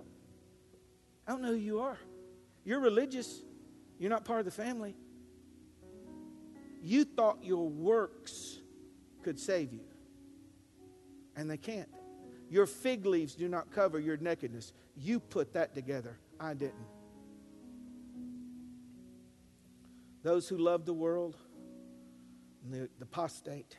I 1.27 1.31
don't 1.31 1.41
know 1.41 1.49
who 1.49 1.55
you 1.55 1.79
are. 1.79 1.97
You're 2.63 2.79
religious, 2.79 3.41
you're 3.97 4.09
not 4.09 4.23
part 4.23 4.39
of 4.39 4.45
the 4.45 4.51
family. 4.51 4.95
You 6.83 7.03
thought 7.03 7.43
your 7.43 7.67
works 7.67 8.59
could 9.23 9.39
save 9.39 9.73
you, 9.73 9.81
and 11.35 11.49
they 11.49 11.57
can't. 11.57 11.89
Your 12.49 12.65
fig 12.65 13.05
leaves 13.05 13.35
do 13.35 13.47
not 13.47 13.71
cover 13.71 13.99
your 13.99 14.17
nakedness. 14.17 14.73
You 14.95 15.19
put 15.19 15.53
that 15.53 15.73
together. 15.73 16.17
I 16.39 16.53
didn't. 16.53 16.85
those 20.27 20.49
who 20.49 20.57
love 20.57 20.85
the 20.85 20.93
world, 20.93 21.37
and 22.61 22.73
the, 22.73 22.89
the 22.99 23.03
apostate. 23.03 23.77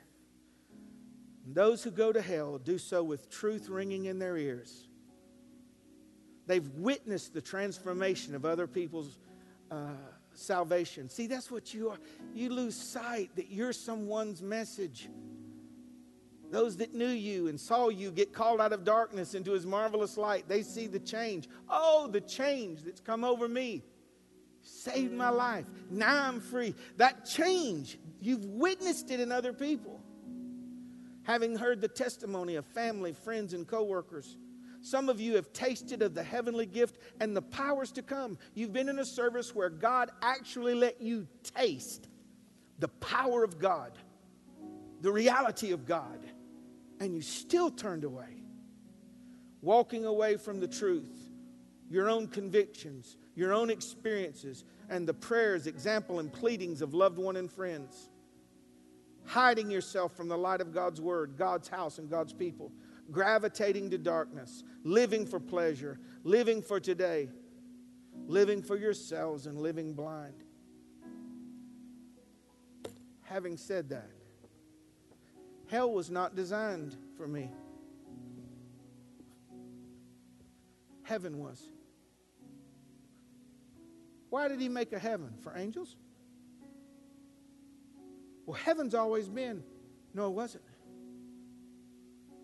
Those 1.46 1.82
who 1.82 1.90
go 1.90 2.10
to 2.10 2.22
hell 2.22 2.56
do 2.56 2.78
so 2.78 3.02
with 3.02 3.28
truth 3.28 3.68
ringing 3.68 4.06
in 4.06 4.18
their 4.18 4.34
ears. 4.38 4.88
They've 6.46 6.66
witnessed 6.70 7.34
the 7.34 7.42
transformation 7.42 8.34
of 8.34 8.46
other 8.46 8.66
people's 8.66 9.18
uh, 9.70 9.90
salvation. 10.32 11.10
See, 11.10 11.26
that's 11.26 11.50
what 11.50 11.74
you 11.74 11.90
are. 11.90 11.98
You 12.32 12.48
lose 12.48 12.74
sight 12.74 13.36
that 13.36 13.50
you're 13.50 13.74
someone's 13.74 14.40
message. 14.40 15.10
Those 16.50 16.76
that 16.78 16.94
knew 16.94 17.08
you 17.08 17.48
and 17.48 17.60
saw 17.60 17.88
you 17.88 18.10
get 18.10 18.32
called 18.32 18.60
out 18.60 18.72
of 18.72 18.84
darkness 18.84 19.34
into 19.34 19.52
his 19.52 19.66
marvelous 19.66 20.16
light, 20.16 20.48
they 20.48 20.62
see 20.62 20.86
the 20.86 20.98
change. 20.98 21.48
Oh, 21.68 22.08
the 22.10 22.22
change 22.22 22.82
that's 22.82 23.00
come 23.00 23.22
over 23.22 23.46
me. 23.48 23.82
Saved 24.62 25.12
my 25.12 25.28
life. 25.28 25.66
Now 25.90 26.28
I'm 26.28 26.40
free. 26.40 26.74
That 26.96 27.26
change, 27.26 27.98
you've 28.20 28.44
witnessed 28.46 29.10
it 29.10 29.20
in 29.20 29.30
other 29.30 29.52
people. 29.52 30.00
Having 31.24 31.56
heard 31.56 31.82
the 31.82 31.88
testimony 31.88 32.54
of 32.54 32.64
family, 32.64 33.12
friends, 33.12 33.52
and 33.52 33.66
coworkers. 33.66 34.38
Some 34.80 35.10
of 35.10 35.20
you 35.20 35.34
have 35.34 35.52
tasted 35.52 36.00
of 36.00 36.14
the 36.14 36.22
heavenly 36.22 36.64
gift 36.64 36.98
and 37.20 37.36
the 37.36 37.42
powers 37.42 37.92
to 37.92 38.02
come. 38.02 38.38
You've 38.54 38.72
been 38.72 38.88
in 38.88 39.00
a 39.00 39.04
service 39.04 39.54
where 39.54 39.68
God 39.68 40.10
actually 40.22 40.74
let 40.74 41.02
you 41.02 41.26
taste 41.42 42.08
the 42.78 42.88
power 42.88 43.44
of 43.44 43.58
God, 43.58 43.98
the 45.02 45.12
reality 45.12 45.72
of 45.72 45.84
God 45.84 46.24
and 47.00 47.14
you 47.14 47.22
still 47.22 47.70
turned 47.70 48.04
away. 48.04 48.42
Walking 49.60 50.04
away 50.04 50.36
from 50.36 50.60
the 50.60 50.68
truth, 50.68 51.10
your 51.90 52.08
own 52.08 52.28
convictions, 52.28 53.16
your 53.34 53.52
own 53.52 53.70
experiences, 53.70 54.64
and 54.88 55.06
the 55.06 55.14
prayers, 55.14 55.66
example, 55.66 56.20
and 56.20 56.32
pleadings 56.32 56.82
of 56.82 56.94
loved 56.94 57.18
one 57.18 57.36
and 57.36 57.50
friends. 57.50 58.10
Hiding 59.24 59.70
yourself 59.70 60.16
from 60.16 60.28
the 60.28 60.38
light 60.38 60.60
of 60.60 60.72
God's 60.72 61.00
word, 61.00 61.34
God's 61.36 61.68
house, 61.68 61.98
and 61.98 62.08
God's 62.08 62.32
people. 62.32 62.72
Gravitating 63.10 63.90
to 63.90 63.98
darkness, 63.98 64.64
living 64.84 65.26
for 65.26 65.40
pleasure, 65.40 65.98
living 66.24 66.62
for 66.62 66.78
today, 66.78 67.28
living 68.26 68.62
for 68.62 68.76
yourselves, 68.76 69.46
and 69.46 69.58
living 69.58 69.94
blind. 69.94 70.44
Having 73.22 73.56
said 73.56 73.88
that, 73.90 74.10
Hell 75.70 75.92
was 75.92 76.10
not 76.10 76.34
designed 76.34 76.96
for 77.16 77.28
me, 77.28 77.50
heaven 81.02 81.38
was. 81.38 81.62
Why 84.30 84.48
did 84.48 84.60
he 84.60 84.68
make 84.68 84.92
a 84.92 84.98
heaven? 84.98 85.32
For 85.42 85.56
angels? 85.56 85.96
Well, 88.46 88.58
heaven's 88.58 88.94
always 88.94 89.28
been. 89.28 89.62
No, 90.14 90.26
it 90.28 90.32
wasn't. 90.32 90.64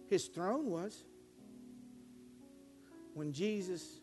His 0.08 0.26
throne 0.26 0.70
was. 0.70 1.04
When 3.14 3.32
Jesus 3.32 4.00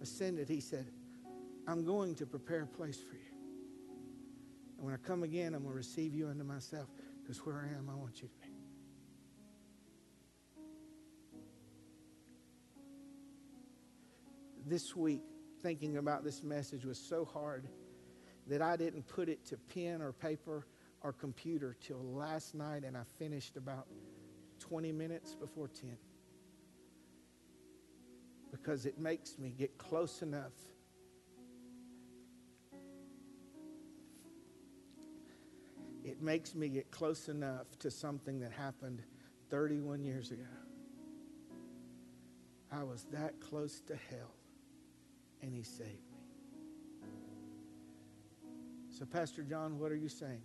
ascended, 0.00 0.48
he 0.48 0.60
said, 0.60 0.86
I'm 1.66 1.84
going 1.84 2.14
to 2.16 2.26
prepare 2.26 2.62
a 2.62 2.66
place 2.66 2.98
for 2.98 3.14
you. 3.14 3.20
And 4.76 4.86
when 4.86 4.94
I 4.94 4.96
come 4.96 5.22
again, 5.22 5.54
I'm 5.54 5.62
going 5.62 5.72
to 5.72 5.76
receive 5.76 6.14
you 6.14 6.28
unto 6.28 6.44
myself 6.44 6.88
because 7.22 7.44
where 7.44 7.56
I 7.56 7.76
am, 7.76 7.90
I 7.90 7.94
want 7.94 8.22
you 8.22 8.28
to 8.28 8.37
this 14.68 14.94
week 14.94 15.22
thinking 15.62 15.96
about 15.96 16.24
this 16.24 16.42
message 16.42 16.84
was 16.84 16.98
so 16.98 17.24
hard 17.24 17.66
that 18.46 18.62
I 18.62 18.76
didn't 18.76 19.06
put 19.06 19.28
it 19.28 19.44
to 19.46 19.56
pen 19.56 20.00
or 20.00 20.12
paper 20.12 20.66
or 21.02 21.12
computer 21.12 21.76
till 21.80 22.02
last 22.02 22.54
night, 22.54 22.84
and 22.84 22.96
I 22.96 23.02
finished 23.18 23.56
about 23.56 23.86
20 24.60 24.92
minutes 24.92 25.34
before 25.34 25.68
10. 25.68 25.96
Because 28.50 28.86
it 28.86 28.98
makes 28.98 29.38
me 29.38 29.50
get 29.56 29.76
close 29.78 30.22
enough. 30.22 30.52
It 36.04 36.22
makes 36.22 36.54
me 36.54 36.68
get 36.68 36.90
close 36.90 37.28
enough 37.28 37.66
to 37.80 37.90
something 37.90 38.40
that 38.40 38.50
happened 38.50 39.02
31 39.50 40.02
years 40.02 40.30
ago. 40.30 40.42
I 42.72 42.82
was 42.82 43.06
that 43.12 43.40
close 43.40 43.80
to 43.82 43.94
hell 44.10 44.37
and 45.42 45.52
he 45.52 45.62
saved 45.62 45.88
me. 45.90 46.18
So, 48.90 49.04
Pastor 49.04 49.42
John, 49.42 49.78
what 49.78 49.92
are 49.92 49.96
you 49.96 50.08
saying? 50.08 50.42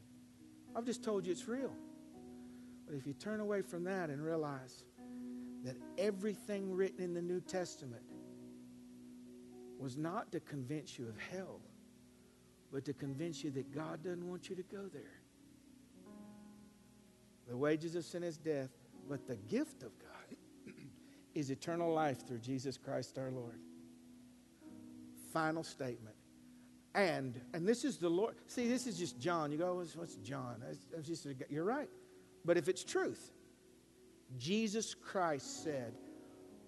I've 0.76 0.86
just 0.86 1.04
told 1.04 1.26
you 1.26 1.32
it's 1.32 1.48
real. 1.48 1.74
But 2.86 2.96
if 2.96 3.08
you 3.08 3.14
turn 3.14 3.40
away 3.40 3.62
from 3.62 3.84
that 3.86 4.10
and 4.10 4.24
realize 4.24 4.84
that 5.64 5.76
everything 5.98 6.72
written 6.72 7.04
in 7.04 7.14
the 7.14 7.22
New 7.22 7.40
Testament 7.40 8.04
was 9.80 9.98
not 9.98 10.32
to 10.32 10.40
convince 10.40 11.00
you 11.00 11.08
of 11.08 11.16
hell, 11.18 11.62
but 12.72 12.86
to 12.86 12.94
convince 12.94 13.44
you 13.44 13.52
that 13.52 13.72
God 13.74 14.04
doesn't 14.04 14.28
want 14.28 14.50
you 14.50 14.56
to 14.56 14.64
go 14.64 14.88
there. 14.92 15.22
The 17.48 17.58
wages 17.58 17.96
of 17.96 18.06
sin 18.06 18.24
is 18.24 18.38
death, 18.38 18.70
but 19.10 19.28
the 19.28 19.36
gift 19.36 19.84
of 19.84 19.92
God 20.00 20.38
is 21.34 21.50
eternal 21.50 21.94
life 21.94 22.28
through 22.28 22.40
Jesus 22.40 22.78
Christ 22.78 23.18
our 23.18 23.32
Lord 23.32 23.60
final 25.34 25.64
statement. 25.64 26.16
And, 26.96 27.42
and 27.54 27.68
this 27.68 27.84
is 27.84 27.98
the 27.98 28.10
Lord. 28.10 28.36
See, 28.48 28.68
this 28.68 28.86
is 28.86 28.98
just 28.98 29.20
John. 29.20 29.52
You 29.52 29.58
go, 29.58 29.76
what's, 29.76 29.96
what's 29.96 30.16
John? 30.16 30.62
That's 30.94 31.08
just 31.08 31.26
a, 31.26 31.36
you're 31.50 31.64
right. 31.64 31.90
But 32.46 32.58
if 32.58 32.68
it's 32.68 32.84
truth, 32.84 33.32
Jesus 34.38 34.94
Christ 34.94 35.64
said, 35.64 35.94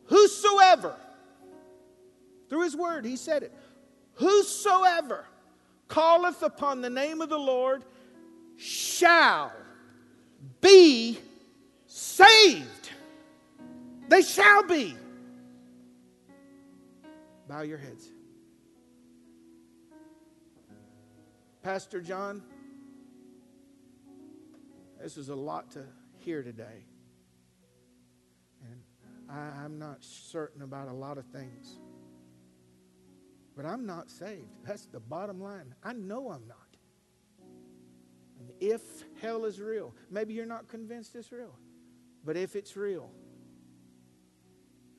Whosoever, 0.05 0.95
through 2.49 2.63
his 2.63 2.75
word, 2.75 3.05
he 3.05 3.15
said 3.15 3.43
it, 3.43 3.53
whosoever 4.13 5.25
calleth 5.89 6.43
upon 6.43 6.81
the 6.81 6.89
name 6.89 7.21
of 7.21 7.29
the 7.29 7.39
Lord 7.39 7.83
shall 8.55 9.51
be 10.61 11.19
saved. 11.87 12.91
They 14.07 14.21
shall 14.21 14.63
be. 14.63 14.95
Bow 17.47 17.61
your 17.61 17.77
heads. 17.77 18.09
Pastor 21.65 21.99
John, 21.99 22.43
this 25.01 25.17
is 25.17 25.29
a 25.29 25.35
lot 25.35 25.71
to 25.71 25.83
hear 26.19 26.43
today. 26.43 26.85
And 28.61 28.81
I, 29.27 29.65
am 29.65 29.79
not 29.79 30.03
certain 30.03 30.61
about 30.61 30.89
a 30.89 30.93
lot 30.93 31.17
of 31.17 31.25
things. 31.25 31.79
But 33.57 33.65
I'm 33.65 33.83
not 33.83 34.11
saved. 34.11 34.45
That's 34.63 34.85
the 34.85 34.99
bottom 34.99 35.41
line. 35.41 35.73
I 35.83 35.93
know 35.93 36.29
I'm 36.29 36.45
not. 36.47 36.77
And 38.39 38.51
if 38.59 38.83
hell 39.19 39.43
is 39.45 39.59
real, 39.59 39.95
maybe 40.11 40.35
you're 40.35 40.45
not 40.45 40.67
convinced 40.67 41.15
it's 41.15 41.31
real, 41.31 41.57
but 42.23 42.37
if 42.37 42.55
it's 42.55 42.77
real, 42.77 43.09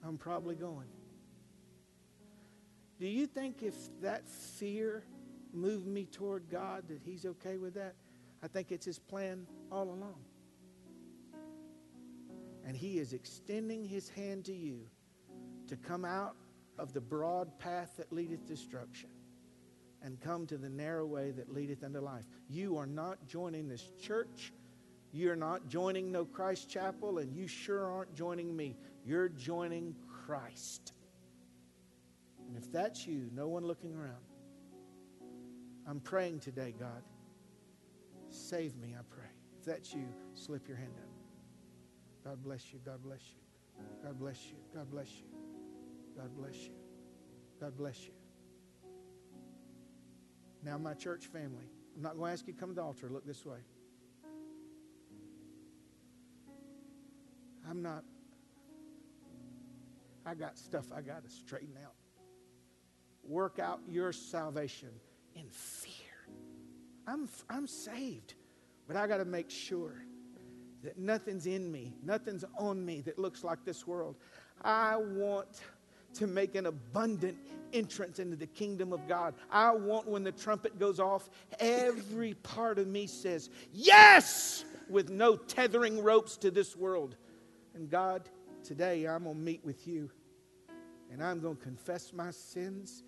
I'm 0.04 0.18
probably 0.18 0.56
going. 0.56 0.88
Do 2.98 3.06
you 3.06 3.28
think 3.28 3.62
if 3.62 3.76
that 4.00 4.28
fear 4.28 5.04
move 5.56 5.86
me 5.86 6.04
toward 6.04 6.48
God, 6.50 6.84
that 6.88 7.00
He's 7.04 7.24
okay 7.24 7.56
with 7.56 7.74
that. 7.74 7.94
I 8.42 8.48
think 8.48 8.70
it's 8.70 8.86
His 8.86 8.98
plan 8.98 9.46
all 9.72 9.84
along. 9.84 10.20
And 12.64 12.76
He 12.76 12.98
is 12.98 13.12
extending 13.12 13.84
His 13.84 14.08
hand 14.08 14.44
to 14.46 14.54
you 14.54 14.86
to 15.68 15.76
come 15.76 16.04
out 16.04 16.36
of 16.78 16.92
the 16.92 17.00
broad 17.00 17.58
path 17.58 17.94
that 17.96 18.12
leadeth 18.12 18.46
destruction 18.46 19.08
and 20.02 20.20
come 20.20 20.46
to 20.46 20.56
the 20.58 20.68
narrow 20.68 21.06
way 21.06 21.30
that 21.32 21.52
leadeth 21.52 21.82
unto 21.82 22.00
life. 22.00 22.24
You 22.48 22.76
are 22.76 22.86
not 22.86 23.26
joining 23.26 23.68
this 23.68 23.90
church. 24.00 24.52
You're 25.12 25.36
not 25.36 25.68
joining 25.68 26.12
No 26.12 26.24
Christ 26.24 26.68
Chapel, 26.68 27.18
and 27.18 27.34
you 27.34 27.48
sure 27.48 27.90
aren't 27.90 28.14
joining 28.14 28.54
me. 28.54 28.76
You're 29.04 29.30
joining 29.30 29.94
Christ. 30.26 30.92
And 32.46 32.56
if 32.56 32.70
that's 32.70 33.06
you, 33.06 33.30
no 33.32 33.48
one 33.48 33.64
looking 33.64 33.94
around, 33.94 34.25
I'm 35.88 36.00
praying 36.00 36.40
today, 36.40 36.74
God. 36.78 37.02
Save 38.28 38.76
me, 38.76 38.94
I 38.98 39.02
pray. 39.08 39.28
If 39.60 39.64
that's 39.64 39.94
you, 39.94 40.08
slip 40.34 40.66
your 40.66 40.76
hand 40.76 40.94
up. 40.98 41.08
God 42.24 42.42
bless 42.42 42.72
you. 42.72 42.80
God 42.84 43.02
bless 43.04 43.20
you. 43.20 43.84
God 44.02 44.18
bless 44.18 44.46
you. 44.46 44.56
God 44.74 44.90
bless 44.90 45.08
you. 45.12 45.26
God 46.16 46.36
bless 46.36 46.54
you. 46.56 46.72
God 47.60 47.76
bless 47.76 48.04
you. 48.04 48.12
Now, 50.64 50.76
my 50.78 50.94
church 50.94 51.26
family, 51.26 51.70
I'm 51.94 52.02
not 52.02 52.16
going 52.16 52.30
to 52.30 52.32
ask 52.32 52.46
you 52.46 52.52
to 52.52 52.58
come 52.58 52.70
to 52.70 52.74
the 52.74 52.82
altar. 52.82 53.08
Look 53.08 53.24
this 53.24 53.46
way. 53.46 53.58
I'm 57.68 57.82
not, 57.82 58.02
I 60.24 60.34
got 60.34 60.58
stuff 60.58 60.86
I 60.94 61.00
got 61.00 61.24
to 61.24 61.30
straighten 61.30 61.76
out. 61.84 61.94
Work 63.22 63.58
out 63.58 63.80
your 63.88 64.12
salvation 64.12 64.90
in 65.36 65.48
fear. 65.50 65.92
I'm, 67.06 67.28
I'm 67.48 67.66
saved, 67.66 68.34
but 68.88 68.96
I 68.96 69.06
got 69.06 69.18
to 69.18 69.24
make 69.24 69.50
sure 69.50 69.94
that 70.82 70.98
nothing's 70.98 71.46
in 71.46 71.70
me, 71.70 71.94
nothing's 72.02 72.44
on 72.58 72.84
me 72.84 73.00
that 73.02 73.18
looks 73.18 73.44
like 73.44 73.64
this 73.64 73.86
world. 73.86 74.16
I 74.62 74.96
want 74.96 75.60
to 76.14 76.26
make 76.26 76.54
an 76.54 76.66
abundant 76.66 77.36
entrance 77.72 78.18
into 78.18 78.36
the 78.36 78.46
kingdom 78.46 78.92
of 78.92 79.06
God. 79.06 79.34
I 79.50 79.72
want 79.72 80.08
when 80.08 80.24
the 80.24 80.32
trumpet 80.32 80.78
goes 80.78 80.98
off, 80.98 81.28
every 81.60 82.34
part 82.34 82.78
of 82.78 82.86
me 82.86 83.06
says, 83.06 83.50
Yes, 83.72 84.64
with 84.88 85.10
no 85.10 85.36
tethering 85.36 86.02
ropes 86.02 86.36
to 86.38 86.50
this 86.50 86.74
world. 86.76 87.16
And 87.74 87.90
God, 87.90 88.28
today 88.64 89.06
I'm 89.06 89.24
going 89.24 89.36
to 89.36 89.40
meet 89.42 89.64
with 89.64 89.86
you 89.86 90.10
and 91.12 91.22
I'm 91.22 91.40
going 91.40 91.56
to 91.56 91.62
confess 91.62 92.12
my 92.12 92.30
sins 92.30 93.02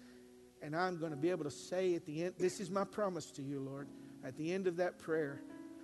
and 0.62 0.74
I'm 0.74 0.98
going 0.98 1.12
to 1.12 1.16
be 1.16 1.30
able 1.30 1.44
to 1.44 1.50
say 1.50 1.94
at 1.94 2.04
the 2.04 2.24
end, 2.24 2.34
This 2.38 2.60
is 2.60 2.70
my 2.70 2.84
promise 2.84 3.30
to 3.32 3.42
you, 3.42 3.60
Lord. 3.60 3.88
At 4.24 4.36
the 4.36 4.52
end 4.52 4.66
of 4.66 4.76
that 4.76 4.98
prayer, 4.98 5.40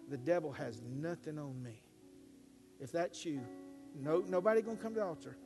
the 0.09 0.16
devil 0.16 0.53
has 0.53 0.83
nothing 0.83 1.39
on 1.39 1.62
me. 1.62 1.83
If 2.81 2.93
that's 2.93 3.25
you, 3.25 3.41
no, 3.95 4.25
nobody 4.29 4.61
going 4.61 4.77
to 4.77 4.83
come 4.83 4.95
to 4.95 5.01
the 5.01 5.07
altar. 5.07 5.37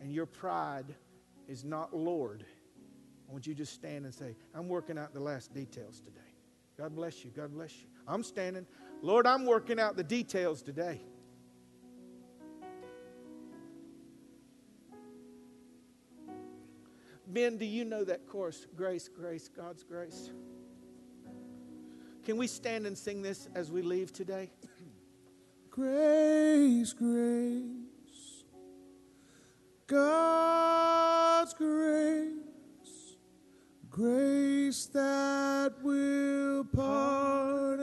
And 0.00 0.12
your 0.12 0.26
pride 0.26 0.94
is 1.48 1.64
not 1.64 1.96
Lord. 1.96 2.44
I 3.28 3.32
want 3.32 3.46
you 3.46 3.54
to 3.54 3.58
just 3.58 3.72
stand 3.72 4.04
and 4.04 4.14
say, 4.14 4.36
I'm 4.54 4.68
working 4.68 4.98
out 4.98 5.14
the 5.14 5.20
last 5.20 5.54
details 5.54 6.00
today. 6.00 6.20
God 6.76 6.94
bless 6.94 7.24
you. 7.24 7.30
God 7.30 7.54
bless 7.54 7.72
you. 7.80 7.86
I'm 8.06 8.22
standing. 8.22 8.66
Lord, 9.02 9.26
I'm 9.26 9.46
working 9.46 9.80
out 9.80 9.96
the 9.96 10.04
details 10.04 10.62
today. 10.62 11.00
Ben, 17.36 17.58
do 17.58 17.66
you 17.66 17.84
know 17.84 18.02
that 18.02 18.26
chorus? 18.26 18.66
Grace, 18.74 19.08
grace, 19.08 19.50
God's 19.54 19.82
grace. 19.82 20.30
Can 22.24 22.38
we 22.38 22.46
stand 22.46 22.86
and 22.86 22.96
sing 22.96 23.20
this 23.20 23.50
as 23.54 23.70
we 23.70 23.82
leave 23.82 24.10
today? 24.10 24.48
Grace, 25.70 26.94
grace, 26.94 28.44
God's 29.86 31.52
grace, 31.52 32.32
grace 33.90 34.86
that 34.86 35.74
will 35.82 36.64
pardon 36.64 37.82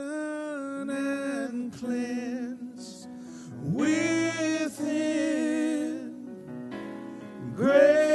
and 0.90 1.72
cleanse 1.72 3.06
within. 3.72 5.14
Grace, 7.54 8.13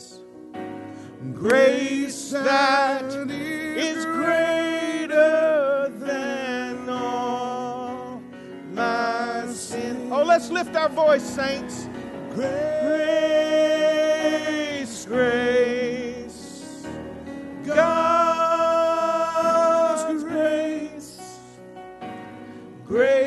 this. 0.00 0.20
Grace 1.34 2.30
that 2.30 3.04
is 3.30 4.04
greater 4.06 5.92
than 5.98 6.88
all 6.88 8.22
my 8.72 9.46
sin. 9.52 10.10
Oh, 10.10 10.22
let's 10.24 10.50
lift 10.50 10.74
our 10.76 10.88
voice, 10.88 11.22
saints. 11.22 11.88
Grace, 12.34 12.54
grace, 15.04 16.86
God's 17.64 19.04
grace, 20.24 21.18
grace 22.86 23.19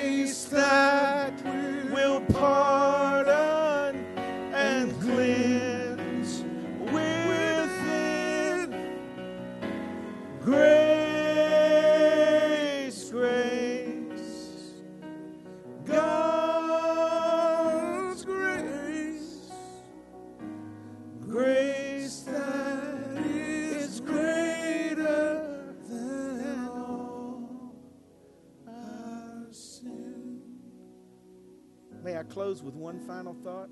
with 32.64 32.76
one 32.76 33.00
final 33.00 33.36
thought? 33.44 33.70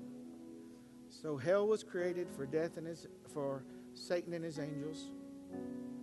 So 1.08 1.36
hell 1.36 1.66
was 1.66 1.82
created 1.82 2.28
for 2.30 2.46
death 2.46 2.76
and 2.76 2.86
his 2.86 3.06
for 3.32 3.64
Satan 3.94 4.32
and 4.32 4.44
his 4.44 4.58
angels, 4.58 5.10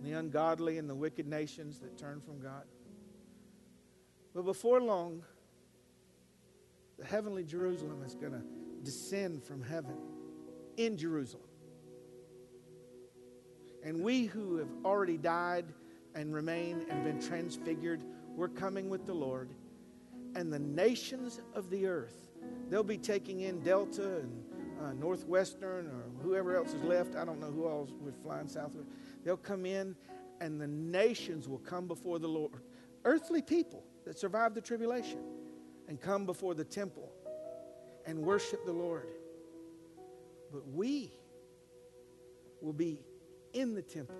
the 0.02 0.12
ungodly 0.12 0.78
and 0.78 0.88
the 0.88 0.94
wicked 0.94 1.26
nations 1.26 1.78
that 1.80 1.98
turn 1.98 2.20
from 2.20 2.40
God. 2.40 2.64
But 4.34 4.44
before 4.44 4.80
long, 4.80 5.22
the 6.98 7.04
heavenly 7.04 7.44
Jerusalem 7.44 8.02
is 8.06 8.14
going 8.14 8.32
to 8.32 8.42
descend 8.84 9.42
from 9.42 9.62
heaven 9.62 9.96
in 10.76 10.96
Jerusalem. 10.96 11.44
And 13.82 14.02
we 14.02 14.26
who 14.26 14.56
have 14.58 14.68
already 14.84 15.16
died 15.16 15.64
and 16.14 16.34
remain 16.34 16.86
and 16.90 17.02
been 17.02 17.20
transfigured, 17.20 18.02
we're 18.36 18.48
coming 18.48 18.88
with 18.88 19.06
the 19.06 19.14
Lord. 19.14 19.50
And 20.36 20.52
the 20.52 20.58
nations 20.58 21.40
of 21.54 21.70
the 21.70 21.86
earth, 21.86 22.29
they'll 22.68 22.82
be 22.82 22.98
taking 22.98 23.40
in 23.40 23.60
Delta 23.60 24.18
and 24.18 24.44
uh, 24.80 24.92
Northwestern 24.94 25.86
or 25.86 26.04
whoever 26.22 26.56
else 26.56 26.72
is 26.72 26.82
left. 26.82 27.14
I 27.16 27.24
don't 27.24 27.40
know 27.40 27.50
who 27.50 27.68
else 27.68 27.90
was 28.02 28.14
flying 28.22 28.48
southward. 28.48 28.86
They'll 29.24 29.36
come 29.36 29.66
in, 29.66 29.94
and 30.40 30.60
the 30.60 30.66
nations 30.66 31.48
will 31.48 31.58
come 31.58 31.86
before 31.86 32.18
the 32.18 32.28
Lord. 32.28 32.62
Earthly 33.04 33.42
people 33.42 33.84
that 34.06 34.18
survived 34.18 34.54
the 34.54 34.60
tribulation 34.60 35.20
and 35.88 36.00
come 36.00 36.24
before 36.24 36.54
the 36.54 36.64
temple 36.64 37.10
and 38.06 38.18
worship 38.18 38.64
the 38.64 38.72
Lord. 38.72 39.08
But 40.52 40.66
we 40.66 41.12
will 42.60 42.72
be 42.72 43.02
in 43.52 43.74
the 43.74 43.82
temple, 43.82 44.16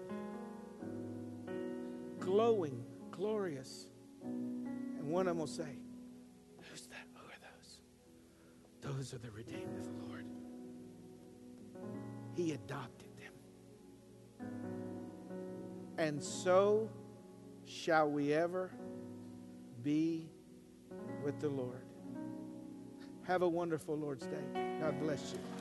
glowing, 2.18 2.84
glorious. 3.10 3.86
And 4.22 5.08
one 5.08 5.26
of 5.26 5.32
them 5.32 5.38
will 5.38 5.46
say, 5.46 5.79
those? 8.80 9.14
Are 9.14 9.18
the 9.18 9.30
redeemed 9.30 9.78
of 9.78 9.84
the 9.84 10.06
Lord. 10.06 10.24
He 12.34 12.52
adopted 12.52 13.08
them. 13.18 14.46
And 15.98 16.22
so 16.22 16.88
shall 17.66 18.10
we 18.10 18.32
ever 18.32 18.70
be 19.82 20.30
with 21.22 21.38
the 21.40 21.48
Lord. 21.48 21.84
Have 23.26 23.42
a 23.42 23.48
wonderful 23.48 23.96
Lord's 23.96 24.26
Day. 24.26 24.78
God 24.80 24.98
bless 25.00 25.32
you. 25.32 25.59